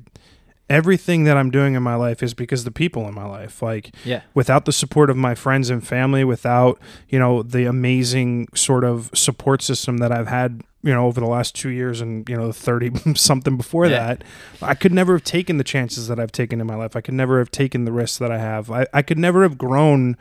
everything 0.69 1.23
that 1.25 1.37
I'm 1.37 1.51
doing 1.51 1.75
in 1.75 1.83
my 1.83 1.95
life 1.95 2.23
is 2.23 2.33
because 2.33 2.63
the 2.63 2.71
people 2.71 3.07
in 3.07 3.13
my 3.13 3.25
life. 3.25 3.61
Like, 3.61 3.95
yeah. 4.03 4.21
without 4.33 4.65
the 4.65 4.71
support 4.71 5.09
of 5.09 5.17
my 5.17 5.35
friends 5.35 5.69
and 5.69 5.85
family, 5.85 6.23
without, 6.23 6.79
you 7.09 7.19
know, 7.19 7.43
the 7.43 7.65
amazing 7.65 8.47
sort 8.55 8.83
of 8.83 9.09
support 9.13 9.61
system 9.61 9.97
that 9.97 10.11
I've 10.11 10.27
had 10.27 10.63
you 10.83 10.93
know 10.93 11.05
over 11.05 11.19
the 11.21 11.27
last 11.27 11.55
two 11.55 11.69
years 11.69 12.01
and 12.01 12.27
you 12.27 12.35
know 12.35 12.51
30 12.51 13.13
something 13.15 13.55
before 13.55 13.85
yeah. 13.85 14.07
that 14.07 14.23
i 14.61 14.75
could 14.75 14.91
never 14.91 15.13
have 15.13 15.23
taken 15.23 15.57
the 15.57 15.63
chances 15.63 16.09
that 16.09 16.19
i've 16.19 16.31
taken 16.31 16.59
in 16.59 16.67
my 16.67 16.75
life 16.75 16.95
i 16.95 17.01
could 17.01 17.13
never 17.13 17.39
have 17.39 17.49
taken 17.49 17.85
the 17.85 17.91
risks 17.91 18.17
that 18.17 18.31
i 18.31 18.37
have 18.37 18.69
i, 18.69 18.85
I 18.93 19.01
could 19.01 19.17
never 19.17 19.43
have 19.43 19.57
grown 19.57 20.17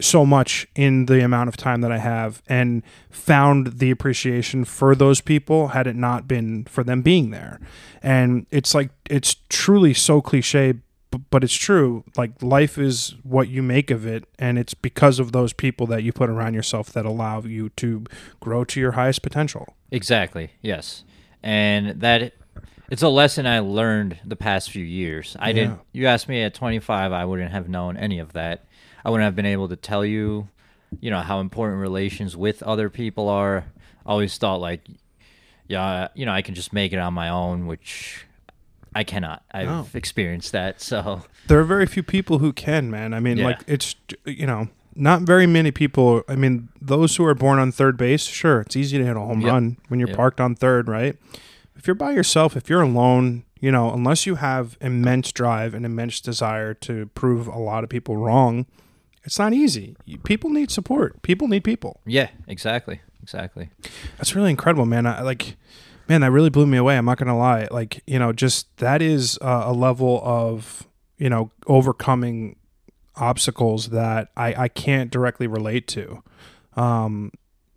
so 0.00 0.24
much 0.26 0.66
in 0.74 1.06
the 1.06 1.22
amount 1.22 1.48
of 1.48 1.56
time 1.56 1.80
that 1.80 1.92
i 1.92 1.98
have 1.98 2.42
and 2.48 2.82
found 3.10 3.78
the 3.78 3.90
appreciation 3.90 4.64
for 4.64 4.94
those 4.94 5.20
people 5.20 5.68
had 5.68 5.86
it 5.86 5.96
not 5.96 6.26
been 6.26 6.64
for 6.64 6.82
them 6.82 7.02
being 7.02 7.30
there 7.30 7.60
and 8.02 8.46
it's 8.50 8.74
like 8.74 8.90
it's 9.08 9.36
truly 9.48 9.94
so 9.94 10.20
cliche 10.20 10.74
but 11.30 11.42
it's 11.42 11.54
true. 11.54 12.04
Like 12.16 12.42
life 12.42 12.78
is 12.78 13.14
what 13.22 13.48
you 13.48 13.62
make 13.62 13.90
of 13.90 14.06
it, 14.06 14.24
and 14.38 14.58
it's 14.58 14.74
because 14.74 15.18
of 15.18 15.32
those 15.32 15.52
people 15.52 15.86
that 15.88 16.02
you 16.02 16.12
put 16.12 16.30
around 16.30 16.54
yourself 16.54 16.92
that 16.92 17.04
allow 17.04 17.42
you 17.42 17.70
to 17.70 18.04
grow 18.38 18.64
to 18.64 18.80
your 18.80 18.92
highest 18.92 19.22
potential. 19.22 19.74
Exactly. 19.90 20.50
Yes, 20.62 21.04
and 21.42 22.00
that 22.00 22.34
it's 22.90 23.02
a 23.02 23.08
lesson 23.08 23.46
I 23.46 23.60
learned 23.60 24.18
the 24.24 24.36
past 24.36 24.70
few 24.70 24.84
years. 24.84 25.36
I 25.38 25.48
yeah. 25.48 25.52
didn't. 25.54 25.80
You 25.92 26.06
asked 26.06 26.28
me 26.28 26.42
at 26.42 26.54
25, 26.54 27.12
I 27.12 27.24
wouldn't 27.24 27.52
have 27.52 27.68
known 27.68 27.96
any 27.96 28.18
of 28.18 28.32
that. 28.32 28.64
I 29.04 29.10
wouldn't 29.10 29.24
have 29.24 29.36
been 29.36 29.46
able 29.46 29.68
to 29.68 29.76
tell 29.76 30.04
you, 30.04 30.48
you 31.00 31.10
know, 31.10 31.20
how 31.20 31.40
important 31.40 31.80
relations 31.80 32.36
with 32.36 32.62
other 32.62 32.90
people 32.90 33.28
are. 33.28 33.64
I 34.06 34.10
always 34.10 34.36
thought 34.38 34.60
like 34.60 34.82
yeah, 35.68 36.08
you 36.14 36.26
know, 36.26 36.32
I 36.32 36.42
can 36.42 36.54
just 36.56 36.72
make 36.72 36.92
it 36.92 36.98
on 36.98 37.14
my 37.14 37.28
own, 37.28 37.66
which 37.68 38.26
I 38.92 39.04
cannot. 39.04 39.44
I've 39.52 39.68
No. 39.68 39.86
experienced 39.94 40.50
that. 40.52 40.80
So 40.80 41.22
There 41.46 41.60
are 41.60 41.64
very 41.64 41.86
few 41.86 42.02
people 42.02 42.38
who 42.38 42.52
can, 42.52 42.90
man. 42.90 43.14
I 43.14 43.20
mean, 43.20 43.38
Yeah. 43.38 43.44
like 43.44 43.60
it's 43.68 43.94
you 44.24 44.46
know, 44.46 44.68
not 44.96 45.22
very 45.22 45.46
many 45.46 45.70
people. 45.70 46.22
I 46.28 46.34
mean, 46.34 46.68
those 46.80 47.14
who 47.16 47.24
are 47.24 47.34
born 47.36 47.60
on 47.60 47.70
third 47.70 47.96
base, 47.96 48.24
sure, 48.24 48.60
it's 48.62 48.74
easy 48.74 48.98
to 48.98 49.04
hit 49.04 49.16
a 49.16 49.20
home 49.20 49.42
Yep. 49.42 49.52
run 49.52 49.76
when 49.88 50.00
you're 50.00 50.08
Yep. 50.08 50.16
parked 50.16 50.40
on 50.40 50.56
third, 50.56 50.88
right? 50.88 51.16
If 51.76 51.86
you're 51.86 51.94
by 51.94 52.12
yourself, 52.12 52.56
if 52.56 52.68
you're 52.68 52.82
alone, 52.82 53.44
you 53.60 53.70
know, 53.70 53.92
unless 53.92 54.26
you 54.26 54.34
have 54.36 54.76
immense 54.80 55.30
drive 55.30 55.72
and 55.72 55.86
immense 55.86 56.20
desire 56.20 56.74
to 56.74 57.06
prove 57.14 57.46
a 57.46 57.58
lot 57.58 57.84
of 57.84 57.90
people 57.90 58.16
wrong, 58.16 58.66
it's 59.24 59.38
not 59.38 59.52
easy. 59.52 59.96
People 60.24 60.50
need 60.50 60.70
support. 60.70 61.20
People 61.22 61.46
need 61.48 61.64
people. 61.64 62.00
yeah, 62.06 62.28
exactly, 62.48 63.00
exactly. 63.22 63.70
That's 64.16 64.34
really 64.34 64.50
incredible, 64.50 64.86
man. 64.86 65.06
I 65.06 65.22
like, 65.22 65.56
man, 66.08 66.22
that 66.22 66.30
really 66.30 66.50
blew 66.50 66.66
me 66.66 66.78
away. 66.78 66.96
I'm 66.96 67.04
not 67.04 67.18
gonna 67.18 67.36
lie. 67.38 67.68
Like, 67.70 68.02
you 68.06 68.18
know, 68.18 68.32
just 68.32 68.74
that 68.78 69.02
is 69.02 69.38
uh, 69.42 69.64
a 69.66 69.72
level 69.72 70.20
of 70.24 70.86
you 71.18 71.28
know 71.28 71.50
overcoming 71.66 72.56
obstacles 73.16 73.90
that 73.90 74.28
I 74.36 74.54
I 74.64 74.68
can't 74.68 75.10
directly 75.10 75.46
relate 75.46 75.86
to. 75.88 76.22
Um, 76.76 77.32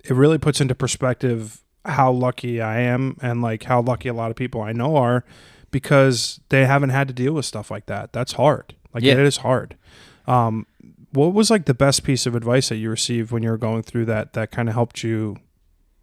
it 0.06 0.14
really 0.14 0.38
puts 0.38 0.62
into 0.62 0.76
perspective 0.76 1.62
how 1.86 2.12
lucky 2.12 2.62
I 2.62 2.80
am 2.80 3.18
and 3.22 3.42
like 3.42 3.64
how 3.64 3.82
lucky 3.82 4.08
a 4.08 4.14
lot 4.14 4.32
of 4.32 4.38
people 4.38 4.62
I 4.62 4.72
know 4.72 4.96
are 4.96 5.26
because 5.72 6.40
they 6.50 6.66
haven't 6.66 6.92
had 6.92 7.08
to 7.10 7.14
deal 7.14 7.34
with 7.34 7.46
stuff 7.46 7.70
like 7.72 7.88
that. 7.88 8.14
That's 8.14 8.34
hard. 8.34 8.76
Like 8.94 9.04
Yeah. 9.04 9.14
it 9.14 9.20
is 9.20 9.38
hard. 9.38 9.76
Um, 10.28 10.66
what 11.14 11.34
was 11.34 11.50
like 11.50 11.66
the 11.66 11.74
best 11.74 12.04
piece 12.04 12.26
of 12.26 12.36
advice 12.36 12.70
that 12.70 12.78
you 12.78 12.90
received 12.90 13.32
when 13.32 13.44
you 13.44 13.50
were 13.50 13.58
going 13.58 13.84
through 13.84 14.06
that 14.06 14.34
that 14.34 14.52
kind 14.52 14.68
of 14.68 14.76
helped 14.76 15.04
you, 15.04 15.38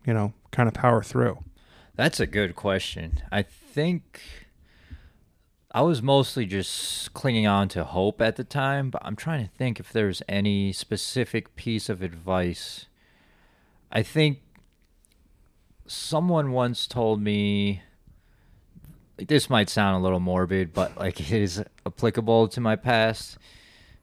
you 0.07 0.15
know, 0.15 0.33
kind 0.53 0.69
of 0.69 0.75
power 0.75 1.03
through? 1.03 1.39
That's 1.97 2.21
a 2.21 2.27
good 2.27 2.55
question. 2.57 3.21
I 3.31 3.43
think 3.43 4.21
I 5.73 5.83
was 5.83 6.01
mostly 6.01 6.47
just 6.47 7.13
clinging 7.13 7.47
on 7.47 7.69
to 7.71 7.85
hope 7.85 8.21
at 8.21 8.37
the 8.37 8.45
time, 8.45 8.91
but 8.91 9.03
I'm 9.05 9.17
trying 9.17 9.47
to 9.47 9.53
think 9.53 9.79
if 9.79 9.93
there's 9.93 10.23
any 10.29 10.73
specific 10.73 11.55
piece 11.57 11.89
of 11.89 12.03
advice. 12.03 12.87
I 13.93 14.03
think 14.03 14.39
someone 15.87 16.53
once 16.53 16.87
told 16.87 17.21
me 17.21 17.83
this 19.17 19.51
might 19.51 19.69
sound 19.69 19.97
a 19.97 20.01
little 20.01 20.21
morbid, 20.21 20.73
but 20.73 20.97
like 20.97 21.21
it 21.33 21.43
is 21.43 21.63
applicable 21.85 22.49
to 22.49 22.61
my 22.61 22.77
past 22.77 23.39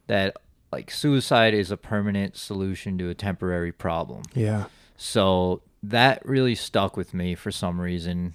that 0.08 0.38
like 0.72 0.92
suicide 0.92 1.54
is 1.54 1.72
a 1.72 1.78
permanent 1.78 2.36
solution 2.36 2.98
to 2.98 3.10
a 3.10 3.14
temporary 3.14 3.72
problem. 3.72 4.24
Yeah. 4.34 4.66
So 4.98 5.62
that 5.84 6.26
really 6.26 6.56
stuck 6.56 6.98
with 6.98 7.14
me 7.14 7.36
for 7.36 7.52
some 7.52 7.80
reason. 7.80 8.34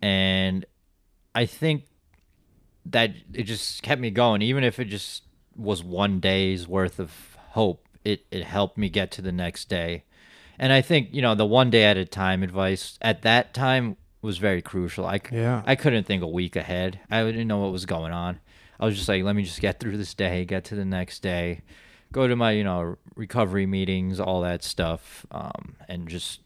And 0.00 0.64
I 1.34 1.46
think 1.46 1.84
that 2.86 3.12
it 3.32 3.44
just 3.44 3.82
kept 3.82 4.00
me 4.00 4.10
going. 4.10 4.42
Even 4.42 4.64
if 4.64 4.78
it 4.78 4.86
just 4.86 5.24
was 5.56 5.84
one 5.84 6.20
day's 6.20 6.66
worth 6.66 6.98
of 6.98 7.36
hope, 7.50 7.86
it, 8.04 8.24
it 8.30 8.44
helped 8.44 8.78
me 8.78 8.88
get 8.88 9.10
to 9.12 9.22
the 9.22 9.32
next 9.32 9.68
day. 9.68 10.04
And 10.58 10.72
I 10.72 10.80
think, 10.80 11.08
you 11.12 11.22
know, 11.22 11.34
the 11.34 11.46
one 11.46 11.70
day 11.70 11.84
at 11.84 11.96
a 11.96 12.04
time 12.04 12.42
advice 12.42 12.98
at 13.00 13.22
that 13.22 13.54
time 13.54 13.96
was 14.20 14.38
very 14.38 14.62
crucial. 14.62 15.04
I, 15.06 15.20
Yeah. 15.30 15.62
I 15.66 15.74
couldn't 15.74 16.06
think 16.06 16.22
a 16.22 16.28
week 16.28 16.56
ahead. 16.56 17.00
I 17.10 17.22
didn't 17.24 17.48
know 17.48 17.58
what 17.58 17.72
was 17.72 17.86
going 17.86 18.12
on. 18.12 18.40
I 18.82 18.86
was 18.86 18.96
just 18.96 19.08
like, 19.08 19.22
let 19.22 19.36
me 19.36 19.44
just 19.44 19.60
get 19.60 19.78
through 19.78 19.96
this 19.96 20.12
day, 20.12 20.44
get 20.44 20.64
to 20.64 20.74
the 20.74 20.84
next 20.84 21.20
day, 21.20 21.60
go 22.10 22.26
to 22.26 22.34
my, 22.34 22.50
you 22.50 22.64
know, 22.64 22.96
recovery 23.14 23.64
meetings, 23.64 24.18
all 24.18 24.40
that 24.40 24.64
stuff, 24.64 25.24
um, 25.30 25.76
and 25.88 26.08
just 26.08 26.40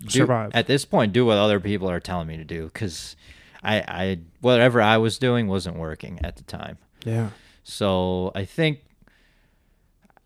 do- 0.00 0.10
Survive. 0.10 0.50
At 0.52 0.66
this 0.66 0.84
point, 0.84 1.14
do 1.14 1.24
what 1.24 1.38
other 1.38 1.60
people 1.60 1.88
are 1.88 2.00
telling 2.00 2.26
me 2.26 2.36
to 2.36 2.44
do 2.44 2.64
because 2.64 3.16
I, 3.62 3.76
I, 3.80 4.18
whatever 4.42 4.82
I 4.82 4.98
was 4.98 5.16
doing 5.16 5.48
wasn't 5.48 5.78
working 5.78 6.20
at 6.22 6.36
the 6.36 6.42
time. 6.42 6.76
Yeah. 7.02 7.30
So 7.62 8.30
I 8.34 8.44
think, 8.44 8.80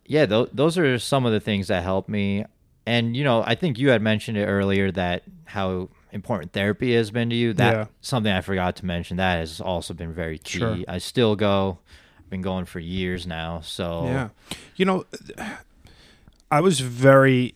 yeah, 0.06 0.26
th- 0.26 0.48
those 0.52 0.76
are 0.76 0.98
some 0.98 1.24
of 1.24 1.30
the 1.30 1.38
things 1.38 1.68
that 1.68 1.84
helped 1.84 2.08
me. 2.08 2.46
And 2.84 3.16
you 3.16 3.22
know, 3.22 3.44
I 3.46 3.54
think 3.54 3.78
you 3.78 3.90
had 3.90 4.02
mentioned 4.02 4.38
it 4.38 4.46
earlier 4.46 4.90
that 4.90 5.22
how 5.44 5.88
important 6.12 6.52
therapy 6.52 6.94
has 6.94 7.10
been 7.10 7.30
to 7.30 7.36
you. 7.36 7.52
That 7.52 7.74
Yeah. 7.74 7.84
something 8.00 8.32
I 8.32 8.40
forgot 8.40 8.76
to 8.76 8.86
mention. 8.86 9.16
That 9.18 9.36
has 9.38 9.60
also 9.60 9.94
been 9.94 10.12
very 10.12 10.38
key. 10.38 10.58
Sure. 10.58 10.76
I 10.88 10.98
still 10.98 11.36
go. 11.36 11.78
I've 12.18 12.30
been 12.30 12.42
going 12.42 12.64
for 12.64 12.78
years 12.80 13.26
now. 13.26 13.60
So 13.60 14.04
Yeah. 14.04 14.28
You 14.76 14.84
know, 14.84 15.04
I 16.50 16.60
was 16.60 16.80
very 16.80 17.54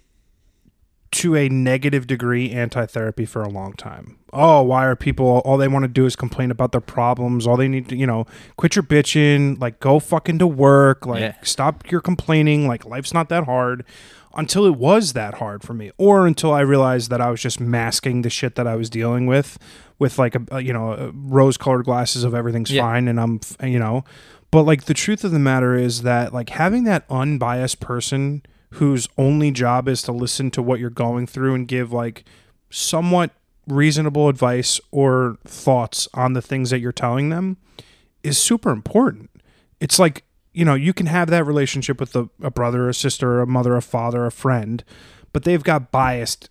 to 1.12 1.37
a 1.37 1.47
negative 1.51 2.07
degree 2.07 2.51
anti-therapy 2.51 3.27
for 3.27 3.43
a 3.43 3.49
long 3.49 3.75
time. 3.75 4.17
Oh, 4.33 4.62
why 4.62 4.87
are 4.87 4.97
people 4.97 5.43
all 5.45 5.59
they 5.59 5.69
want 5.69 5.83
to 5.83 5.88
do 5.88 6.07
is 6.07 6.17
complain 6.17 6.51
about 6.51 6.73
their 6.73 6.81
problems? 6.81 7.47
All 7.47 7.59
they 7.59 7.69
need 7.69 7.87
to, 7.91 7.97
you 7.97 8.07
know, 8.07 8.27
quit 8.57 8.77
your 8.77 8.83
bitching, 8.83 9.61
like 9.61 9.79
go 9.79 9.99
fucking 9.99 10.38
to 10.38 10.47
work, 10.47 11.05
like 11.05 11.21
Yeah. 11.21 11.35
stop 11.43 11.91
your 11.91 12.01
complaining, 12.01 12.67
like 12.67 12.87
life's 12.87 13.12
not 13.12 13.29
that 13.29 13.45
hard. 13.45 13.85
Until 14.35 14.66
it 14.66 14.77
was 14.77 15.12
that 15.12 15.35
hard 15.35 15.62
for 15.62 15.75
me, 15.75 15.90
or 15.99 16.27
until 16.27 16.53
I 16.53 16.61
realized 16.61 17.11
that 17.11 17.21
I 17.21 17.31
was 17.31 17.40
just 17.40 17.61
masking 17.61 18.23
the 18.23 18.31
shit 18.31 18.55
that 18.55 18.66
I 18.66 18.77
was 18.77 18.88
dealing 18.90 19.27
with, 19.27 19.59
with 19.99 20.18
like 20.18 20.35
a, 20.51 20.61
you 20.62 20.73
know 20.73 21.12
rose-colored 21.14 21.85
glasses 21.85 22.25
of 22.25 22.35
everything's 22.35 22.71
Yeah. 22.71 22.83
fine, 22.83 23.09
and 23.09 23.21
I'm 23.21 23.40
you 23.62 23.79
know, 23.79 24.05
but 24.51 24.62
like 24.62 24.85
the 24.85 24.95
truth 24.95 25.25
of 25.25 25.31
the 25.33 25.38
matter 25.38 25.75
is 25.77 26.03
that 26.03 26.33
like 26.33 26.51
having 26.51 26.85
that 26.85 27.05
unbiased 27.11 27.81
person 27.81 28.42
whose 28.77 29.07
only 29.18 29.51
job 29.51 29.87
is 29.88 30.03
to 30.03 30.12
listen 30.12 30.51
to 30.51 30.62
what 30.62 30.81
you're 30.81 30.88
going 30.90 31.27
through 31.27 31.55
and 31.55 31.68
give 31.68 31.92
like 31.92 32.25
somewhat 32.71 33.31
reasonable 33.68 34.29
advice 34.29 34.81
or 34.90 35.37
thoughts 35.45 36.09
on 36.14 36.33
the 36.33 36.42
things 36.42 36.71
that 36.71 36.81
you're 36.81 36.90
telling 36.90 37.29
them 37.29 37.59
is 38.23 38.38
super 38.38 38.71
important. 38.71 39.31
It's 39.79 39.99
like, 39.99 40.25
you 40.53 40.65
know, 40.65 40.75
you 40.75 40.93
can 40.93 41.07
have 41.07 41.31
that 41.31 41.47
relationship 41.47 41.99
with 41.99 42.15
a, 42.15 42.29
a 42.43 42.51
brother, 42.51 42.88
a 42.88 42.95
sister, 42.95 43.41
a 43.41 43.47
mother, 43.47 43.77
a 43.77 43.83
father, 43.83 44.27
a 44.27 44.31
friend, 44.31 44.85
but 45.33 45.45
they've 45.45 45.62
got 45.62 45.91
biased 45.91 46.51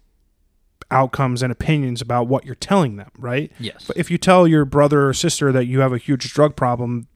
outcomes 0.89 1.41
and 1.41 1.51
opinions 1.51 2.01
about 2.01 2.27
what 2.27 2.45
you're 2.45 2.55
telling 2.55 2.97
them, 2.97 3.09
right? 3.17 3.51
yes, 3.59 3.85
But 3.87 3.97
if 3.97 4.11
you 4.11 4.17
tell 4.17 4.47
your 4.47 4.65
brother 4.65 5.07
or 5.07 5.13
sister 5.13 5.51
that 5.51 5.65
you 5.65 5.79
have 5.79 5.93
a 5.93 5.97
huge 5.97 6.33
drug 6.33 6.55
problem, 6.55 7.07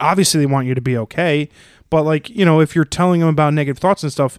obviously 0.00 0.40
they 0.40 0.46
want 0.46 0.66
you 0.66 0.74
to 0.74 0.80
be 0.80 0.96
okay. 0.98 1.48
But 1.88 2.02
like, 2.02 2.28
you 2.28 2.44
know, 2.44 2.60
if 2.60 2.74
you're 2.74 2.84
telling 2.84 3.20
them 3.20 3.28
about 3.28 3.54
negative 3.54 3.78
thoughts 3.78 4.02
and 4.02 4.12
stuff, 4.12 4.38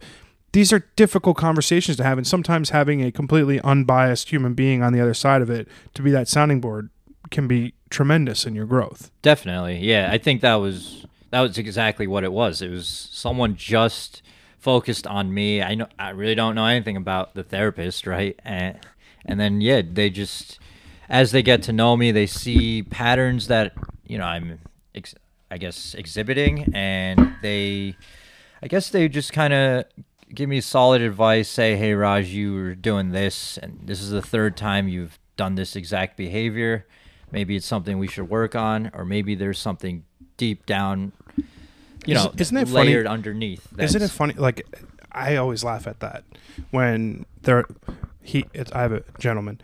these 0.52 0.72
are 0.72 0.86
difficult 0.96 1.38
conversations 1.38 1.98
to 1.98 2.04
have. 2.04 2.18
And 2.18 2.28
sometimes 2.28 2.70
having 2.70 3.04
a 3.04 3.12
completely 3.12 3.60
unbiased 3.62 4.30
human 4.30 4.54
being 4.54 4.84
on 4.84 4.94
the 4.94 5.02
other 5.02 5.14
side 5.14 5.42
of 5.42 5.50
it 5.50 5.68
to 5.94 6.02
be 6.02 6.12
that 6.12 6.28
sounding 6.28 6.62
board 6.62 6.90
can 7.32 7.48
be 7.48 7.74
tremendous 7.90 8.46
in 8.46 8.56
your 8.56 8.66
growth. 8.66 9.12
Definitely. 9.22 9.80
Yeah, 9.80 10.10
I 10.12 10.18
think 10.18 10.42
that 10.42 10.56
was 10.56 11.06
that 11.32 11.42
was 11.42 11.58
exactly 11.58 12.08
what 12.08 12.24
it 12.24 12.32
was. 12.32 12.62
It 12.62 12.70
was 12.70 12.88
someone 13.12 13.56
just 13.56 14.22
focused 14.58 15.06
on 15.08 15.34
me. 15.34 15.62
I 15.62 15.76
know 15.76 15.88
I 16.00 16.10
really 16.10 16.36
don't 16.36 16.56
know 16.56 16.66
anything 16.66 16.98
about 16.98 17.36
the 17.36 17.44
therapist, 17.44 18.08
right? 18.08 18.40
And 18.44 18.80
and 19.26 19.40
then 19.40 19.62
yeah, 19.62 19.82
they 19.82 20.10
just 20.10 20.60
as 21.10 21.32
they 21.32 21.42
get 21.42 21.64
to 21.64 21.74
know 21.74 21.96
me, 21.96 22.12
they 22.12 22.28
see 22.28 22.84
patterns 22.84 23.48
that, 23.48 23.74
you 24.06 24.18
know, 24.18 24.26
I'm 24.26 24.60
ex- 24.94 25.16
I 25.50 25.58
guess 25.58 25.94
exhibiting 25.94 26.74
and 26.74 27.36
they 27.42 27.96
I 28.62 28.68
guess 28.68 28.90
they 28.90 29.08
just 29.08 29.34
kind 29.34 29.54
of 29.54 29.86
give 30.34 30.50
me 30.50 30.62
solid 30.62 31.02
advice, 31.02 31.50
say, 31.50 31.76
"Hey 31.76 31.92
Raaj, 31.92 32.30
you 32.30 32.54
were 32.54 32.76
doing 32.76 33.12
this 33.12 33.58
and 33.58 33.80
this 33.86 34.02
is 34.02 34.10
the 34.10 34.22
third 34.22 34.58
time 34.58 34.88
you've 34.88 35.20
done 35.36 35.56
this 35.56 35.76
exact 35.76 36.18
behavior." 36.18 36.86
maybe 37.32 37.56
it's 37.56 37.66
something 37.66 37.98
we 37.98 38.08
should 38.08 38.30
work 38.30 38.56
on 38.56 38.90
or 38.94 39.04
maybe 39.04 39.36
there's 39.36 39.60
something 39.60 40.04
deep 40.38 40.66
down 40.66 41.12
you 42.06 42.14
know 42.14 42.32
isn't 42.38 42.56
it 42.58 42.68
funny- 42.68 42.90
layered 42.90 43.08
underneath 43.08 43.68
Isn't 43.78 44.02
it 44.02 44.10
funny? 44.12 44.34
Like, 44.36 44.66
I 45.12 45.36
always 45.36 45.64
laugh 45.64 45.88
at 45.88 46.00
that 46.00 46.24
when 46.72 47.26
there, 47.42 47.66
he, 48.22 48.46
it's, 48.54 48.72
I 48.72 48.82
have 48.82 48.92
a 48.94 49.04
gentleman 49.20 49.60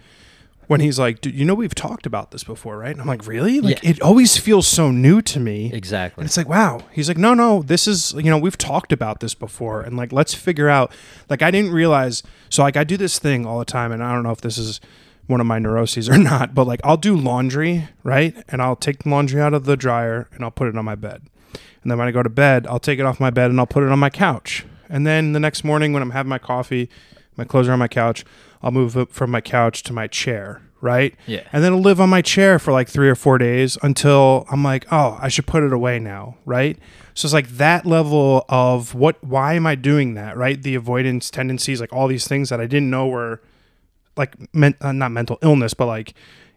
when 0.68 0.80
he's 0.80 0.98
like, 0.98 1.20
"Dude, 1.22 1.36
you 1.36 1.44
know 1.46 1.54
we've 1.54 1.76
talked 1.76 2.06
about 2.06 2.32
this 2.32 2.44
before, 2.44 2.78
right?" 2.78 2.92
And 2.92 3.02
I'm 3.02 3.08
like, 3.08 3.28
"Really?" 3.28 3.60
Like, 3.62 3.84
Yeah. 3.84 3.90
it 3.92 4.02
always 4.02 4.38
feels 4.38 4.66
so 4.68 4.92
new 4.92 5.22
to 5.22 5.40
me. 5.40 5.70
exactly 5.74 6.22
And 6.22 6.26
it's 6.28 6.38
like, 6.38 6.48
wow. 6.48 6.82
He's 6.92 7.08
like, 7.10 7.18
no, 7.18 7.34
no, 7.34 7.62
this 7.64 7.86
is, 7.88 8.14
you 8.14 8.30
know, 8.32 8.38
we've 8.38 8.58
talked 8.58 8.94
about 8.94 9.20
this 9.20 9.34
before. 9.36 9.82
And 9.82 9.98
like, 9.98 10.12
let's 10.14 10.34
figure 10.34 10.70
out, 10.70 10.92
like, 11.30 11.42
I 11.42 11.52
didn't 11.52 11.72
realize. 11.72 12.24
So, 12.50 12.64
like, 12.64 12.78
I 12.78 12.84
do 12.86 12.96
this 12.98 13.20
thing 13.20 13.46
all 13.46 13.60
the 13.60 13.66
time. 13.66 13.92
And 13.92 14.02
I 14.04 14.14
don't 14.14 14.24
know 14.24 14.32
if 14.32 14.40
this 14.42 14.58
is 14.58 14.80
one 15.28 15.40
of 15.40 15.48
my 15.48 15.60
neuroses 15.60 16.10
or 16.10 16.18
not, 16.18 16.54
but 16.54 16.68
like, 16.68 16.82
I'll 16.84 16.98
do 16.98 17.16
laundry, 17.16 17.88
right? 18.04 18.36
And 18.50 18.62
I'll 18.62 18.76
take 18.76 19.04
the 19.04 19.10
laundry 19.10 19.42
out 19.42 19.54
of 19.54 19.66
the 19.66 19.78
dryer 19.78 20.28
and 20.34 20.44
I'll 20.44 20.52
put 20.52 20.68
it 20.68 20.78
on 20.78 20.86
my 20.86 20.96
bed. 20.96 21.24
And 21.82 21.92
then 21.92 21.98
when 21.98 22.08
I 22.08 22.12
go 22.12 22.24
to 22.24 22.30
bed, 22.30 22.66
I'll 22.68 22.80
take 22.80 23.00
it 23.00 23.06
off 23.06 23.20
my 23.20 23.30
bed 23.30 23.50
and 23.50 23.60
I'll 23.60 23.68
put 23.68 23.84
it 23.84 23.90
on 23.90 24.00
my 24.00 24.10
couch. 24.10 24.66
And 24.90 25.06
then 25.06 25.34
the 25.34 25.40
next 25.40 25.64
morning 25.64 25.92
when 25.94 26.02
I'm 26.02 26.12
having 26.12 26.30
my 26.30 26.40
coffee, 26.40 26.90
my 27.36 27.44
clothes 27.44 27.68
are 27.68 27.74
on 27.74 27.80
my 27.80 27.88
couch, 27.88 28.24
I'll 28.62 28.72
move 28.72 28.96
it 28.96 29.12
from 29.12 29.32
my 29.32 29.42
couch 29.42 29.84
to 29.84 29.94
my 29.94 30.08
chair, 30.08 30.62
right? 30.82 31.16
Yeah. 31.26 31.42
And 31.52 31.64
then 31.64 31.74
I'll 31.74 31.82
live 31.82 32.00
on 32.00 32.10
my 32.10 32.22
chair 32.22 32.60
for 32.60 32.72
like 32.72 32.88
three 32.88 33.10
or 33.10 33.16
four 33.16 33.38
days 33.38 33.78
until 33.82 34.46
I'm 34.50 34.64
like, 34.64 34.86
oh, 34.92 35.18
I 35.22 35.28
should 35.28 35.48
put 35.48 35.64
it 35.64 35.74
away 35.74 36.00
now, 36.00 36.38
right? 36.46 36.78
So 37.14 37.26
it's 37.26 37.34
like 37.34 37.50
that 37.50 37.86
level 37.86 38.46
of 38.50 38.94
what, 38.94 39.22
why 39.24 39.54
am 39.54 39.68
I 39.68 39.76
doing 39.76 40.14
that, 40.14 40.38
right? 40.38 40.62
The 40.62 40.76
avoidance 40.76 41.30
tendencies, 41.30 41.82
like 41.82 41.92
all 41.92 42.08
these 42.08 42.28
things 42.28 42.50
that 42.50 42.62
I 42.62 42.66
didn't 42.66 42.90
know 42.90 43.08
were 43.08 43.42
like 44.18 44.36
men, 44.54 44.76
uh, 44.82 44.92
not 44.92 45.12
mental 45.12 45.38
illness, 45.42 45.74
but 45.74 45.86
like 45.88 46.14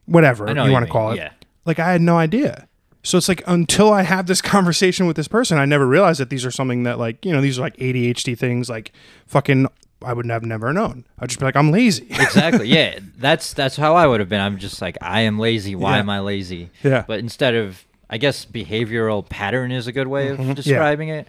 whatever 0.06 0.48
I 0.48 0.52
know 0.52 0.64
you 0.64 0.72
what 0.72 0.74
want 0.74 0.82
to 0.84 0.86
mean, 0.86 0.92
call 0.92 1.10
it. 1.12 1.16
Yeah. 1.16 1.30
Like 1.64 1.78
I 1.78 1.90
had 1.92 2.00
no 2.00 2.16
idea. 2.18 2.68
So 3.02 3.18
it's 3.18 3.28
like 3.28 3.42
until 3.46 3.92
I 3.92 4.02
have 4.02 4.26
this 4.26 4.42
conversation 4.54 5.06
with 5.06 5.16
this 5.16 5.28
person, 5.28 5.58
I 5.58 5.64
never 5.64 5.86
realized 5.86 6.20
that 6.20 6.30
these 6.30 6.44
are 6.44 6.50
something 6.50 6.82
that 6.84 6.98
like 6.98 7.24
you 7.24 7.32
know 7.32 7.40
these 7.40 7.58
are 7.58 7.62
like 7.62 7.76
ADHD 7.76 8.36
things. 8.38 8.68
Like 8.68 8.92
fucking, 9.26 9.66
I 10.02 10.12
would 10.12 10.26
have 10.26 10.44
never 10.44 10.72
known. 10.72 11.06
I'd 11.18 11.28
just 11.28 11.38
be 11.40 11.46
like, 11.46 11.56
I'm 11.56 11.70
lazy. 11.70 12.06
exactly. 12.10 12.68
Yeah, 12.68 12.98
that's 13.18 13.52
that's 13.52 13.76
how 13.76 13.94
I 13.96 14.06
would 14.06 14.20
have 14.20 14.28
been. 14.28 14.40
I'm 14.40 14.58
just 14.58 14.82
like, 14.82 14.96
I 15.00 15.20
am 15.22 15.38
lazy. 15.38 15.74
Why 15.74 15.94
Yeah. 15.94 16.00
am 16.00 16.10
I 16.10 16.20
lazy? 16.20 16.70
Yeah. 16.82 17.04
But 17.06 17.20
instead 17.20 17.54
of, 17.54 17.84
I 18.10 18.18
guess 18.18 18.44
behavioral 18.44 19.28
pattern 19.28 19.70
is 19.72 19.86
a 19.86 19.92
good 19.92 20.08
way 20.08 20.28
Mm-hmm. 20.28 20.50
of 20.50 20.56
describing 20.56 21.08
it. 21.08 21.28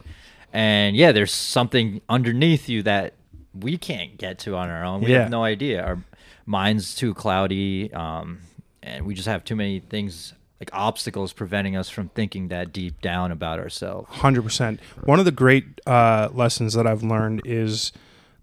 And 0.54 0.96
yeah, 0.96 1.12
there's 1.12 1.32
something 1.34 2.02
underneath 2.10 2.70
you 2.70 2.82
that 2.84 3.14
we 3.54 3.78
can't 3.78 4.18
get 4.18 4.40
to 4.40 4.56
on 4.56 4.70
our 4.70 4.84
own. 4.84 5.02
We 5.02 5.12
Yeah. 5.12 5.22
have 5.24 5.30
no 5.32 5.44
idea. 5.44 5.84
Our 5.84 6.00
mind's 6.48 6.96
too 6.96 7.14
cloudy, 7.14 7.94
um, 7.94 8.40
and 8.82 9.06
we 9.06 9.14
just 9.14 9.28
have 9.28 9.44
too 9.44 9.56
many 9.56 9.80
things 9.80 10.34
like 10.60 10.72
obstacles 10.74 11.34
preventing 11.34 11.76
us 11.76 11.90
from 11.90 12.10
thinking 12.10 12.48
that 12.48 12.74
deep 12.74 13.00
down 13.02 13.32
about 13.32 13.60
ourselves. 13.60 14.10
Hundred 14.10 14.42
percent. 14.42 14.80
One 15.04 15.20
of 15.20 15.26
the 15.26 15.32
great 15.32 15.80
uh, 15.86 16.30
lessons 16.34 16.74
that 16.74 16.88
I've 16.88 17.04
learned 17.04 17.42
is 17.46 17.92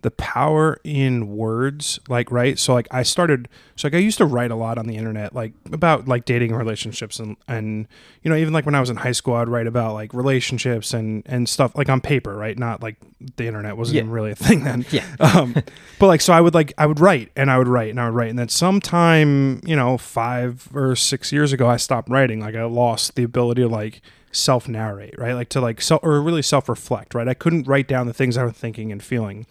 the 0.05 0.11
power 0.13 0.79
in 0.85 1.35
words. 1.35 1.99
Like, 2.09 2.31
right? 2.31 2.59
So, 2.59 2.75
like, 2.75 2.87
I 2.91 3.03
started. 3.03 3.49
So, 3.75 3.89
like, 3.89 3.95
I 3.95 3.99
used 3.99 4.19
to 4.19 4.27
write 4.27 4.51
a 4.51 4.55
lot 4.55 4.77
on 4.79 4.87
the 4.87 4.97
internet, 4.97 5.35
like 5.35 5.55
about 5.73 6.07
like 6.07 6.27
dating 6.27 6.51
and 6.51 6.59
relationships, 6.59 7.19
and 7.19 7.37
and 7.49 7.89
you 8.23 8.31
know, 8.31 8.37
even 8.37 8.53
like 8.53 8.67
when 8.67 8.75
I 8.75 8.81
was 8.81 8.91
in 8.91 8.97
high 8.97 9.13
school, 9.13 9.35
I'd 9.35 9.49
write 9.49 9.67
about 9.67 9.95
like 9.95 10.15
relationships 10.15 10.95
and 10.95 11.23
and 11.27 11.49
stuff 11.49 11.75
like 11.75 11.89
on 11.89 12.01
paper, 12.01 12.37
right? 12.37 12.57
Not 12.57 12.83
like 12.83 12.97
the 13.37 13.47
internet 13.47 13.77
wasn't 13.77 13.97
Yeah. 13.97 14.01
even 14.03 14.13
really 14.13 14.31
a 14.31 14.37
thing 14.37 14.63
then. 14.63 14.85
Yeah. 14.91 15.05
um, 15.21 15.55
but 15.99 16.07
like, 16.07 16.21
so 16.21 16.33
I 16.35 16.41
would 16.41 16.55
like 16.55 16.73
I 16.79 16.87
would 16.87 17.01
write 17.01 17.33
and 17.35 17.51
I 17.51 17.57
would 17.59 17.67
write 17.69 17.89
and 17.91 17.99
I 18.01 18.05
would 18.09 18.15
write, 18.15 18.29
and 18.31 18.39
then 18.39 18.49
sometime 18.51 19.61
you 19.65 19.75
know 19.75 19.97
five 19.99 20.69
or 20.75 20.95
six 20.95 21.33
years 21.33 21.53
ago, 21.53 21.67
I 21.69 21.77
stopped 21.79 22.09
writing. 22.11 22.41
Like, 22.41 22.55
I 22.55 22.65
lost 22.65 23.17
the 23.17 23.23
ability 23.23 23.63
to 23.63 23.69
like 23.69 24.03
self 24.31 24.69
narrate, 24.69 25.19
right? 25.19 25.33
Like 25.35 25.49
to 25.51 25.61
like 25.61 25.81
self 25.81 26.03
or 26.05 26.21
really 26.21 26.43
self 26.43 26.69
reflect, 26.69 27.15
right? 27.15 27.27
I 27.29 27.35
couldn't 27.35 27.67
write 27.67 27.89
down 27.89 28.07
the 28.07 28.13
things 28.15 28.37
I 28.37 28.45
was 28.45 28.53
thinking 28.55 28.93
and 28.93 29.03
feeling. 29.03 29.47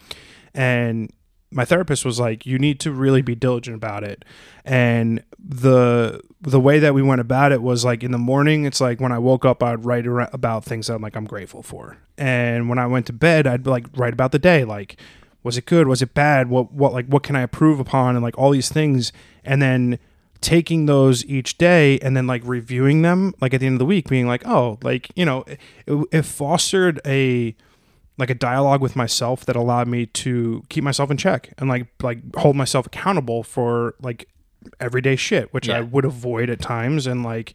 And 0.53 1.11
my 1.53 1.65
therapist 1.65 2.03
was 2.03 2.19
like, 2.19 2.45
you 2.45 2.57
need 2.57 2.79
to 2.81 2.91
really 2.91 3.21
be 3.21 3.35
diligent 3.35 3.75
about 3.75 4.03
it. 4.03 4.25
And 4.65 5.23
the 5.37 6.21
the 6.41 6.59
way 6.59 6.79
that 6.79 6.93
we 6.93 7.01
went 7.01 7.21
about 7.21 7.51
it 7.51 7.61
was 7.61 7.85
like 7.85 8.03
in 8.03 8.11
the 8.11 8.17
morning, 8.17 8.65
it's 8.65 8.81
like 8.81 8.99
when 8.99 9.11
I 9.11 9.19
woke 9.19 9.45
up, 9.45 9.63
I'd 9.63 9.85
write 9.85 10.05
about 10.07 10.65
things 10.65 10.87
that 10.87 10.95
I'm 10.95 11.01
like 11.01 11.15
I'm 11.15 11.25
grateful 11.25 11.63
for. 11.63 11.97
And 12.17 12.69
when 12.69 12.79
I 12.79 12.87
went 12.87 13.05
to 13.07 13.13
bed, 13.13 13.47
I'd 13.47 13.67
like 13.67 13.85
write 13.95 14.13
about 14.13 14.31
the 14.31 14.39
day, 14.39 14.63
like 14.63 14.97
was 15.43 15.57
it 15.57 15.65
good, 15.65 15.87
was 15.87 16.01
it 16.01 16.13
bad, 16.13 16.49
what 16.49 16.73
what 16.73 16.93
like 16.93 17.07
what 17.07 17.23
can 17.23 17.35
I 17.35 17.43
improve 17.43 17.79
upon, 17.79 18.15
and 18.15 18.23
like 18.23 18.37
all 18.37 18.51
these 18.51 18.69
things. 18.69 19.11
And 19.43 19.61
then 19.61 19.99
taking 20.43 20.87
those 20.87 21.25
each 21.25 21.57
day 21.57 21.97
and 21.99 22.17
then 22.17 22.27
like 22.27 22.41
reviewing 22.43 23.01
them 23.01 23.33
like 23.39 23.53
at 23.53 23.61
the 23.61 23.65
end 23.65 23.75
of 23.75 23.79
the 23.79 23.85
week 23.85 24.09
being 24.09 24.27
like 24.27 24.45
oh 24.45 24.77
like 24.83 25.09
you 25.15 25.23
know 25.23 25.45
it, 25.47 25.57
it 26.11 26.23
fostered 26.23 26.99
a 27.05 27.55
like 28.17 28.29
a 28.29 28.35
dialogue 28.35 28.81
with 28.81 28.95
myself 28.95 29.45
that 29.45 29.55
allowed 29.55 29.87
me 29.87 30.05
to 30.05 30.63
keep 30.69 30.83
myself 30.83 31.09
in 31.09 31.17
check 31.17 31.53
and 31.57 31.67
like 31.69 31.87
like 32.01 32.19
hold 32.35 32.55
myself 32.55 32.85
accountable 32.85 33.43
for 33.43 33.95
like 34.01 34.27
everyday 34.79 35.15
shit 35.15 35.51
which 35.53 35.67
I 35.69 35.81
would 35.81 36.05
avoid 36.05 36.49
at 36.49 36.61
times 36.61 37.07
and 37.07 37.23
like 37.23 37.53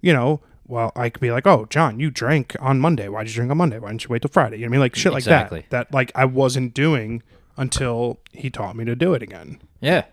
you 0.00 0.12
know 0.12 0.40
well 0.66 0.90
I 0.96 1.10
could 1.10 1.20
be 1.20 1.30
like 1.30 1.46
oh 1.46 1.66
John 1.70 1.98
you 2.00 2.10
drank 2.10 2.56
on 2.60 2.80
Monday. 2.80 3.08
Why 3.08 3.24
did 3.24 3.30
you 3.30 3.36
drink 3.36 3.50
on 3.50 3.58
Monday? 3.58 3.78
Why 3.78 3.88
didn't 3.88 4.04
you 4.04 4.10
wait 4.10 4.22
till 4.22 4.30
Friday? 4.30 4.56
You 4.58 4.62
know 4.66 4.68
what 4.68 4.70
I 4.70 4.72
mean? 4.72 4.80
Like 4.80 4.94
shit 4.96 5.12
like 5.12 5.20
Exactly. 5.20 5.66
that 5.70 5.90
that 5.90 5.94
like 5.94 6.12
I 6.14 6.24
wasn't 6.24 6.72
doing 6.72 7.22
until 7.56 8.20
he 8.32 8.48
taught 8.50 8.76
me 8.76 8.84
to 8.84 8.94
do 8.94 9.12
it 9.14 9.22
again. 9.22 9.60
Yeah. 9.80 10.04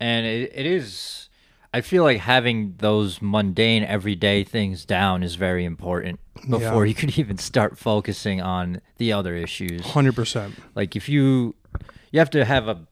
And 0.00 0.24
it, 0.26 0.52
it 0.54 0.64
is 0.66 1.28
I 1.72 1.80
feel 1.82 2.02
like 2.02 2.18
having 2.20 2.74
those 2.78 3.20
mundane 3.20 3.84
everyday 3.84 4.42
things 4.44 4.84
down 4.84 5.22
is 5.22 5.34
very 5.34 5.64
important 5.64 6.18
before 6.48 6.86
you 6.86 6.94
can 6.94 7.10
even 7.20 7.36
start 7.38 7.76
focusing 7.78 8.40
on 8.40 8.80
the 8.96 9.12
other 9.12 9.34
issues. 9.36 9.82
100% 9.82 10.52
Like 10.74 10.96
if 10.96 11.08
you 11.08 11.54
you 12.10 12.18
have 12.20 12.30
to 12.30 12.44
have 12.44 12.68
a 12.68 12.86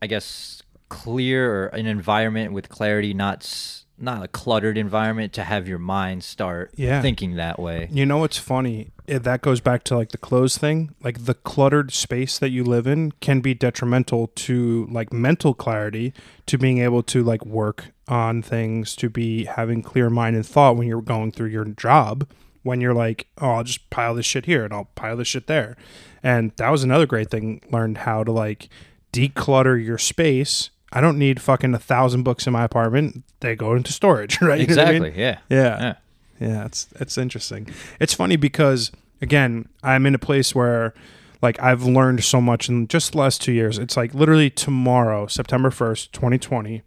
I 0.00 0.06
guess 0.06 0.62
clear 0.88 1.52
or 1.52 1.66
an 1.68 1.86
environment 1.86 2.52
with 2.52 2.68
clarity, 2.68 3.12
not 3.14 3.82
not 3.98 4.22
a 4.22 4.28
cluttered 4.28 4.76
environment 4.78 5.32
to 5.34 5.42
have 5.44 5.66
your 5.66 5.78
mind 5.78 6.22
start 6.22 6.72
Yeah. 6.76 7.00
thinking 7.02 7.36
that 7.36 7.58
way. 7.58 7.88
You 7.90 8.04
know 8.06 8.18
what's 8.18 8.38
funny? 8.38 8.90
It, 9.08 9.22
that 9.24 9.42
goes 9.42 9.60
back 9.60 9.84
to 9.84 9.96
like 9.96 10.10
the 10.10 10.18
clothes 10.18 10.58
thing. 10.58 10.94
Like 11.02 11.24
the 11.24 11.34
cluttered 11.34 11.92
space 11.92 12.38
that 12.38 12.50
you 12.50 12.64
live 12.64 12.86
in 12.86 13.12
can 13.20 13.40
be 13.40 13.54
detrimental 13.54 14.28
to 14.28 14.86
like 14.90 15.12
mental 15.12 15.54
clarity, 15.54 16.12
to 16.46 16.58
being 16.58 16.78
able 16.78 17.02
to 17.04 17.22
like 17.22 17.44
work 17.44 17.92
on 18.08 18.42
things, 18.42 18.96
to 18.96 19.08
be 19.08 19.44
having 19.44 19.82
clear 19.82 20.10
mind 20.10 20.36
and 20.36 20.46
thought 20.46 20.76
when 20.76 20.86
you're 20.88 21.02
going 21.02 21.32
through 21.32 21.48
your 21.48 21.64
job. 21.64 22.28
When 22.62 22.80
you're 22.80 22.94
like, 22.94 23.28
oh, 23.40 23.50
I'll 23.50 23.64
just 23.64 23.88
pile 23.90 24.16
this 24.16 24.26
shit 24.26 24.46
here 24.46 24.64
and 24.64 24.74
I'll 24.74 24.88
pile 24.96 25.16
this 25.16 25.28
shit 25.28 25.46
there. 25.46 25.76
And 26.20 26.50
that 26.56 26.70
was 26.70 26.82
another 26.82 27.06
great 27.06 27.30
thing. 27.30 27.60
Learned 27.70 27.98
how 27.98 28.24
to 28.24 28.32
like 28.32 28.68
declutter 29.12 29.82
your 29.82 29.98
space. 29.98 30.70
I 30.92 31.00
don't 31.00 31.18
need 31.18 31.40
fucking 31.40 31.74
a 31.74 31.78
thousand 31.78 32.24
books 32.24 32.46
in 32.46 32.52
my 32.52 32.64
apartment. 32.64 33.22
They 33.40 33.54
go 33.54 33.74
into 33.74 33.92
storage, 33.92 34.40
right? 34.42 34.68
You 34.68 34.74
know 34.74 34.82
I 34.82 34.92
mean? 34.92 35.04
Exactly. 35.04 35.22
Yeah. 35.22 35.38
Yeah. 35.48 35.80
Yeah. 35.80 35.94
Yeah, 36.40 36.66
it's 36.66 36.88
it's 37.00 37.16
interesting. 37.16 37.68
It's 38.00 38.14
funny 38.14 38.36
because 38.36 38.92
again, 39.20 39.68
I'm 39.82 40.06
in 40.06 40.14
a 40.14 40.18
place 40.18 40.54
where 40.54 40.94
like 41.42 41.60
I've 41.62 41.84
learned 41.84 42.24
so 42.24 42.40
much 42.40 42.68
in 42.68 42.88
just 42.88 43.12
the 43.12 43.18
last 43.18 43.42
2 43.42 43.52
years. 43.52 43.78
It's 43.78 43.96
like 43.96 44.14
literally 44.14 44.50
tomorrow, 44.50 45.26
September 45.26 45.70
1st, 45.70 46.12
2020, 46.12 46.82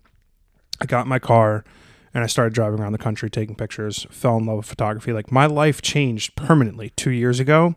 I 0.82 0.86
got 0.86 1.08
my 1.08 1.20
car 1.20 1.64
and 2.14 2.24
I 2.24 2.28
started 2.28 2.54
driving 2.54 2.80
around 2.80 2.92
the 2.92 2.98
country 2.98 3.30
taking 3.30 3.56
pictures, 3.56 4.06
fell 4.10 4.38
in 4.38 4.46
love 4.46 4.58
with 4.58 4.66
photography. 4.66 5.14
Like 5.14 5.32
my 5.32 5.46
life 5.46 5.82
changed 5.82 6.36
permanently 6.36 6.92
2 6.92 7.12
years 7.12 7.40
ago. 7.40 7.76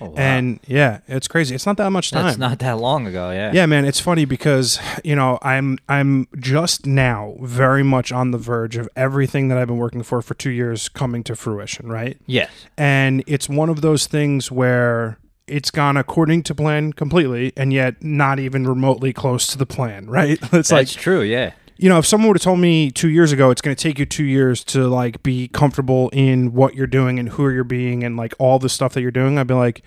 Oh, 0.00 0.06
wow. 0.06 0.14
And 0.16 0.60
yeah, 0.66 1.00
it's 1.06 1.28
crazy. 1.28 1.54
It's 1.54 1.66
not 1.66 1.76
that 1.76 1.90
much 1.90 2.10
time. 2.10 2.24
that's 2.24 2.38
not 2.38 2.58
that 2.58 2.78
long 2.78 3.06
ago, 3.06 3.30
yeah. 3.30 3.52
Yeah, 3.52 3.66
man, 3.66 3.84
it's 3.84 4.00
funny 4.00 4.24
because 4.24 4.78
you 5.04 5.14
know 5.14 5.38
I'm 5.42 5.78
I'm 5.88 6.26
just 6.38 6.86
now 6.86 7.36
very 7.40 7.82
much 7.82 8.12
on 8.12 8.30
the 8.32 8.38
verge 8.38 8.76
of 8.76 8.88
everything 8.96 9.48
that 9.48 9.58
I've 9.58 9.68
been 9.68 9.78
working 9.78 10.02
for 10.02 10.20
for 10.20 10.34
two 10.34 10.50
years 10.50 10.88
coming 10.88 11.22
to 11.24 11.36
fruition, 11.36 11.88
right? 11.88 12.18
Yes. 12.26 12.50
And 12.76 13.22
it's 13.26 13.48
one 13.48 13.68
of 13.70 13.80
those 13.82 14.06
things 14.06 14.50
where 14.50 15.18
it's 15.46 15.70
gone 15.70 15.96
according 15.96 16.42
to 16.44 16.54
plan 16.54 16.92
completely, 16.92 17.52
and 17.56 17.72
yet 17.72 18.02
not 18.02 18.38
even 18.38 18.66
remotely 18.66 19.12
close 19.12 19.46
to 19.48 19.58
the 19.58 19.66
plan, 19.66 20.06
right? 20.10 20.38
It's 20.52 20.72
like 20.72 20.86
That's 20.86 20.94
true, 20.94 21.22
yeah. 21.22 21.52
You 21.76 21.88
know, 21.88 21.98
if 21.98 22.06
someone 22.06 22.28
would 22.28 22.36
have 22.36 22.42
told 22.42 22.60
me 22.60 22.90
two 22.90 23.08
years 23.08 23.32
ago 23.32 23.50
it's 23.50 23.60
going 23.60 23.74
to 23.74 23.82
take 23.82 23.98
you 23.98 24.06
two 24.06 24.24
years 24.24 24.62
to 24.64 24.86
like 24.86 25.22
be 25.22 25.48
comfortable 25.48 26.08
in 26.12 26.52
what 26.52 26.74
you're 26.74 26.86
doing 26.86 27.18
and 27.18 27.30
who 27.30 27.48
you're 27.48 27.64
being 27.64 28.04
and 28.04 28.16
like 28.16 28.34
all 28.38 28.58
the 28.58 28.68
stuff 28.68 28.94
that 28.94 29.02
you're 29.02 29.10
doing, 29.10 29.38
I'd 29.38 29.46
be 29.46 29.54
like, 29.54 29.82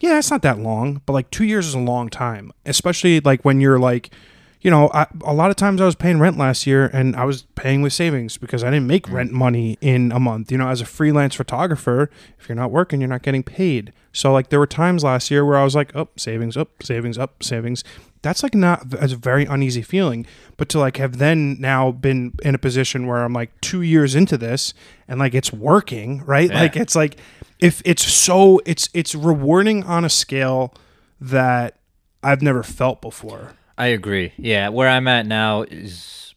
yeah, 0.00 0.18
it's 0.18 0.30
not 0.30 0.42
that 0.42 0.58
long, 0.58 1.00
but 1.06 1.12
like 1.14 1.30
two 1.30 1.44
years 1.44 1.66
is 1.66 1.74
a 1.74 1.78
long 1.78 2.10
time, 2.10 2.52
especially 2.66 3.20
like 3.20 3.44
when 3.44 3.60
you're 3.60 3.78
like, 3.78 4.10
you 4.60 4.70
know, 4.70 4.90
I, 4.94 5.06
a 5.24 5.34
lot 5.34 5.50
of 5.50 5.56
times 5.56 5.80
I 5.80 5.84
was 5.84 5.94
paying 5.94 6.18
rent 6.18 6.38
last 6.38 6.66
year 6.66 6.90
and 6.92 7.14
I 7.16 7.24
was 7.24 7.42
paying 7.54 7.82
with 7.82 7.92
savings 7.92 8.38
because 8.38 8.64
I 8.64 8.70
didn't 8.70 8.86
make 8.86 9.06
mm. 9.06 9.12
rent 9.12 9.30
money 9.30 9.76
in 9.82 10.10
a 10.10 10.18
month. 10.18 10.50
You 10.50 10.56
know, 10.56 10.68
as 10.68 10.80
a 10.80 10.86
freelance 10.86 11.34
photographer, 11.34 12.10
if 12.38 12.48
you're 12.48 12.56
not 12.56 12.70
working, 12.70 13.00
you're 13.00 13.08
not 13.08 13.22
getting 13.22 13.42
paid. 13.42 13.92
So 14.12 14.32
like 14.32 14.48
there 14.48 14.58
were 14.58 14.66
times 14.66 15.04
last 15.04 15.30
year 15.30 15.44
where 15.44 15.58
I 15.58 15.64
was 15.64 15.74
like, 15.74 15.94
up, 15.94 16.18
savings, 16.18 16.56
up, 16.56 16.82
savings, 16.82 17.18
up, 17.18 17.42
savings. 17.42 17.84
That's 18.24 18.42
like 18.42 18.54
not 18.54 18.90
that's 18.90 19.12
a 19.12 19.16
very 19.16 19.44
uneasy 19.44 19.82
feeling. 19.82 20.26
But 20.56 20.68
to 20.70 20.78
like 20.80 20.96
have 20.96 21.18
then 21.18 21.60
now 21.60 21.92
been 21.92 22.32
in 22.42 22.54
a 22.54 22.58
position 22.58 23.06
where 23.06 23.22
I'm 23.22 23.32
like 23.32 23.52
two 23.60 23.82
years 23.82 24.14
into 24.16 24.36
this 24.36 24.74
and 25.06 25.20
like 25.20 25.34
it's 25.34 25.52
working, 25.52 26.24
right? 26.24 26.50
Yeah. 26.50 26.60
Like 26.62 26.76
it's 26.76 26.96
like 26.96 27.18
if 27.60 27.80
it's 27.84 28.02
so 28.02 28.60
it's 28.66 28.88
it's 28.94 29.14
rewarding 29.14 29.84
on 29.84 30.04
a 30.04 30.08
scale 30.08 30.74
that 31.20 31.76
I've 32.22 32.42
never 32.42 32.62
felt 32.62 33.00
before. 33.00 33.52
I 33.78 33.86
agree. 33.88 34.32
Yeah, 34.36 34.70
where 34.70 34.88
I'm 34.88 35.06
at 35.06 35.26
now 35.26 35.62
is 35.62 36.34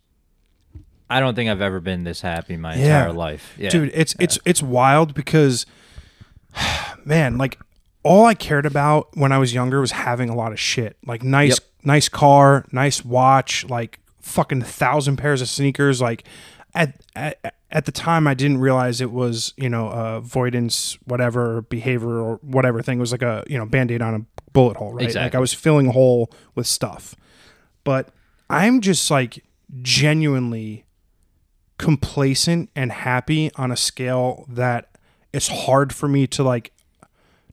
I 1.09 1.19
don't 1.21 1.35
think 1.35 1.49
I've 1.49 1.61
ever 1.61 1.79
been 1.79 2.03
this 2.03 2.19
happy 2.21 2.57
my 2.57 2.75
Yeah. 2.75 2.97
entire 3.07 3.13
life. 3.13 3.55
Yeah. 3.57 3.69
dude 3.69 3.91
it's 3.93 4.13
it's 4.19 4.37
it's 4.45 4.61
wild 4.61 5.13
because 5.13 5.65
man 7.05 7.37
like 7.37 7.57
all 8.03 8.25
i 8.25 8.33
cared 8.33 8.65
about 8.65 9.15
when 9.17 9.31
i 9.31 9.37
was 9.37 9.53
younger 9.53 9.81
was 9.81 9.91
having 9.91 10.29
a 10.29 10.35
lot 10.35 10.51
of 10.51 10.59
shit 10.59 10.97
like 11.05 11.23
nice 11.23 11.59
Yep. 11.59 11.59
Nice 11.83 12.09
car 12.09 12.65
nice 12.71 13.05
watch 13.05 13.65
like 13.69 13.99
fucking 14.21 14.61
thousand 14.61 15.17
pairs 15.17 15.41
of 15.41 15.49
sneakers. 15.49 16.01
Like 16.01 16.23
at, 16.73 16.99
at 17.15 17.55
at 17.69 17.85
the 17.85 17.91
time 17.91 18.27
i 18.27 18.33
didn't 18.33 18.59
realize 18.59 19.01
it 19.01 19.11
was 19.11 19.53
you 19.57 19.69
know 19.69 19.89
uh, 19.89 20.17
avoidance 20.17 20.97
whatever 21.05 21.63
behavior 21.63 22.19
or 22.19 22.35
whatever 22.41 22.81
thing. 22.81 22.97
It 22.97 23.01
was 23.01 23.11
like 23.11 23.21
a 23.21 23.43
you 23.47 23.57
know 23.57 23.65
band-aid 23.65 24.01
on 24.01 24.15
a 24.15 24.51
bullet 24.53 24.77
hole 24.77 24.93
right? 24.93 25.13
Like 25.13 25.35
i 25.35 25.39
was 25.39 25.53
filling 25.53 25.87
a 25.87 25.91
hole 25.91 26.31
with 26.55 26.67
stuff. 26.67 27.15
But 27.83 28.09
i'm 28.49 28.81
just 28.81 29.09
like 29.09 29.43
genuinely 29.81 30.85
complacent 31.77 32.69
and 32.75 32.91
happy 32.91 33.51
on 33.55 33.71
a 33.71 33.77
scale 33.77 34.45
that 34.49 34.89
it's 35.33 35.47
hard 35.47 35.93
for 35.93 36.07
me 36.07 36.25
to 36.27 36.43
like 36.43 36.71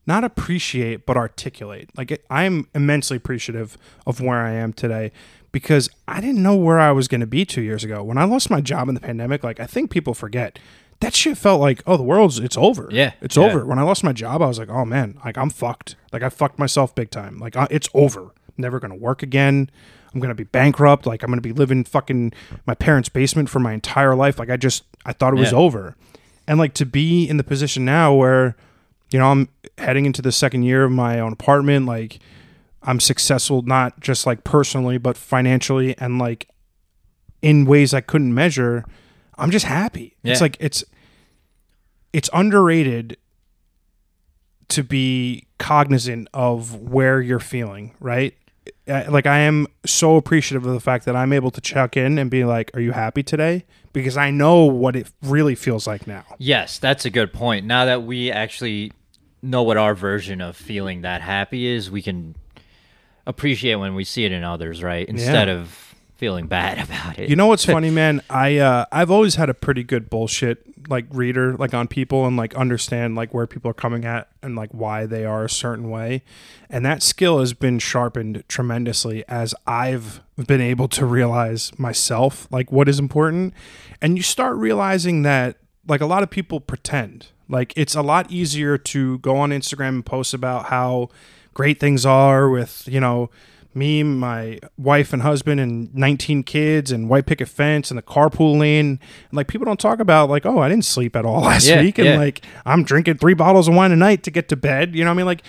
not 0.06 0.24
appreciate 0.24 1.06
but 1.06 1.16
articulate 1.16 1.90
like 1.96 2.10
it, 2.10 2.24
i'm 2.30 2.68
immensely 2.74 3.16
appreciative 3.16 3.78
of 4.06 4.20
where 4.20 4.38
i 4.38 4.50
am 4.52 4.72
today 4.72 5.10
because 5.54 5.88
I 6.08 6.20
didn't 6.20 6.42
know 6.42 6.56
where 6.56 6.80
I 6.80 6.90
was 6.90 7.06
going 7.06 7.20
to 7.20 7.28
be 7.28 7.44
two 7.44 7.62
years 7.62 7.84
ago. 7.84 8.02
When 8.02 8.18
I 8.18 8.24
lost 8.24 8.50
my 8.50 8.60
job 8.60 8.88
in 8.88 8.96
the 8.96 9.00
pandemic, 9.00 9.44
like 9.44 9.60
I 9.60 9.66
think 9.66 9.88
people 9.88 10.12
forget 10.12 10.58
that 10.98 11.14
shit 11.14 11.38
felt 11.38 11.60
like, 11.60 11.80
oh, 11.86 11.96
the 11.96 12.02
world's 12.02 12.40
it's 12.40 12.56
over. 12.56 12.88
Yeah, 12.90 13.12
it's 13.20 13.36
yeah. 13.36 13.44
over. 13.44 13.64
When 13.64 13.78
I 13.78 13.82
lost 13.82 14.02
my 14.02 14.12
job, 14.12 14.42
I 14.42 14.46
was 14.46 14.58
like, 14.58 14.68
oh 14.68 14.84
man, 14.84 15.16
like 15.24 15.38
I'm 15.38 15.50
fucked. 15.50 15.94
Like 16.12 16.24
I 16.24 16.28
fucked 16.28 16.58
myself 16.58 16.92
big 16.96 17.10
time. 17.10 17.38
Like 17.38 17.56
I, 17.56 17.68
it's 17.70 17.88
over. 17.94 18.32
Never 18.56 18.80
gonna 18.80 18.96
work 18.96 19.22
again. 19.22 19.70
I'm 20.12 20.18
gonna 20.20 20.34
be 20.34 20.42
bankrupt. 20.42 21.06
Like 21.06 21.22
I'm 21.22 21.30
gonna 21.30 21.40
be 21.40 21.52
living 21.52 21.84
fucking 21.84 22.32
my 22.66 22.74
parents' 22.74 23.08
basement 23.08 23.48
for 23.48 23.60
my 23.60 23.74
entire 23.74 24.16
life. 24.16 24.40
Like 24.40 24.50
I 24.50 24.56
just 24.56 24.82
I 25.06 25.12
thought 25.12 25.34
it 25.34 25.38
was 25.38 25.52
Yeah. 25.52 25.58
over, 25.58 25.94
and 26.48 26.58
like 26.58 26.74
to 26.74 26.84
be 26.84 27.28
in 27.28 27.36
the 27.36 27.44
position 27.44 27.84
now 27.84 28.12
where, 28.12 28.56
you 29.14 29.20
know, 29.20 29.30
I'm 29.30 29.48
heading 29.78 30.06
into 30.06 30.20
the 30.22 30.32
second 30.32 30.64
year 30.64 30.82
of 30.82 30.90
my 30.90 31.20
own 31.20 31.32
apartment. 31.32 31.86
Like 31.86 32.18
I'm 32.82 32.98
successful, 32.98 33.62
not 33.62 34.00
just 34.00 34.26
like 34.26 34.42
personally, 34.42 34.98
but 34.98 35.16
financially, 35.16 35.96
and 35.98 36.18
like 36.18 36.48
in 37.40 37.64
ways 37.64 37.94
I 37.94 38.00
couldn't 38.00 38.34
measure. 38.34 38.84
I'm 39.38 39.52
just 39.52 39.66
happy. 39.66 40.16
It's 40.24 40.40
like 40.40 40.56
it's 40.58 40.82
it's 42.12 42.28
underrated 42.32 43.16
to 44.70 44.82
be 44.82 45.46
cognizant 45.60 46.26
of 46.34 46.74
where 46.74 47.20
you're 47.20 47.38
feeling, 47.38 47.94
right? 48.00 48.34
Uh, 48.88 49.04
Like 49.08 49.26
I 49.26 49.38
am 49.38 49.68
so 49.86 50.16
appreciative 50.16 50.66
of 50.66 50.74
the 50.74 50.80
fact 50.80 51.04
that 51.04 51.14
I'm 51.14 51.32
able 51.32 51.52
to 51.52 51.60
check 51.60 51.96
in 51.96 52.18
and 52.18 52.32
be 52.32 52.44
like, 52.44 52.72
"Are 52.74 52.80
you 52.80 52.90
happy 52.90 53.22
today?" 53.22 53.64
Because 53.92 54.16
I 54.16 54.32
know 54.32 54.64
what 54.64 54.96
it 54.96 55.12
really 55.22 55.54
feels 55.54 55.86
like 55.86 56.08
now. 56.08 56.24
Yes, 56.38 56.80
that's 56.80 57.04
a 57.04 57.10
good 57.10 57.32
point. 57.32 57.64
Now 57.64 57.84
that 57.84 58.02
we 58.02 58.32
actually 58.32 58.90
know 59.44 59.62
what 59.62 59.76
our 59.76 59.94
version 59.94 60.40
of 60.40 60.56
feeling 60.56 61.02
that 61.02 61.20
happy 61.20 61.66
is, 61.66 61.90
we 61.90 62.02
can 62.02 62.34
appreciate 63.26 63.76
when 63.76 63.94
we 63.94 64.04
see 64.04 64.24
it 64.24 64.32
in 64.32 64.44
others, 64.44 64.82
right? 64.82 65.08
Instead 65.08 65.48
of 65.48 65.94
feeling 66.16 66.46
bad 66.46 66.78
about 66.84 67.18
it. 67.18 67.28
You 67.28 67.36
know 67.36 67.46
what's 67.46 67.64
funny, 67.76 67.90
man? 67.90 68.22
I 68.30 68.58
uh, 68.58 68.86
I've 68.92 69.10
always 69.10 69.34
had 69.36 69.50
a 69.50 69.54
pretty 69.54 69.84
good 69.84 70.10
bullshit 70.10 70.88
like 70.88 71.06
reader, 71.10 71.56
like 71.56 71.72
on 71.72 71.88
people, 71.88 72.26
and 72.26 72.36
like 72.36 72.54
understand 72.54 73.14
like 73.14 73.32
where 73.32 73.46
people 73.46 73.70
are 73.70 73.74
coming 73.74 74.04
at 74.04 74.28
and 74.42 74.54
like 74.56 74.70
why 74.70 75.06
they 75.06 75.24
are 75.24 75.44
a 75.44 75.50
certain 75.50 75.90
way, 75.90 76.22
and 76.68 76.84
that 76.84 77.02
skill 77.02 77.40
has 77.40 77.52
been 77.52 77.78
sharpened 77.78 78.44
tremendously 78.48 79.24
as 79.28 79.54
I've 79.66 80.20
been 80.46 80.60
able 80.60 80.88
to 80.88 81.06
realize 81.06 81.76
myself 81.78 82.48
like 82.50 82.70
what 82.72 82.88
is 82.88 82.98
important, 82.98 83.54
and 84.00 84.16
you 84.16 84.22
start 84.22 84.56
realizing 84.56 85.22
that 85.22 85.56
like 85.86 86.00
a 86.00 86.06
lot 86.06 86.22
of 86.22 86.30
people 86.30 86.60
pretend. 86.60 87.28
Like 87.48 87.72
it's 87.76 87.94
a 87.94 88.02
lot 88.02 88.30
easier 88.30 88.78
to 88.78 89.18
go 89.18 89.36
on 89.36 89.50
Instagram 89.50 89.88
and 89.88 90.06
post 90.06 90.34
about 90.34 90.66
how 90.66 91.08
great 91.52 91.78
things 91.78 92.04
are 92.06 92.48
with 92.48 92.86
you 92.88 93.00
know 93.00 93.30
me, 93.76 94.04
my 94.04 94.60
wife 94.78 95.12
and 95.12 95.22
husband, 95.22 95.58
and 95.58 95.92
19 95.94 96.44
kids, 96.44 96.92
and 96.92 97.08
white 97.08 97.26
picket 97.26 97.48
fence, 97.48 97.90
and 97.90 97.98
the 97.98 98.02
carpool 98.02 98.56
lane. 98.58 98.86
And 99.30 99.32
like 99.32 99.48
people 99.48 99.64
don't 99.64 99.80
talk 99.80 99.98
about 99.98 100.30
like, 100.30 100.46
oh, 100.46 100.60
I 100.60 100.68
didn't 100.68 100.84
sleep 100.84 101.16
at 101.16 101.26
all 101.26 101.40
last 101.50 101.66
Yeah, 101.66 101.80
week, 101.82 101.98
and 101.98 102.06
yeah. 102.06 102.16
like 102.16 102.44
I'm 102.64 102.84
drinking 102.84 103.18
three 103.18 103.34
bottles 103.34 103.66
of 103.68 103.74
wine 103.74 103.90
a 103.92 103.96
night 103.96 104.22
to 104.24 104.30
get 104.30 104.48
to 104.50 104.56
bed. 104.56 104.94
You 104.94 105.02
know 105.04 105.10
what 105.10 105.14
I 105.14 105.16
mean? 105.16 105.26
Like 105.26 105.42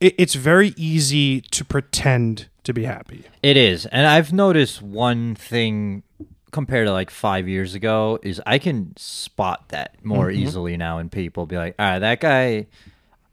it, 0.00 0.14
it's 0.18 0.34
very 0.34 0.72
easy 0.76 1.42
to 1.42 1.64
pretend 1.64 2.48
to 2.64 2.72
be 2.72 2.84
happy. 2.84 3.24
It 3.42 3.56
is. 3.56 3.86
And 3.86 4.06
I've 4.06 4.32
noticed 4.32 4.80
one 4.82 5.34
thing 5.34 6.02
compared 6.50 6.86
to 6.86 6.92
like 6.92 7.10
five 7.10 7.48
years 7.48 7.74
ago 7.74 8.18
is 8.22 8.40
I 8.46 8.58
can 8.58 8.96
spot 8.96 9.68
that 9.68 9.96
more 10.04 10.26
Mm-hmm. 10.28 10.40
easily 10.42 10.76
now 10.76 10.98
in 10.98 11.08
people. 11.10 11.46
Be 11.46 11.56
like, 11.56 11.74
all 11.78 11.86
right, 11.86 11.98
that 11.98 12.20
guy 12.20 12.66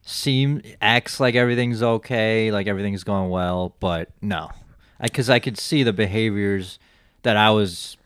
seems 0.01 0.61
acts 0.81 1.19
like 1.19 1.35
everything's 1.35 1.81
okay, 1.81 2.51
like 2.51 2.67
everything's 2.67 3.03
going 3.03 3.29
well, 3.29 3.75
but 3.79 4.09
no. 4.21 4.49
Because 5.01 5.29
I, 5.29 5.39
could 5.39 5.57
see 5.57 5.83
the 5.83 5.93
behaviors 5.93 6.79
that 7.23 7.35
I 7.35 7.49
was 7.51 7.97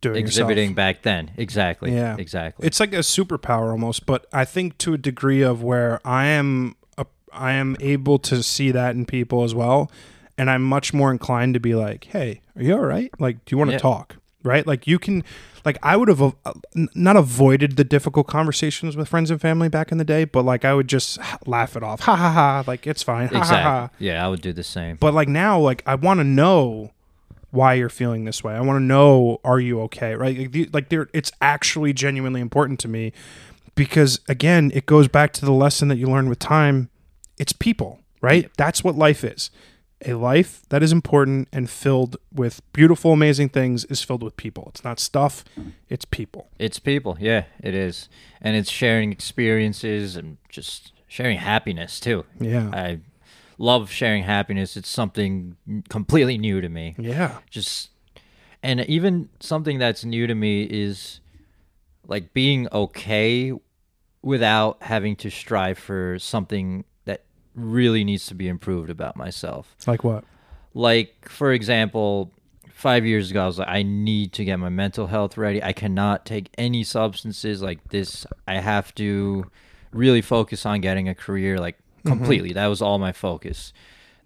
Doing 0.00 0.16
exhibiting 0.16 0.70
yourself. 0.70 0.76
back 0.76 1.02
then. 1.02 1.32
Exactly. 1.36 1.92
Yeah. 1.94 2.16
Exactly. 2.18 2.66
It's 2.66 2.80
like 2.80 2.92
a 2.92 2.98
superpower 2.98 3.70
almost, 3.70 4.06
but 4.06 4.26
I 4.32 4.44
think 4.44 4.78
to 4.78 4.94
a 4.94 4.98
degree 4.98 5.42
of 5.42 5.62
where 5.62 6.00
I 6.06 6.26
am 6.26 6.76
a, 6.96 7.04
I 7.32 7.52
am 7.52 7.76
able 7.80 8.18
to 8.20 8.42
see 8.42 8.70
that 8.70 8.94
in 8.94 9.04
people 9.06 9.42
as 9.44 9.54
well, 9.54 9.90
and 10.38 10.48
I'm 10.48 10.62
much 10.62 10.94
more 10.94 11.10
inclined 11.10 11.54
to 11.54 11.60
be 11.60 11.74
like, 11.74 12.04
"Hey, 12.04 12.40
are 12.56 12.62
you 12.62 12.74
all 12.74 12.84
right? 12.84 13.10
Like, 13.18 13.44
do 13.44 13.54
you 13.54 13.58
want 13.58 13.70
to 13.70 13.74
Yeah. 13.74 13.80
talk?" 13.80 14.16
Right? 14.42 14.66
Like 14.66 14.86
you 14.86 14.98
can 14.98 15.24
like 15.64 15.78
I 15.82 15.96
would 15.96 16.08
have 16.08 16.22
uh, 16.22 16.32
not 16.94 17.16
avoided 17.16 17.76
the 17.76 17.84
difficult 17.84 18.26
conversations 18.26 18.96
with 18.96 19.08
friends 19.08 19.30
and 19.30 19.40
family 19.40 19.68
back 19.68 19.92
in 19.92 19.98
the 19.98 20.04
day, 20.04 20.24
but 20.24 20.44
like 20.44 20.64
I 20.64 20.74
would 20.74 20.88
just 20.88 21.18
laugh 21.46 21.76
it 21.76 21.82
off. 21.82 22.00
Ha 22.00 22.16
ha 22.16 22.30
ha, 22.30 22.64
like 22.66 22.86
it's 22.86 23.02
fine. 23.02 23.28
Ha 23.28 23.34
ha 23.34 23.38
exactly. 23.38 23.62
ha. 23.62 23.90
Yeah, 23.98 24.24
I 24.24 24.28
would 24.28 24.40
do 24.40 24.52
the 24.52 24.62
same. 24.62 24.96
But 24.96 25.14
like 25.14 25.28
now, 25.28 25.58
like 25.58 25.82
I 25.86 25.94
want 25.96 26.20
to 26.20 26.24
know 26.24 26.92
why 27.50 27.74
you're 27.74 27.88
feeling 27.88 28.24
this 28.24 28.44
way. 28.44 28.54
I 28.54 28.60
want 28.60 28.76
to 28.76 28.82
know 28.82 29.40
are 29.44 29.60
you 29.60 29.80
okay, 29.82 30.14
right? 30.14 30.38
Like, 30.38 30.52
the, 30.52 30.70
like 30.72 30.88
there, 30.88 31.08
it's 31.12 31.32
actually 31.40 31.92
genuinely 31.92 32.40
important 32.40 32.78
to 32.80 32.88
me 32.88 33.12
because 33.74 34.20
again, 34.28 34.70
it 34.74 34.86
goes 34.86 35.08
back 35.08 35.32
to 35.34 35.44
the 35.44 35.52
lesson 35.52 35.88
that 35.88 35.96
you 35.96 36.06
learn 36.06 36.28
with 36.28 36.38
time. 36.38 36.90
It's 37.38 37.52
people, 37.52 38.00
right? 38.20 38.50
That's 38.56 38.82
what 38.82 38.96
life 38.96 39.24
is. 39.24 39.50
A 40.06 40.14
life 40.14 40.62
that 40.68 40.82
is 40.82 40.92
important 40.92 41.48
and 41.52 41.68
filled 41.68 42.16
with 42.32 42.60
beautiful, 42.72 43.12
amazing 43.12 43.48
things 43.48 43.84
is 43.86 44.02
filled 44.02 44.22
with 44.22 44.36
people. 44.36 44.66
It's 44.68 44.84
not 44.84 45.00
stuff, 45.00 45.44
it's 45.88 46.04
people. 46.04 46.48
It's 46.58 46.78
people, 46.78 47.16
yeah, 47.18 47.44
it 47.60 47.74
is, 47.74 48.08
and 48.40 48.54
it's 48.54 48.70
sharing 48.70 49.10
experiences 49.10 50.14
and 50.14 50.36
just 50.48 50.92
sharing 51.08 51.38
happiness 51.38 51.98
too. 51.98 52.24
Yeah. 52.38 52.70
I 52.72 53.00
love 53.58 53.90
sharing 53.90 54.22
happiness. 54.22 54.76
It's 54.76 54.88
something 54.88 55.56
completely 55.88 56.38
new 56.38 56.60
to 56.60 56.68
me. 56.68 56.94
Yeah. 56.96 57.38
Just 57.50 57.90
and 58.62 58.80
even 58.82 59.28
something 59.40 59.78
that's 59.78 60.04
new 60.04 60.26
to 60.26 60.34
me 60.34 60.62
is 60.62 61.20
like 62.06 62.32
being 62.32 62.68
okay 62.72 63.52
without 64.22 64.82
having 64.82 65.16
to 65.16 65.30
strive 65.30 65.78
for 65.78 66.18
something 66.18 66.84
really 67.58 68.04
needs 68.04 68.26
to 68.26 68.34
be 68.34 68.48
improved 68.48 68.90
about 68.90 69.16
myself. 69.16 69.74
Like 69.86 70.04
what? 70.04 70.24
Like, 70.74 71.28
for 71.28 71.52
example, 71.52 72.32
five 72.70 73.04
years 73.04 73.30
ago, 73.30 73.42
I 73.42 73.46
was 73.46 73.58
like, 73.58 73.68
I 73.68 73.82
need 73.82 74.32
to 74.34 74.44
get 74.44 74.56
my 74.56 74.68
mental 74.68 75.08
health 75.08 75.36
ready. 75.36 75.62
I 75.62 75.72
cannot 75.72 76.24
take 76.24 76.50
any 76.56 76.84
substances 76.84 77.60
like 77.60 77.88
this. 77.88 78.24
I 78.46 78.60
have 78.60 78.94
to 78.96 79.50
really 79.92 80.22
focus 80.22 80.64
on 80.64 80.80
getting 80.80 81.08
a 81.08 81.14
career, 81.14 81.58
like 81.58 81.76
completely. 82.06 82.52
That 82.52 82.66
was 82.66 82.80
all 82.80 82.98
my 82.98 83.12
focus. 83.12 83.72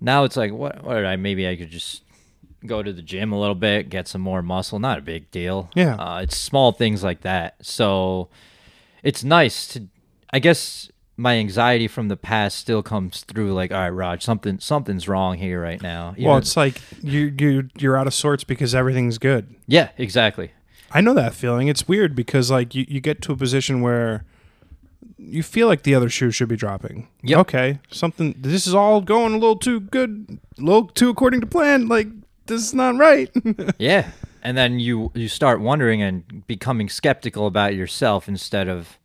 Now 0.01 0.24
it's 0.24 0.37
like, 0.37 0.53
what? 0.53 0.85
What? 0.85 0.97
did 0.97 1.07
I 1.07 1.16
maybe 1.16 1.49
I 1.49 1.57
could 1.57 1.70
just 1.70 2.03
go 2.66 2.83
to 2.83 2.93
the 2.93 3.03
gym 3.03 3.33
a 3.33 3.41
little 3.41 3.55
bit, 3.55 3.89
get 3.89 4.07
some 4.07 4.20
more 4.20 4.43
muscle. 4.43 4.78
Not 4.78 4.99
a 4.99 5.03
big 5.03 5.30
deal. 5.30 5.70
Yeah. 5.74 5.97
Uh, 5.97 6.20
it's 6.20 6.37
small 6.37 6.72
things 6.72 7.03
like 7.03 7.22
that. 7.22 7.57
So 7.64 8.28
it's 9.03 9.24
nice 9.24 9.66
to. 9.68 9.89
I 10.35 10.39
guess 10.39 10.91
my 11.16 11.36
anxiety 11.36 11.88
from 11.88 12.08
the 12.08 12.16
past 12.16 12.58
still 12.58 12.82
comes 12.82 13.20
through. 13.22 13.52
Like, 13.52 13.70
all 13.72 13.78
right, 13.78 13.92
Raaj, 13.92 14.22
something 14.22 14.58
something's 14.60 15.08
wrong 15.08 15.36
here 15.38 15.60
right 15.62 15.82
now. 15.82 16.14
Well, 16.18 16.36
it's 16.38 16.56
like 16.56 16.80
you 17.02 17.34
you 17.38 17.68
you're 17.78 17.96
out 17.96 18.06
of 18.06 18.14
sorts 18.14 18.44
because 18.44 18.74
everything's 18.74 19.18
good. 19.18 19.54
yeah, 19.66 19.90
exactly. 19.98 20.52
I 20.94 21.00
know 21.00 21.14
that 21.14 21.32
feeling. 21.34 21.68
It's 21.68 21.88
weird 21.88 22.14
because 22.14 22.50
like 22.50 22.74
you, 22.74 22.84
you 22.88 23.00
get 23.00 23.22
to 23.22 23.32
a 23.32 23.36
position 23.36 23.80
where 23.80 24.24
you 25.16 25.42
feel 25.42 25.66
like 25.66 25.84
the 25.84 25.94
other 25.94 26.10
shoe 26.10 26.30
should 26.30 26.48
be 26.48 26.56
dropping. 26.56 27.08
Yep. 27.22 27.38
Okay. 27.38 27.78
Something 27.90 28.34
this 28.38 28.66
is 28.66 28.74
all 28.74 29.00
going 29.00 29.32
a 29.32 29.38
little 29.38 29.56
too 29.56 29.80
good, 29.80 30.38
a 30.58 30.60
little 30.60 30.86
too 30.88 31.08
according 31.10 31.40
to 31.40 31.46
plan. 31.46 31.88
Like 31.88 32.08
this 32.46 32.60
is 32.62 32.74
not 32.74 32.96
right. 32.96 33.30
Yeah, 33.78 34.10
and 34.42 34.56
then 34.56 34.80
you 34.80 35.10
you 35.14 35.28
start 35.28 35.60
wondering 35.60 36.02
and 36.02 36.46
becoming 36.46 36.88
skeptical 36.88 37.46
about 37.46 37.74
yourself 37.74 38.28
instead 38.28 38.68
of 38.68 38.98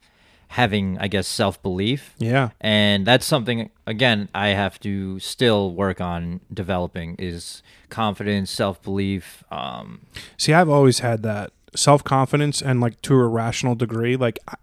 having, 0.49 0.97
I 0.99 1.07
guess, 1.07 1.27
self 1.27 1.61
belief. 1.61 2.13
yeah. 2.17 2.49
And 2.61 3.05
that's 3.05 3.25
something 3.25 3.69
again 3.85 4.29
I 4.33 4.49
have 4.49 4.79
to 4.81 5.19
still 5.19 5.73
work 5.73 6.01
on 6.01 6.41
developing 6.53 7.15
is 7.19 7.61
confidence, 7.89 8.51
self 8.51 8.81
belief. 8.81 9.43
Um, 9.51 10.01
See, 10.37 10.53
I've 10.53 10.69
always 10.69 10.99
had 10.99 11.23
that 11.23 11.51
self 11.75 12.03
confidence 12.03 12.61
and 12.61 12.79
like 12.81 13.01
to 13.03 13.15
a 13.15 13.27
rational 13.27 13.75
degree. 13.75 14.15
Like 14.15 14.39
I, 14.47 14.55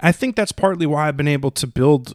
I 0.00 0.12
think 0.12 0.36
that's 0.36 0.52
partly 0.52 0.86
why 0.86 1.08
I've 1.08 1.16
been 1.16 1.28
able 1.28 1.50
to 1.52 1.66
build 1.66 2.14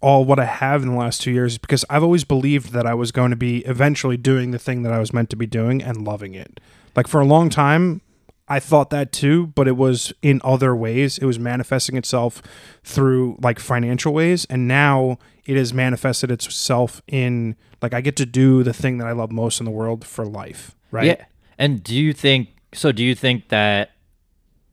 all 0.00 0.24
what 0.24 0.38
I 0.38 0.44
have 0.44 0.82
in 0.82 0.90
the 0.90 0.96
last 0.96 1.22
two 1.22 1.32
years 1.32 1.58
because 1.58 1.84
I've 1.90 2.04
always 2.04 2.22
believed 2.22 2.72
that 2.72 2.86
I 2.86 2.94
was 2.94 3.10
going 3.10 3.30
to 3.30 3.36
be 3.36 3.58
eventually 3.66 4.16
doing 4.16 4.52
the 4.52 4.58
thing 4.58 4.82
that 4.84 4.92
I 4.92 5.00
was 5.00 5.12
meant 5.12 5.28
to 5.30 5.36
be 5.36 5.46
doing 5.46 5.82
and 5.82 6.04
loving 6.06 6.34
it. 6.34 6.60
Like 6.94 7.08
for 7.08 7.20
a 7.20 7.24
long 7.24 7.50
time, 7.50 8.00
I 8.48 8.60
thought 8.60 8.90
that 8.90 9.12
too, 9.12 9.48
but 9.48 9.68
it 9.68 9.76
was 9.76 10.12
in 10.22 10.40
other 10.42 10.74
ways. 10.74 11.18
It 11.18 11.26
was 11.26 11.38
manifesting 11.38 11.96
itself 11.96 12.42
through 12.82 13.36
like 13.42 13.58
financial 13.58 14.14
ways. 14.14 14.46
And 14.46 14.66
now 14.66 15.18
it 15.44 15.56
has 15.56 15.74
manifested 15.74 16.30
itself 16.30 17.02
in 17.06 17.56
like 17.82 17.92
I 17.94 18.00
get 18.00 18.16
to 18.16 18.26
do 18.26 18.62
the 18.62 18.72
thing 18.72 18.98
that 18.98 19.06
I 19.06 19.12
love 19.12 19.30
most 19.30 19.60
in 19.60 19.64
the 19.64 19.70
world 19.70 20.04
for 20.04 20.24
life. 20.24 20.74
Right. 20.90 21.18
Yeah. 21.18 21.24
And 21.58 21.82
do 21.82 21.94
you 21.94 22.12
think 22.12 22.48
so? 22.72 22.92
Do 22.92 23.04
you 23.04 23.14
think 23.14 23.48
that 23.48 23.92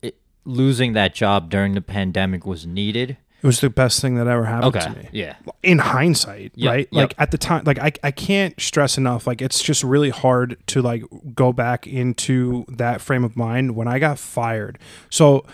it, 0.00 0.16
losing 0.44 0.94
that 0.94 1.14
job 1.14 1.50
during 1.50 1.74
the 1.74 1.82
pandemic 1.82 2.46
was 2.46 2.66
needed? 2.66 3.18
It 3.46 3.48
was 3.48 3.60
the 3.60 3.70
best 3.70 4.00
thing 4.00 4.16
that 4.16 4.26
ever 4.26 4.44
happened 4.44 4.76
Okay. 4.76 4.84
to 4.86 4.90
me. 4.90 5.08
Yeah. 5.12 5.36
in 5.62 5.78
hindsight, 5.78 6.52
Yep, 6.56 6.70
right? 6.72 6.88
yep. 6.90 7.02
Like 7.10 7.14
at 7.18 7.30
the 7.30 7.38
time, 7.38 7.62
like 7.64 7.78
I, 7.78 7.92
I 8.02 8.10
can't 8.10 8.60
stress 8.60 8.98
enough. 8.98 9.26
Like 9.26 9.40
it's 9.40 9.62
just 9.62 9.84
really 9.84 10.10
hard 10.10 10.56
to 10.68 10.82
like 10.82 11.04
go 11.34 11.52
back 11.52 11.86
into 11.86 12.64
that 12.68 13.00
frame 13.00 13.24
of 13.24 13.36
mind 13.36 13.76
when 13.76 13.86
I 13.88 13.98
got 13.98 14.18
fired. 14.18 14.78
So 15.10 15.44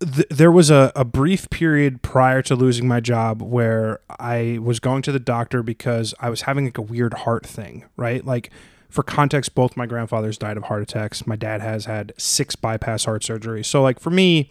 th- 0.00 0.28
there 0.30 0.52
was 0.52 0.70
a, 0.70 0.92
a 0.94 1.04
brief 1.04 1.50
period 1.50 2.02
prior 2.02 2.40
to 2.42 2.54
losing 2.54 2.86
my 2.86 3.00
job 3.00 3.42
where 3.42 3.98
I 4.20 4.58
was 4.62 4.78
going 4.80 5.02
to 5.02 5.12
the 5.12 5.18
doctor 5.20 5.62
because 5.62 6.14
I 6.20 6.30
was 6.30 6.42
having 6.42 6.64
like 6.66 6.78
a 6.78 6.82
weird 6.82 7.14
heart 7.14 7.44
thing, 7.46 7.84
right? 7.96 8.24
Like 8.24 8.50
for 8.90 9.02
context, 9.02 9.54
both 9.56 9.76
my 9.76 9.86
grandfathers 9.86 10.38
died 10.38 10.56
of 10.56 10.64
heart 10.64 10.82
attacks. 10.82 11.26
My 11.26 11.34
dad 11.36 11.60
has 11.62 11.86
had 11.86 12.12
six 12.16 12.54
bypass 12.54 13.04
heart 13.06 13.22
surgeries. 13.22 13.66
So 13.66 13.82
like 13.82 13.98
for 13.98 14.10
me, 14.10 14.50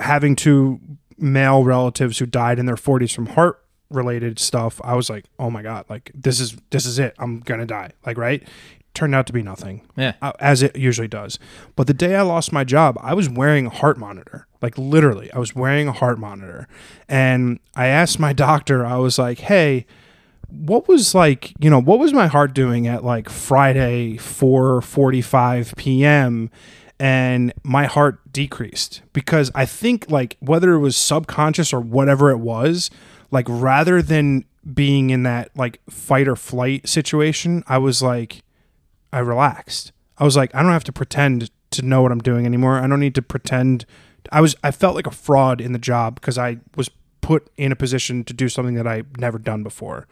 having 0.00 0.36
two 0.36 0.80
male 1.18 1.64
relatives 1.64 2.18
who 2.18 2.26
died 2.26 2.58
in 2.58 2.66
their 2.66 2.76
40s 2.76 3.14
from 3.14 3.26
heart 3.26 3.60
related 3.90 4.38
stuff 4.38 4.80
i 4.82 4.94
was 4.94 5.08
like 5.08 5.24
oh 5.38 5.50
my 5.50 5.62
god 5.62 5.84
like 5.88 6.10
this 6.14 6.40
is 6.40 6.56
this 6.70 6.86
is 6.86 6.98
it. 6.98 7.14
I'm 7.18 7.40
gonna 7.40 7.66
die. 7.66 7.90
Like 8.04 8.18
right? 8.18 8.42
Turned 8.94 9.14
out 9.14 9.26
to 9.26 9.32
be 9.32 9.42
nothing. 9.42 9.82
Yeah. 9.96 10.14
uh, 10.22 10.32
as 10.38 10.62
it 10.62 10.76
usually 10.76 11.08
does. 11.08 11.38
But 11.74 11.86
the 11.88 11.94
day 11.94 12.16
i 12.16 12.22
lost 12.22 12.52
my 12.52 12.64
job 12.64 12.96
i 13.00 13.14
was 13.14 13.28
wearing 13.28 13.66
a 13.66 13.70
heart 13.70 13.98
monitor. 13.98 14.46
Like 14.62 14.76
literally 14.78 15.32
i 15.32 15.38
was 15.38 15.54
wearing 15.54 15.86
a 15.88 15.92
heart 15.92 16.18
monitor. 16.18 16.66
And 17.08 17.60
i 17.76 17.86
asked 17.86 18.18
my 18.18 18.32
doctor 18.46 18.84
i 18.84 18.96
was 18.96 19.18
like 19.18 19.38
hey 19.40 19.86
what 20.48 20.88
was 20.88 21.14
like 21.14 21.52
you 21.58 21.68
know 21.70 21.80
what 21.80 21.98
was 21.98 22.12
my 22.12 22.26
heart 22.26 22.54
doing 22.54 22.86
at 22.86 23.02
like 23.04 23.28
friday 23.28 24.14
4.45 24.16 25.76
p.m 25.76 26.50
and 27.00 27.52
my 27.62 27.86
heart 27.86 28.20
decreased 28.32 29.02
because 29.12 29.50
i 29.54 29.66
think 29.66 30.10
like 30.10 30.36
whether 30.40 30.74
it 30.74 30.78
was 30.78 30.96
subconscious 30.96 31.72
or 31.72 31.80
whatever 31.80 32.30
it 32.30 32.38
was 32.38 32.90
like 33.30 33.46
rather 33.48 34.00
than 34.00 34.44
being 34.72 35.10
in 35.10 35.24
that 35.24 35.50
like 35.56 35.80
fight 35.90 36.28
or 36.28 36.36
flight 36.36 36.88
situation 36.88 37.62
i 37.66 37.78
was 37.78 38.02
like 38.02 38.42
i 39.12 39.18
relaxed. 39.18 39.92
I 40.18 40.24
was 40.24 40.36
like 40.36 40.54
i 40.54 40.62
don't 40.62 40.72
have 40.72 40.84
to 40.84 40.92
pretend 40.92 41.50
to 41.70 41.82
know 41.82 42.02
what 42.02 42.12
i'm 42.12 42.20
doing 42.20 42.46
anymore. 42.46 42.78
I 42.78 42.86
don't 42.86 43.00
need 43.00 43.14
to 43.16 43.22
pretend. 43.22 43.86
I 44.32 44.40
was 44.40 44.56
i 44.62 44.70
felt 44.70 44.94
like 44.94 45.06
a 45.06 45.12
fraud 45.12 45.60
in 45.60 45.72
the 45.72 45.78
job 45.78 46.16
because 46.16 46.38
i 46.38 46.58
was 46.76 46.90
put 47.20 47.48
in 47.56 47.72
a 47.72 47.76
position 47.76 48.22
to 48.24 48.34
do 48.34 48.48
something 48.48 48.74
that 48.74 48.86
i've 48.86 49.16
never 49.18 49.38
done 49.38 49.62
before 49.62 50.06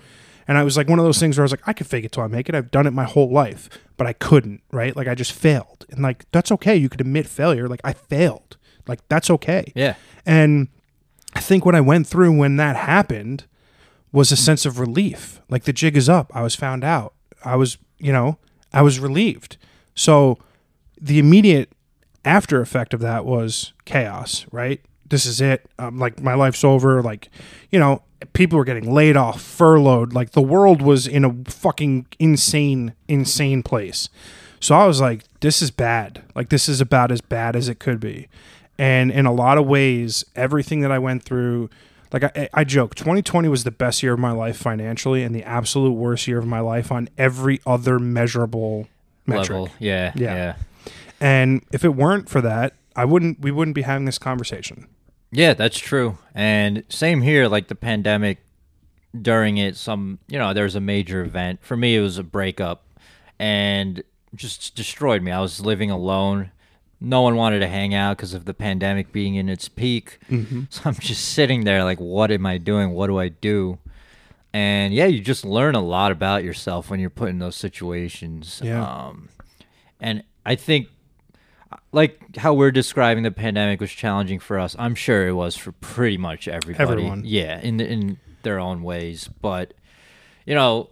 and 0.48 0.58
I 0.58 0.62
was 0.64 0.76
like 0.76 0.88
one 0.88 0.98
of 0.98 1.04
those 1.04 1.18
things 1.18 1.36
where 1.36 1.42
I 1.42 1.46
was 1.46 1.52
like, 1.52 1.66
I 1.66 1.72
could 1.72 1.86
fake 1.86 2.04
it 2.04 2.12
till 2.12 2.22
I 2.22 2.26
make 2.26 2.48
it. 2.48 2.54
I've 2.54 2.70
done 2.70 2.86
it 2.86 2.92
my 2.92 3.04
whole 3.04 3.30
life, 3.30 3.68
but 3.96 4.06
I 4.06 4.12
couldn't, 4.12 4.62
right? 4.70 4.94
Like 4.96 5.08
I 5.08 5.14
just 5.14 5.32
failed. 5.32 5.86
And 5.90 6.02
like 6.02 6.30
that's 6.32 6.50
okay. 6.52 6.76
You 6.76 6.88
could 6.88 7.00
admit 7.00 7.26
failure. 7.26 7.68
Like 7.68 7.80
I 7.84 7.92
failed. 7.92 8.56
Like 8.86 9.06
that's 9.08 9.30
okay. 9.30 9.72
Yeah. 9.74 9.94
And 10.26 10.68
I 11.34 11.40
think 11.40 11.64
what 11.64 11.74
I 11.74 11.80
went 11.80 12.06
through 12.06 12.36
when 12.36 12.56
that 12.56 12.76
happened 12.76 13.44
was 14.12 14.30
a 14.30 14.36
sense 14.36 14.66
of 14.66 14.78
relief. 14.78 15.40
Like 15.48 15.64
the 15.64 15.72
jig 15.72 15.96
is 15.96 16.08
up. 16.08 16.30
I 16.34 16.42
was 16.42 16.54
found 16.54 16.84
out. 16.84 17.14
I 17.44 17.56
was, 17.56 17.78
you 17.98 18.12
know, 18.12 18.38
I 18.72 18.82
was 18.82 19.00
relieved. 19.00 19.56
So 19.94 20.38
the 21.00 21.18
immediate 21.18 21.72
after 22.24 22.60
effect 22.60 22.94
of 22.94 23.00
that 23.00 23.24
was 23.24 23.72
chaos, 23.84 24.46
right? 24.52 24.80
This 25.12 25.26
is 25.26 25.42
it. 25.42 25.66
Um, 25.78 25.98
like 25.98 26.22
my 26.22 26.32
life's 26.32 26.64
over. 26.64 27.02
Like, 27.02 27.28
you 27.70 27.78
know, 27.78 28.02
people 28.32 28.56
were 28.56 28.64
getting 28.64 28.90
laid 28.90 29.14
off, 29.14 29.42
furloughed. 29.42 30.14
Like 30.14 30.30
the 30.30 30.40
world 30.40 30.80
was 30.80 31.06
in 31.06 31.22
a 31.22 31.34
fucking 31.50 32.06
insane, 32.18 32.94
insane 33.08 33.62
place. 33.62 34.08
So 34.58 34.74
I 34.74 34.86
was 34.86 35.02
like, 35.02 35.24
this 35.40 35.60
is 35.60 35.70
bad. 35.70 36.22
Like 36.34 36.48
this 36.48 36.66
is 36.66 36.80
about 36.80 37.12
as 37.12 37.20
bad 37.20 37.56
as 37.56 37.68
it 37.68 37.78
could 37.78 38.00
be. 38.00 38.28
And 38.78 39.10
in 39.10 39.26
a 39.26 39.32
lot 39.34 39.58
of 39.58 39.66
ways, 39.66 40.24
everything 40.34 40.80
that 40.80 40.90
I 40.90 40.98
went 40.98 41.24
through, 41.24 41.68
like 42.10 42.24
I, 42.24 42.48
I 42.54 42.64
joke, 42.64 42.94
2020 42.94 43.50
was 43.50 43.64
the 43.64 43.70
best 43.70 44.02
year 44.02 44.14
of 44.14 44.18
my 44.18 44.32
life 44.32 44.56
financially 44.56 45.24
and 45.24 45.34
the 45.34 45.44
absolute 45.44 45.92
worst 45.92 46.26
year 46.26 46.38
of 46.38 46.46
my 46.46 46.60
life 46.60 46.90
on 46.90 47.10
every 47.18 47.60
other 47.66 47.98
measurable 47.98 48.88
metric. 49.26 49.50
Level. 49.50 49.68
Yeah. 49.78 50.12
Yeah. 50.14 50.34
Yeah. 50.34 50.56
And 51.20 51.66
if 51.70 51.84
it 51.84 51.90
weren't 51.90 52.30
for 52.30 52.40
that, 52.40 52.76
I 52.96 53.04
wouldn't 53.04 53.40
we 53.40 53.50
wouldn't 53.50 53.74
be 53.74 53.82
having 53.82 54.06
this 54.06 54.18
conversation. 54.18 54.86
Yeah, 55.32 55.54
that's 55.54 55.78
true. 55.78 56.18
And 56.34 56.84
same 56.90 57.22
here, 57.22 57.48
like 57.48 57.68
the 57.68 57.74
pandemic 57.74 58.38
during 59.20 59.56
it, 59.56 59.76
some, 59.76 60.18
you 60.28 60.38
know, 60.38 60.52
there 60.52 60.64
was 60.64 60.76
a 60.76 60.80
major 60.80 61.22
event. 61.22 61.60
For 61.62 61.76
me, 61.76 61.96
it 61.96 62.00
was 62.00 62.18
a 62.18 62.22
breakup 62.22 62.84
and 63.38 64.02
just 64.34 64.76
destroyed 64.76 65.22
me. 65.22 65.32
I 65.32 65.40
was 65.40 65.60
living 65.60 65.90
alone. 65.90 66.50
No 67.00 67.22
one 67.22 67.34
wanted 67.34 67.60
to 67.60 67.66
hang 67.66 67.94
out 67.94 68.16
because 68.16 68.34
of 68.34 68.44
the 68.44 68.54
pandemic 68.54 69.10
being 69.10 69.34
in 69.34 69.48
its 69.48 69.68
peak. 69.68 70.18
So 70.70 70.82
I'm 70.84 70.94
just 70.94 71.30
sitting 71.30 71.64
there 71.64 71.82
like, 71.82 71.98
what 71.98 72.30
am 72.30 72.46
I 72.46 72.58
doing? 72.58 72.90
What 72.90 73.08
do 73.08 73.18
I 73.18 73.28
do? 73.28 73.78
And 74.52 74.92
yeah, 74.92 75.06
you 75.06 75.20
just 75.20 75.44
learn 75.46 75.74
a 75.74 75.80
lot 75.80 76.12
about 76.12 76.44
yourself 76.44 76.90
when 76.90 77.00
you're 77.00 77.10
put 77.10 77.30
in 77.30 77.38
those 77.38 77.56
situations. 77.56 78.60
Yeah. 78.62 78.84
Um, 78.84 79.30
and 79.98 80.24
I 80.44 80.56
think 80.56 80.88
like 81.92 82.36
how 82.36 82.54
we're 82.54 82.70
describing 82.70 83.22
the 83.22 83.30
pandemic 83.30 83.80
was 83.80 83.90
challenging 83.90 84.38
for 84.38 84.58
us. 84.58 84.76
I'm 84.78 84.94
sure 84.94 85.28
it 85.28 85.32
was 85.32 85.56
for 85.56 85.72
pretty 85.72 86.18
much 86.18 86.48
everybody. 86.48 86.82
Everyone. 86.82 87.22
Yeah, 87.24 87.60
in 87.60 87.80
in 87.80 88.18
their 88.42 88.58
own 88.58 88.82
ways, 88.82 89.28
but 89.40 89.74
you 90.46 90.54
know, 90.54 90.90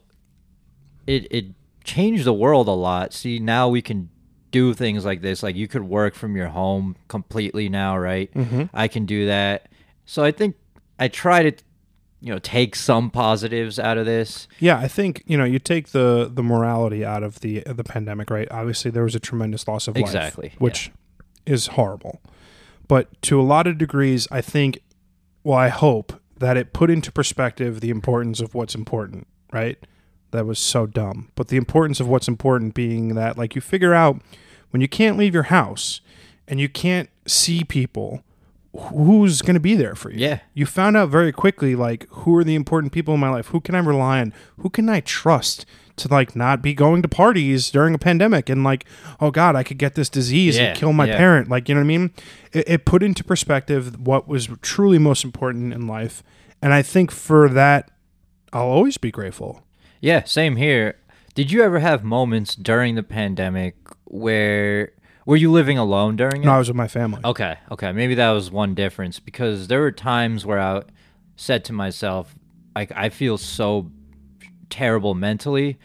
it 1.06 1.26
it 1.30 1.46
changed 1.84 2.24
the 2.24 2.34
world 2.34 2.68
a 2.68 2.72
lot. 2.72 3.12
See, 3.12 3.38
now 3.38 3.68
we 3.68 3.82
can 3.82 4.10
do 4.50 4.74
things 4.74 5.04
like 5.04 5.22
this. 5.22 5.42
Like 5.42 5.56
you 5.56 5.68
could 5.68 5.82
work 5.82 6.14
from 6.14 6.36
your 6.36 6.48
home 6.48 6.96
completely 7.08 7.68
now, 7.68 7.96
right? 7.96 8.32
Mm-hmm. 8.34 8.64
I 8.74 8.88
can 8.88 9.06
do 9.06 9.26
that. 9.26 9.68
So 10.06 10.24
I 10.24 10.32
think 10.32 10.56
I 10.98 11.08
try 11.08 11.42
to 11.42 11.52
you 12.20 12.32
know, 12.32 12.38
take 12.38 12.76
some 12.76 13.10
positives 13.10 13.78
out 13.78 13.96
of 13.96 14.06
this. 14.06 14.46
Yeah, 14.58 14.78
I 14.78 14.88
think 14.88 15.22
you 15.26 15.36
know 15.36 15.44
you 15.44 15.58
take 15.58 15.88
the 15.88 16.30
the 16.32 16.42
morality 16.42 17.04
out 17.04 17.22
of 17.22 17.40
the 17.40 17.60
the 17.60 17.84
pandemic, 17.84 18.30
right? 18.30 18.48
Obviously, 18.50 18.90
there 18.90 19.04
was 19.04 19.14
a 19.14 19.20
tremendous 19.20 19.66
loss 19.66 19.88
of 19.88 19.96
life, 19.96 20.04
Exactly, 20.04 20.52
which 20.58 20.90
is 21.46 21.68
horrible. 21.68 22.20
But 22.88 23.20
to 23.22 23.40
a 23.40 23.42
lot 23.42 23.66
of 23.66 23.78
degrees, 23.78 24.26
I 24.30 24.40
think, 24.40 24.80
well, 25.44 25.58
I 25.58 25.68
hope 25.68 26.20
that 26.38 26.56
it 26.56 26.72
put 26.72 26.90
into 26.90 27.12
perspective 27.12 27.80
the 27.80 27.90
importance 27.90 28.40
of 28.40 28.54
what's 28.54 28.74
important, 28.74 29.26
right? 29.52 29.78
That 30.32 30.46
was 30.46 30.58
so 30.58 30.86
dumb, 30.86 31.30
but 31.34 31.48
the 31.48 31.56
importance 31.56 32.00
of 32.00 32.08
what's 32.08 32.28
important 32.28 32.74
being 32.74 33.14
that, 33.14 33.36
like, 33.38 33.54
you 33.54 33.60
figure 33.60 33.94
out 33.94 34.20
when 34.70 34.80
you 34.80 34.88
can't 34.88 35.16
leave 35.16 35.34
your 35.34 35.44
house 35.44 36.00
and 36.48 36.60
you 36.60 36.68
can't 36.68 37.10
see 37.26 37.64
people 37.64 38.22
who's 38.74 39.42
going 39.42 39.54
to 39.54 39.60
be 39.60 39.74
there 39.74 39.94
for 39.94 40.10
you. 40.10 40.18
Yeah. 40.18 40.40
You 40.54 40.66
found 40.66 40.96
out 40.96 41.08
very 41.08 41.32
quickly 41.32 41.74
like 41.74 42.06
who 42.10 42.36
are 42.36 42.44
the 42.44 42.54
important 42.54 42.92
people 42.92 43.14
in 43.14 43.20
my 43.20 43.30
life? 43.30 43.48
Who 43.48 43.60
can 43.60 43.74
I 43.74 43.80
rely 43.80 44.20
on? 44.20 44.32
Who 44.58 44.70
can 44.70 44.88
I 44.88 45.00
trust 45.00 45.66
to 45.96 46.08
like 46.08 46.36
not 46.36 46.62
be 46.62 46.72
going 46.72 47.02
to 47.02 47.08
parties 47.08 47.70
during 47.70 47.94
a 47.94 47.98
pandemic 47.98 48.48
and 48.48 48.62
like, 48.62 48.84
oh 49.20 49.30
god, 49.30 49.56
I 49.56 49.62
could 49.62 49.78
get 49.78 49.94
this 49.94 50.08
disease 50.08 50.56
Yeah, 50.56 50.66
and 50.66 50.78
kill 50.78 50.92
my 50.92 51.06
yeah. 51.06 51.16
parent. 51.16 51.48
Like, 51.48 51.68
you 51.68 51.74
know 51.74 51.80
what 51.80 51.86
I 51.86 51.88
mean? 51.88 52.10
It, 52.52 52.68
it 52.68 52.84
put 52.84 53.02
into 53.02 53.24
perspective 53.24 54.00
what 54.06 54.28
was 54.28 54.48
truly 54.62 54.98
most 54.98 55.24
important 55.24 55.72
in 55.72 55.86
life. 55.86 56.22
And 56.62 56.72
I 56.72 56.82
think 56.82 57.10
for 57.10 57.48
that 57.48 57.90
I'll 58.52 58.68
always 58.68 58.98
be 58.98 59.10
grateful. 59.10 59.62
Yeah, 60.00 60.24
same 60.24 60.56
here. 60.56 60.96
Did 61.34 61.50
you 61.52 61.62
ever 61.62 61.78
have 61.80 62.02
moments 62.02 62.54
during 62.54 62.94
the 62.94 63.02
pandemic 63.02 63.76
where 64.04 64.92
were 65.26 65.36
you 65.36 65.50
living 65.50 65.78
alone 65.78 66.16
during 66.16 66.42
it? 66.42 66.46
No, 66.46 66.52
I 66.52 66.58
was 66.58 66.68
with 66.68 66.76
my 66.76 66.88
family. 66.88 67.20
Okay, 67.24 67.56
okay. 67.70 67.92
Maybe 67.92 68.14
that 68.16 68.30
was 68.30 68.50
one 68.50 68.74
difference 68.74 69.20
because 69.20 69.68
there 69.68 69.80
were 69.80 69.92
times 69.92 70.44
where 70.46 70.58
I 70.60 70.82
said 71.36 71.64
to 71.66 71.72
myself, 71.72 72.34
like, 72.74 72.92
I 72.94 73.08
feel 73.08 73.38
so 73.38 73.90
terrible 74.68 75.14
mentally. 75.14 75.78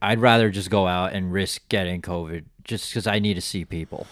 I'd 0.00 0.20
rather 0.20 0.50
just 0.50 0.70
go 0.70 0.86
out 0.86 1.12
and 1.12 1.32
risk 1.32 1.68
getting 1.68 2.02
COVID 2.02 2.44
just 2.64 2.90
because 2.90 3.06
I 3.06 3.18
need 3.18 3.34
to 3.34 3.40
see 3.40 3.64
people. 3.64 4.06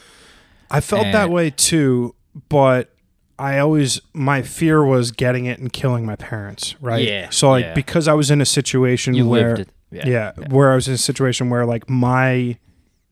I 0.70 0.80
felt 0.80 1.02
that 1.02 1.30
way 1.30 1.50
too, 1.50 2.14
but 2.48 2.94
I 3.38 3.58
always 3.58 4.00
my 4.12 4.42
fear 4.42 4.84
was 4.84 5.10
getting 5.10 5.46
it 5.46 5.58
and 5.58 5.72
killing 5.72 6.06
my 6.06 6.14
parents, 6.14 6.76
right? 6.80 7.02
Yeah, 7.06 7.30
So 7.30 7.50
like 7.50 7.64
yeah. 7.64 7.74
because 7.74 8.06
I 8.06 8.12
was 8.12 8.30
in 8.30 8.40
a 8.40 8.46
situation 8.46 9.14
You 9.14 9.26
where 9.28 9.56
lived 9.56 9.60
it. 9.60 9.68
yeah, 9.90 10.32
Yeah, 10.38 10.46
where 10.48 10.70
I 10.70 10.74
was 10.76 10.86
in 10.86 10.94
a 10.94 10.98
situation 10.98 11.50
where 11.50 11.66
like 11.66 11.90
my 11.90 12.56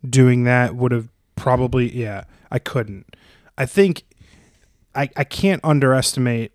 doing 0.09 0.45
that 0.45 0.77
would 0.77 0.93
have 0.93 1.09
probably 1.39 1.95
yeah, 1.97 2.25
I 2.51 2.59
couldn't. 2.59 3.15
I 3.57 3.67
think 3.67 4.05
I 4.95 5.09
I 5.17 5.25
can't 5.25 5.61
underestimate 5.65 6.53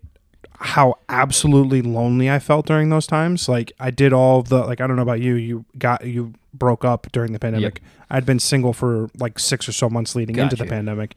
how 0.58 0.94
absolutely 1.08 1.82
lonely 1.82 2.30
I 2.30 2.38
felt 2.38 2.66
during 2.66 2.88
those 2.88 3.06
times. 3.06 3.48
Like 3.48 3.72
I 3.80 3.90
did 3.90 4.12
all 4.12 4.42
the 4.42 4.60
like 4.60 4.80
I 4.80 4.86
don't 4.86 4.96
know 4.96 5.02
about 5.02 5.20
you, 5.20 5.34
you 5.34 5.64
got 5.78 6.06
you 6.06 6.32
broke 6.52 6.84
up 6.84 7.08
during 7.12 7.32
the 7.32 7.38
pandemic. 7.38 7.80
I'd 8.10 8.24
been 8.24 8.38
single 8.38 8.72
for 8.72 9.10
like 9.18 9.38
6 9.38 9.68
or 9.68 9.72
so 9.72 9.90
months 9.90 10.14
leading 10.14 10.36
into 10.38 10.56
the 10.56 10.66
pandemic. 10.66 11.14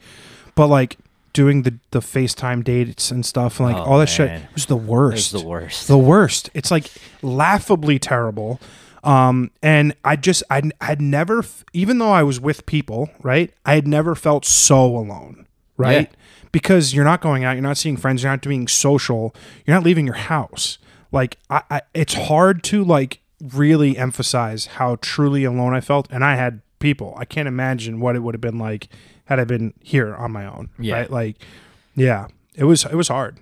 But 0.55 0.68
like 0.68 0.97
doing 1.34 1.61
the 1.61 1.76
the 1.91 1.99
FaceTime 1.99 2.63
dates 2.63 3.11
and 3.11 3.24
stuff 3.24 3.59
and 3.59 3.70
like 3.70 3.78
Oh, 3.78 3.84
all 3.91 3.99
that 3.99 4.09
shit 4.09 4.41
was 4.55 4.65
the 4.65 4.76
It 4.76 4.80
was 4.80 4.88
worst 4.88 5.32
the 5.34 5.45
worst. 5.45 5.88
the 5.88 5.97
worst. 5.97 6.49
It's 6.55 6.72
like 6.72 6.89
laughably 7.22 7.99
terrible. 7.99 8.59
Um, 9.07 9.51
and 9.63 9.95
I 10.03 10.17
just 10.17 10.43
I 10.49 10.61
I'd 10.81 11.01
never 11.01 11.43
even 11.73 11.97
though 11.97 12.11
I 12.11 12.23
was 12.23 12.39
with 12.39 12.65
people, 12.65 13.09
right? 13.21 13.53
I 13.65 13.75
had 13.75 13.87
never 13.87 14.15
felt 14.15 14.45
so 14.45 14.85
alone, 14.85 15.47
right? 15.77 16.11
because 16.51 16.93
you're 16.93 17.05
not 17.05 17.21
going 17.21 17.43
out, 17.43 17.53
you're 17.53 17.61
not 17.61 17.77
seeing 17.77 17.97
friends, 17.97 18.23
you're 18.23 18.31
not 18.31 18.41
doing 18.41 18.67
social, 18.67 19.33
you're 19.65 19.75
not 19.75 19.83
leaving 19.83 20.05
your 20.05 20.15
house. 20.15 20.77
Like 21.11 21.37
I, 21.49 21.61
I 21.69 21.81
it's 21.93 22.13
hard 22.15 22.63
to 22.65 22.83
like 22.83 23.21
really 23.53 23.97
emphasize 23.97 24.65
how 24.65 24.97
truly 25.01 25.43
alone 25.43 25.73
I 25.73 25.81
felt, 25.81 26.07
and 26.11 26.23
I 26.23 26.35
had 26.35 26.61
people. 26.79 27.13
I 27.17 27.25
can't 27.25 27.47
imagine 27.47 27.99
what 27.99 28.15
it 28.15 28.19
would 28.19 28.33
have 28.33 28.41
been 28.41 28.59
like 28.59 28.89
had 29.25 29.39
I 29.39 29.45
been 29.45 29.73
here 29.81 30.15
on 30.15 30.31
my 30.31 30.45
own. 30.45 30.69
Yeah. 30.79 30.95
Right? 30.95 31.11
Like, 31.11 31.37
yeah, 31.95 32.27
it 32.55 32.65
was 32.65 32.85
it 32.85 32.95
was 32.95 33.07
hard. 33.07 33.37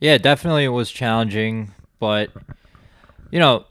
Yeah, 0.00 0.18
definitely 0.18 0.64
it 0.64 0.68
was 0.68 0.90
challenging, 0.90 1.72
but 2.00 2.30
you 3.30 3.38
know, 3.38 3.64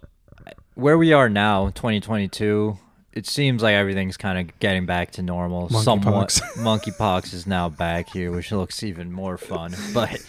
where 0.82 0.98
we 0.98 1.14
are 1.14 1.30
now, 1.30 1.68
2022, 1.70 2.78
it 3.14 3.28
seems 3.28 3.62
like 3.62 3.74
everything's 3.74 4.18
kind 4.18 4.40
of 4.40 4.60
getting 4.60 4.86
back 4.86 5.12
to 5.12 5.22
normal. 5.22 5.70
Somewhat. 5.70 6.30
Monkeypox. 6.30 6.42
Monkeypox 6.58 7.34
is 7.34 7.46
now 7.48 7.70
back 7.70 8.10
here, 8.10 8.32
which 8.32 8.52
looks 8.52 8.84
even 8.84 9.12
more 9.12 9.38
fun. 9.38 9.76
But 9.94 10.20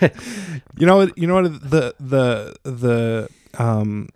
You 0.78 0.86
know, 0.86 0.96
what 0.98 1.18
you 1.18 1.26
know 1.26 1.34
what 1.34 1.70
the 1.70 1.94
the 1.98 2.56
the 2.64 3.28
um 3.58 4.08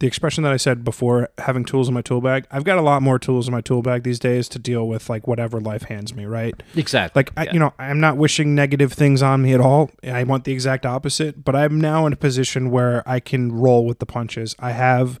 the 0.00 0.06
expression 0.06 0.42
that 0.44 0.52
I 0.52 0.56
said 0.56 0.84
before, 0.84 1.28
having 1.38 1.64
tools 1.64 1.88
in 1.88 1.94
my 1.94 2.02
tool 2.02 2.20
bag. 2.20 2.46
I've 2.50 2.64
got 2.64 2.78
a 2.78 2.82
lot 2.82 3.02
more 3.02 3.18
tools 3.18 3.46
in 3.46 3.52
my 3.52 3.60
tool 3.60 3.82
bag 3.82 4.02
these 4.02 4.18
days 4.18 4.48
to 4.50 4.58
deal 4.58 4.88
with 4.88 5.08
like 5.08 5.26
whatever 5.26 5.60
life 5.60 5.84
hands 5.84 6.14
me. 6.14 6.24
Right? 6.24 6.54
exactly, 6.74 7.20
Like 7.20 7.30
I, 7.36 7.52
you 7.52 7.58
know, 7.58 7.72
I'm 7.78 8.00
not 8.00 8.16
wishing 8.16 8.54
negative 8.54 8.92
things 8.92 9.22
on 9.22 9.42
me 9.42 9.54
at 9.54 9.60
all. 9.60 9.90
I 10.02 10.24
want 10.24 10.44
the 10.44 10.52
exact 10.52 10.84
opposite. 10.84 11.44
But 11.44 11.54
I'm 11.54 11.80
now 11.80 12.06
in 12.06 12.12
a 12.12 12.16
position 12.16 12.70
where 12.70 13.08
I 13.08 13.20
can 13.20 13.52
roll 13.52 13.86
with 13.86 13.98
the 13.98 14.06
punches. 14.06 14.56
I 14.58 14.72
have 14.72 15.20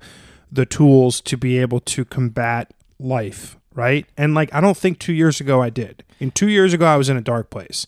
the 0.50 0.66
tools 0.66 1.20
to 1.22 1.36
be 1.36 1.58
able 1.58 1.80
to 1.80 2.04
combat 2.04 2.72
life. 2.98 3.56
Right? 3.74 4.06
And 4.16 4.34
like 4.34 4.52
I 4.54 4.60
don't 4.60 4.76
think 4.76 4.98
two 4.98 5.12
years 5.12 5.40
ago 5.40 5.62
I 5.62 5.70
did. 5.70 6.04
In 6.20 6.30
two 6.30 6.48
years 6.48 6.72
ago 6.72 6.86
I 6.86 6.96
was 6.96 7.08
in 7.08 7.16
a 7.16 7.20
dark 7.20 7.50
place, 7.50 7.86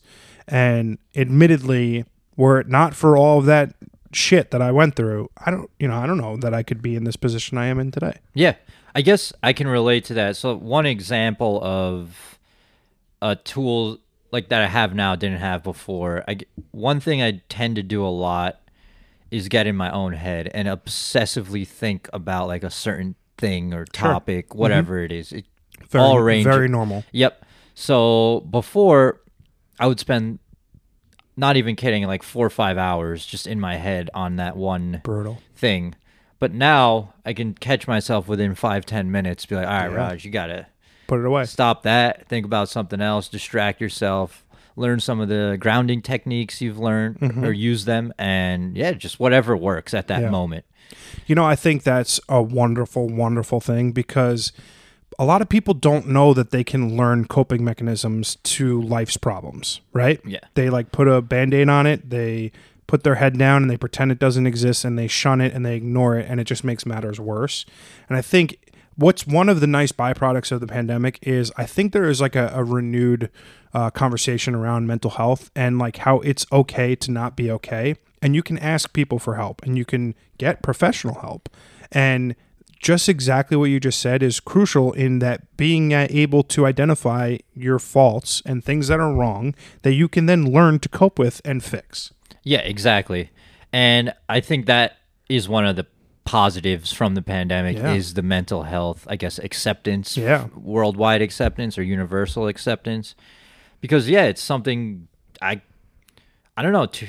and 0.48 0.98
admittedly, 1.14 2.04
were 2.36 2.60
it 2.60 2.68
not 2.68 2.94
for 2.94 3.16
all 3.16 3.38
of 3.38 3.46
that 3.46 3.74
shit 4.16 4.50
that 4.50 4.62
I 4.62 4.72
went 4.72 4.96
through, 4.96 5.30
I 5.36 5.50
don't, 5.50 5.70
you 5.78 5.88
know, 5.88 5.96
I 5.96 6.06
don't 6.06 6.18
know 6.18 6.36
that 6.38 6.54
I 6.54 6.62
could 6.62 6.82
be 6.82 6.96
in 6.96 7.04
this 7.04 7.16
position 7.16 7.58
I 7.58 7.66
am 7.66 7.78
in 7.78 7.90
today. 7.90 8.18
Yeah, 8.34 8.54
I 8.94 9.02
guess 9.02 9.32
I 9.42 9.52
can 9.52 9.68
relate 9.68 10.04
to 10.06 10.14
that. 10.14 10.36
So 10.36 10.56
one 10.56 10.86
example 10.86 11.62
of 11.62 12.38
a 13.22 13.36
tool 13.36 13.98
like 14.32 14.48
that 14.48 14.62
I 14.62 14.66
have 14.66 14.94
now 14.94 15.14
didn't 15.16 15.38
have 15.38 15.62
before. 15.62 16.24
I 16.28 16.38
one 16.72 17.00
thing 17.00 17.22
I 17.22 17.42
tend 17.48 17.76
to 17.76 17.82
do 17.82 18.04
a 18.04 18.08
lot 18.08 18.60
is 19.30 19.48
get 19.48 19.66
in 19.66 19.76
my 19.76 19.90
own 19.90 20.12
head 20.12 20.50
and 20.54 20.68
obsessively 20.68 21.66
think 21.66 22.08
about 22.12 22.48
like 22.48 22.62
a 22.62 22.70
certain 22.70 23.14
thing 23.38 23.74
or 23.74 23.84
topic, 23.84 24.48
mm-hmm. 24.48 24.58
whatever 24.58 24.98
it 24.98 25.12
is. 25.12 25.32
It, 25.32 25.44
Very, 25.88 26.04
all 26.04 26.20
range. 26.20 26.44
very 26.44 26.68
normal. 26.68 27.04
Yep. 27.12 27.44
So 27.74 28.46
before, 28.50 29.20
I 29.78 29.86
would 29.86 30.00
spend, 30.00 30.38
not 31.36 31.56
even 31.56 31.76
kidding, 31.76 32.04
like 32.06 32.22
four 32.22 32.46
or 32.46 32.50
five 32.50 32.78
hours 32.78 33.24
just 33.26 33.46
in 33.46 33.60
my 33.60 33.76
head 33.76 34.08
on 34.14 34.36
that 34.36 34.56
one 34.56 35.00
Brutal. 35.04 35.38
thing. 35.54 35.94
But 36.38 36.52
now 36.52 37.14
I 37.24 37.32
can 37.32 37.54
catch 37.54 37.86
myself 37.88 38.28
within 38.28 38.54
five, 38.54 38.84
ten 38.86 39.10
minutes, 39.10 39.46
be 39.46 39.54
like, 39.56 39.66
all 39.66 39.72
right, 39.72 39.90
Yeah. 39.90 39.96
Raaj, 40.12 40.24
you 40.24 40.30
gotta 40.30 40.66
Put 41.06 41.20
it 41.20 41.26
away. 41.26 41.44
stop 41.44 41.82
that, 41.84 42.26
think 42.28 42.44
about 42.44 42.68
something 42.68 43.00
else, 43.00 43.28
distract 43.28 43.80
yourself, 43.80 44.44
learn 44.76 45.00
some 45.00 45.20
of 45.20 45.28
the 45.28 45.56
grounding 45.58 46.02
techniques 46.02 46.60
you've 46.60 46.78
learned 46.78 47.18
mm-hmm. 47.20 47.44
or 47.44 47.52
use 47.52 47.84
them, 47.86 48.12
and 48.18 48.76
yeah, 48.76 48.92
just 48.92 49.18
whatever 49.20 49.56
works 49.56 49.94
at 49.94 50.08
that 50.08 50.22
Yeah. 50.22 50.30
moment. 50.30 50.64
You 51.26 51.34
know, 51.34 51.44
I 51.44 51.56
think 51.56 51.82
that's 51.82 52.20
a 52.28 52.42
wonderful, 52.42 53.08
wonderful 53.08 53.60
thing 53.60 53.92
because 53.92 54.52
a 55.18 55.24
lot 55.24 55.42
of 55.42 55.48
people 55.48 55.74
don't 55.74 56.06
know 56.06 56.34
that 56.34 56.50
they 56.50 56.62
can 56.62 56.96
learn 56.96 57.26
coping 57.26 57.64
mechanisms 57.64 58.36
to 58.42 58.80
life's 58.82 59.16
problems, 59.16 59.80
right? 59.92 60.20
Yeah. 60.24 60.40
They 60.54 60.68
like 60.70 60.92
put 60.92 61.08
a 61.08 61.22
band 61.22 61.54
aid 61.54 61.68
on 61.68 61.86
it, 61.86 62.10
they 62.10 62.52
put 62.86 63.02
their 63.02 63.16
head 63.16 63.36
down 63.38 63.62
and 63.62 63.70
they 63.70 63.76
pretend 63.76 64.12
it 64.12 64.18
doesn't 64.18 64.46
exist 64.46 64.84
and 64.84 64.98
they 64.98 65.08
shun 65.08 65.40
it 65.40 65.52
and 65.52 65.64
they 65.64 65.74
ignore 65.74 66.16
it 66.16 66.26
and 66.28 66.38
it 66.38 66.44
just 66.44 66.64
makes 66.64 66.86
matters 66.86 67.18
worse. 67.18 67.64
And 68.08 68.16
I 68.16 68.22
think 68.22 68.58
what's 68.96 69.26
one 69.26 69.48
of 69.48 69.60
the 69.60 69.66
nice 69.66 69.92
byproducts 69.92 70.52
of 70.52 70.60
the 70.60 70.66
pandemic 70.66 71.18
is 71.22 71.52
I 71.56 71.66
think 71.66 71.92
there 71.92 72.08
is 72.08 72.20
like 72.20 72.36
a, 72.36 72.52
a 72.54 72.62
renewed 72.62 73.30
uh, 73.74 73.90
conversation 73.90 74.54
around 74.54 74.86
mental 74.86 75.10
health 75.12 75.50
and 75.54 75.78
like 75.78 75.98
how 75.98 76.20
it's 76.20 76.46
okay 76.52 76.94
to 76.96 77.10
not 77.10 77.36
be 77.36 77.50
okay. 77.50 77.96
And 78.22 78.34
you 78.34 78.42
can 78.42 78.58
ask 78.58 78.92
people 78.92 79.18
for 79.18 79.36
help 79.36 79.62
and 79.62 79.76
you 79.76 79.84
can 79.84 80.14
get 80.38 80.62
professional 80.62 81.20
help. 81.20 81.48
And 81.92 82.34
just 82.86 83.08
exactly 83.08 83.56
what 83.56 83.64
you 83.64 83.80
just 83.80 83.98
said 83.98 84.22
is 84.22 84.38
crucial 84.38 84.92
in 84.92 85.18
that 85.18 85.56
being 85.56 85.90
able 85.90 86.44
to 86.44 86.64
identify 86.66 87.36
your 87.52 87.80
faults 87.80 88.42
and 88.46 88.62
things 88.62 88.86
that 88.86 89.00
are 89.00 89.12
wrong 89.12 89.56
that 89.82 89.94
you 89.94 90.06
can 90.08 90.26
then 90.26 90.52
learn 90.52 90.78
to 90.78 90.88
cope 90.88 91.18
with 91.18 91.40
and 91.44 91.64
fix. 91.64 92.12
Yeah, 92.44 92.60
exactly. 92.60 93.30
And 93.72 94.14
I 94.28 94.38
think 94.38 94.66
that 94.66 94.98
is 95.28 95.48
one 95.48 95.66
of 95.66 95.74
the 95.74 95.86
positives 96.24 96.92
from 96.92 97.16
the 97.16 97.22
pandemic 97.22 97.76
Yeah. 97.76 97.92
is 97.94 98.14
the 98.14 98.22
mental 98.22 98.62
health, 98.62 99.04
I 99.10 99.16
guess, 99.16 99.40
acceptance, 99.40 100.16
Yeah. 100.16 100.46
worldwide 100.54 101.22
acceptance 101.22 101.76
or 101.76 101.82
universal 101.82 102.46
acceptance. 102.46 103.16
Because 103.80 104.08
yeah, 104.08 104.26
it's 104.26 104.40
something 104.42 105.08
I 105.42 105.60
I 106.56 106.62
don't 106.62 106.72
know, 106.72 106.86
two, 106.86 107.08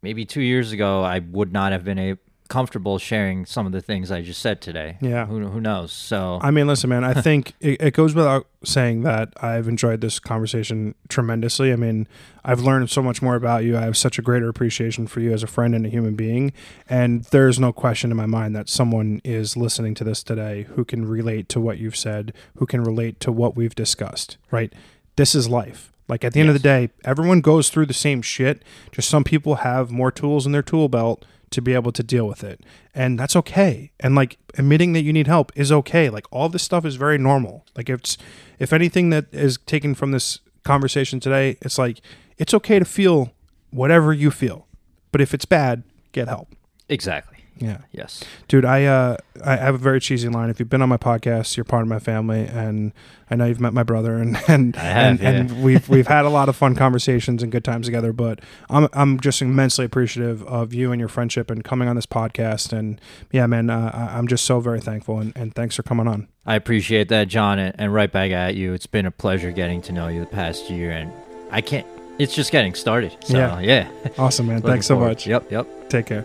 maybe 0.00 0.24
2 0.24 0.40
years 0.40 0.72
ago 0.72 1.02
I 1.02 1.18
would 1.18 1.52
not 1.52 1.72
have 1.72 1.84
been 1.84 1.98
a, 1.98 2.16
comfortable 2.48 2.98
sharing 2.98 3.44
some 3.44 3.66
of 3.66 3.72
the 3.72 3.80
things 3.80 4.10
I 4.10 4.22
just 4.22 4.40
said 4.40 4.60
today. 4.60 4.96
Yeah. 5.00 5.26
Who 5.26 5.46
who 5.48 5.60
knows? 5.60 5.92
So 5.92 6.38
I 6.42 6.50
mean, 6.50 6.66
listen, 6.66 6.90
man, 6.90 7.04
I 7.04 7.14
think 7.14 7.54
it, 7.60 7.80
it 7.80 7.94
goes 7.94 8.14
without 8.14 8.46
saying 8.64 9.02
that 9.02 9.32
I've 9.40 9.68
enjoyed 9.68 10.00
this 10.00 10.18
conversation 10.18 10.94
tremendously. 11.08 11.72
I 11.72 11.76
mean, 11.76 12.08
I've 12.44 12.60
learned 12.60 12.90
so 12.90 13.02
much 13.02 13.22
more 13.22 13.36
about 13.36 13.64
you. 13.64 13.76
I 13.76 13.82
have 13.82 13.96
such 13.96 14.18
a 14.18 14.22
greater 14.22 14.48
appreciation 14.48 15.06
for 15.06 15.20
you 15.20 15.32
as 15.32 15.42
a 15.42 15.46
friend 15.46 15.74
and 15.74 15.86
a 15.86 15.88
human 15.88 16.16
being. 16.16 16.52
And 16.88 17.24
there's 17.24 17.60
no 17.60 17.72
question 17.72 18.10
in 18.10 18.16
my 18.16 18.26
mind 18.26 18.56
that 18.56 18.68
someone 18.68 19.20
is 19.24 19.56
listening 19.56 19.94
to 19.96 20.04
this 20.04 20.22
today 20.22 20.62
who 20.74 20.84
can 20.84 21.06
relate 21.06 21.48
to 21.50 21.60
what 21.60 21.78
you've 21.78 21.96
said, 21.96 22.32
who 22.56 22.66
can 22.66 22.82
relate 22.82 23.20
to 23.20 23.30
what 23.30 23.56
we've 23.56 23.74
discussed, 23.74 24.38
right? 24.50 24.72
This 25.16 25.34
is 25.34 25.48
life. 25.48 25.92
Like 26.08 26.24
at 26.24 26.32
the 26.32 26.40
end 26.40 26.48
of 26.48 26.54
the 26.54 26.60
day, 26.60 26.88
everyone 27.04 27.42
goes 27.42 27.68
through 27.68 27.84
the 27.86 27.92
same 27.92 28.22
shit. 28.22 28.62
Just 28.90 29.10
some 29.10 29.24
people 29.24 29.56
have 29.56 29.90
more 29.90 30.10
tools 30.10 30.46
in 30.46 30.52
their 30.52 30.62
tool 30.62 30.88
belt 30.88 31.24
to 31.50 31.62
be 31.62 31.74
able 31.74 31.92
to 31.92 32.02
deal 32.02 32.26
with 32.26 32.44
it. 32.44 32.60
And 32.94 33.18
that's 33.18 33.36
okay. 33.36 33.92
And 34.00 34.14
like 34.14 34.38
admitting 34.56 34.92
that 34.92 35.02
you 35.02 35.12
need 35.12 35.26
help 35.26 35.52
is 35.54 35.70
okay. 35.70 36.10
Like 36.10 36.26
all 36.30 36.48
this 36.48 36.62
stuff 36.62 36.84
is 36.84 36.96
very 36.96 37.18
normal. 37.18 37.64
Like 37.76 37.88
if 37.88 38.00
it's 38.00 38.18
if 38.58 38.72
anything 38.72 39.10
that 39.10 39.26
is 39.32 39.58
taken 39.66 39.94
from 39.94 40.10
this 40.12 40.40
conversation 40.64 41.20
today, 41.20 41.56
it's 41.62 41.78
like 41.78 42.00
it's 42.36 42.54
okay 42.54 42.78
to 42.78 42.84
feel 42.84 43.32
whatever 43.70 44.12
you 44.12 44.30
feel. 44.30 44.66
But 45.12 45.20
if 45.20 45.34
it's 45.34 45.44
bad, 45.44 45.82
get 46.12 46.28
help. 46.28 46.54
exactly. 46.88 47.37
Yeah. 47.58 47.78
Yes. 47.92 48.22
Dude, 48.46 48.64
I 48.64 48.84
uh 48.84 49.16
I 49.44 49.56
have 49.56 49.74
a 49.74 49.78
very 49.78 50.00
cheesy 50.00 50.28
line. 50.28 50.50
If 50.50 50.58
you've 50.60 50.68
been 50.70 50.82
on 50.82 50.88
my 50.88 50.96
podcast, 50.96 51.56
you're 51.56 51.64
part 51.64 51.82
of 51.82 51.88
my 51.88 51.98
family 51.98 52.46
and 52.46 52.92
I 53.30 53.34
know 53.36 53.44
you've 53.46 53.60
met 53.60 53.72
my 53.74 53.82
brother 53.82 54.16
and 54.16 54.36
and 54.48 54.76
I 54.76 54.80
have, 54.80 55.22
and, 55.22 55.50
and 55.50 55.62
we've 55.62 55.88
we've 55.88 56.06
had 56.06 56.24
a 56.24 56.28
lot 56.28 56.48
of 56.48 56.56
fun 56.56 56.74
conversations 56.84 57.42
and 57.42 57.50
good 57.52 57.64
times 57.64 57.86
together, 57.86 58.12
but 58.12 58.40
I'm 58.70 58.88
I'm 58.92 59.20
just 59.20 59.42
immensely 59.42 59.84
appreciative 59.84 60.42
of 60.44 60.72
you 60.72 60.92
and 60.92 61.00
your 61.00 61.08
friendship 61.08 61.50
and 61.50 61.64
coming 61.64 61.88
on 61.88 61.96
this 61.96 62.06
podcast 62.06 62.72
and 62.72 63.00
yeah, 63.32 63.46
man, 63.46 63.70
uh, 63.70 64.10
I'm 64.12 64.28
just 64.28 64.44
so 64.44 64.60
very 64.60 64.80
thankful 64.80 65.18
and, 65.18 65.32
and 65.36 65.54
thanks 65.54 65.76
for 65.76 65.82
coming 65.82 66.06
on. 66.08 66.28
I 66.46 66.54
appreciate 66.54 67.08
that, 67.10 67.28
John, 67.28 67.58
and, 67.58 67.92
right 67.92 68.10
back 68.10 68.30
at 68.30 68.54
you. 68.54 68.72
It's 68.72 68.86
been 68.86 69.04
a 69.04 69.10
pleasure 69.10 69.50
getting 69.52 69.82
to 69.82 69.92
know 69.92 70.08
you 70.08 70.20
the 70.20 70.26
past 70.26 70.70
year, 70.70 70.90
and 70.90 71.12
I 71.50 71.60
can't. 71.60 71.86
It's 72.18 72.34
just 72.34 72.52
getting 72.52 72.74
started. 72.74 73.14
So 73.24 73.36
Yeah. 73.36 73.60
yeah. 73.60 73.88
Awesome, 74.16 74.46
man. 74.46 74.62
Thanks 74.62 74.86
so 74.86 74.94
forward. 74.94 75.08
much. 75.10 75.26
Yep. 75.26 75.52
Yep. 75.52 75.90
Take 75.90 76.06
care. 76.06 76.24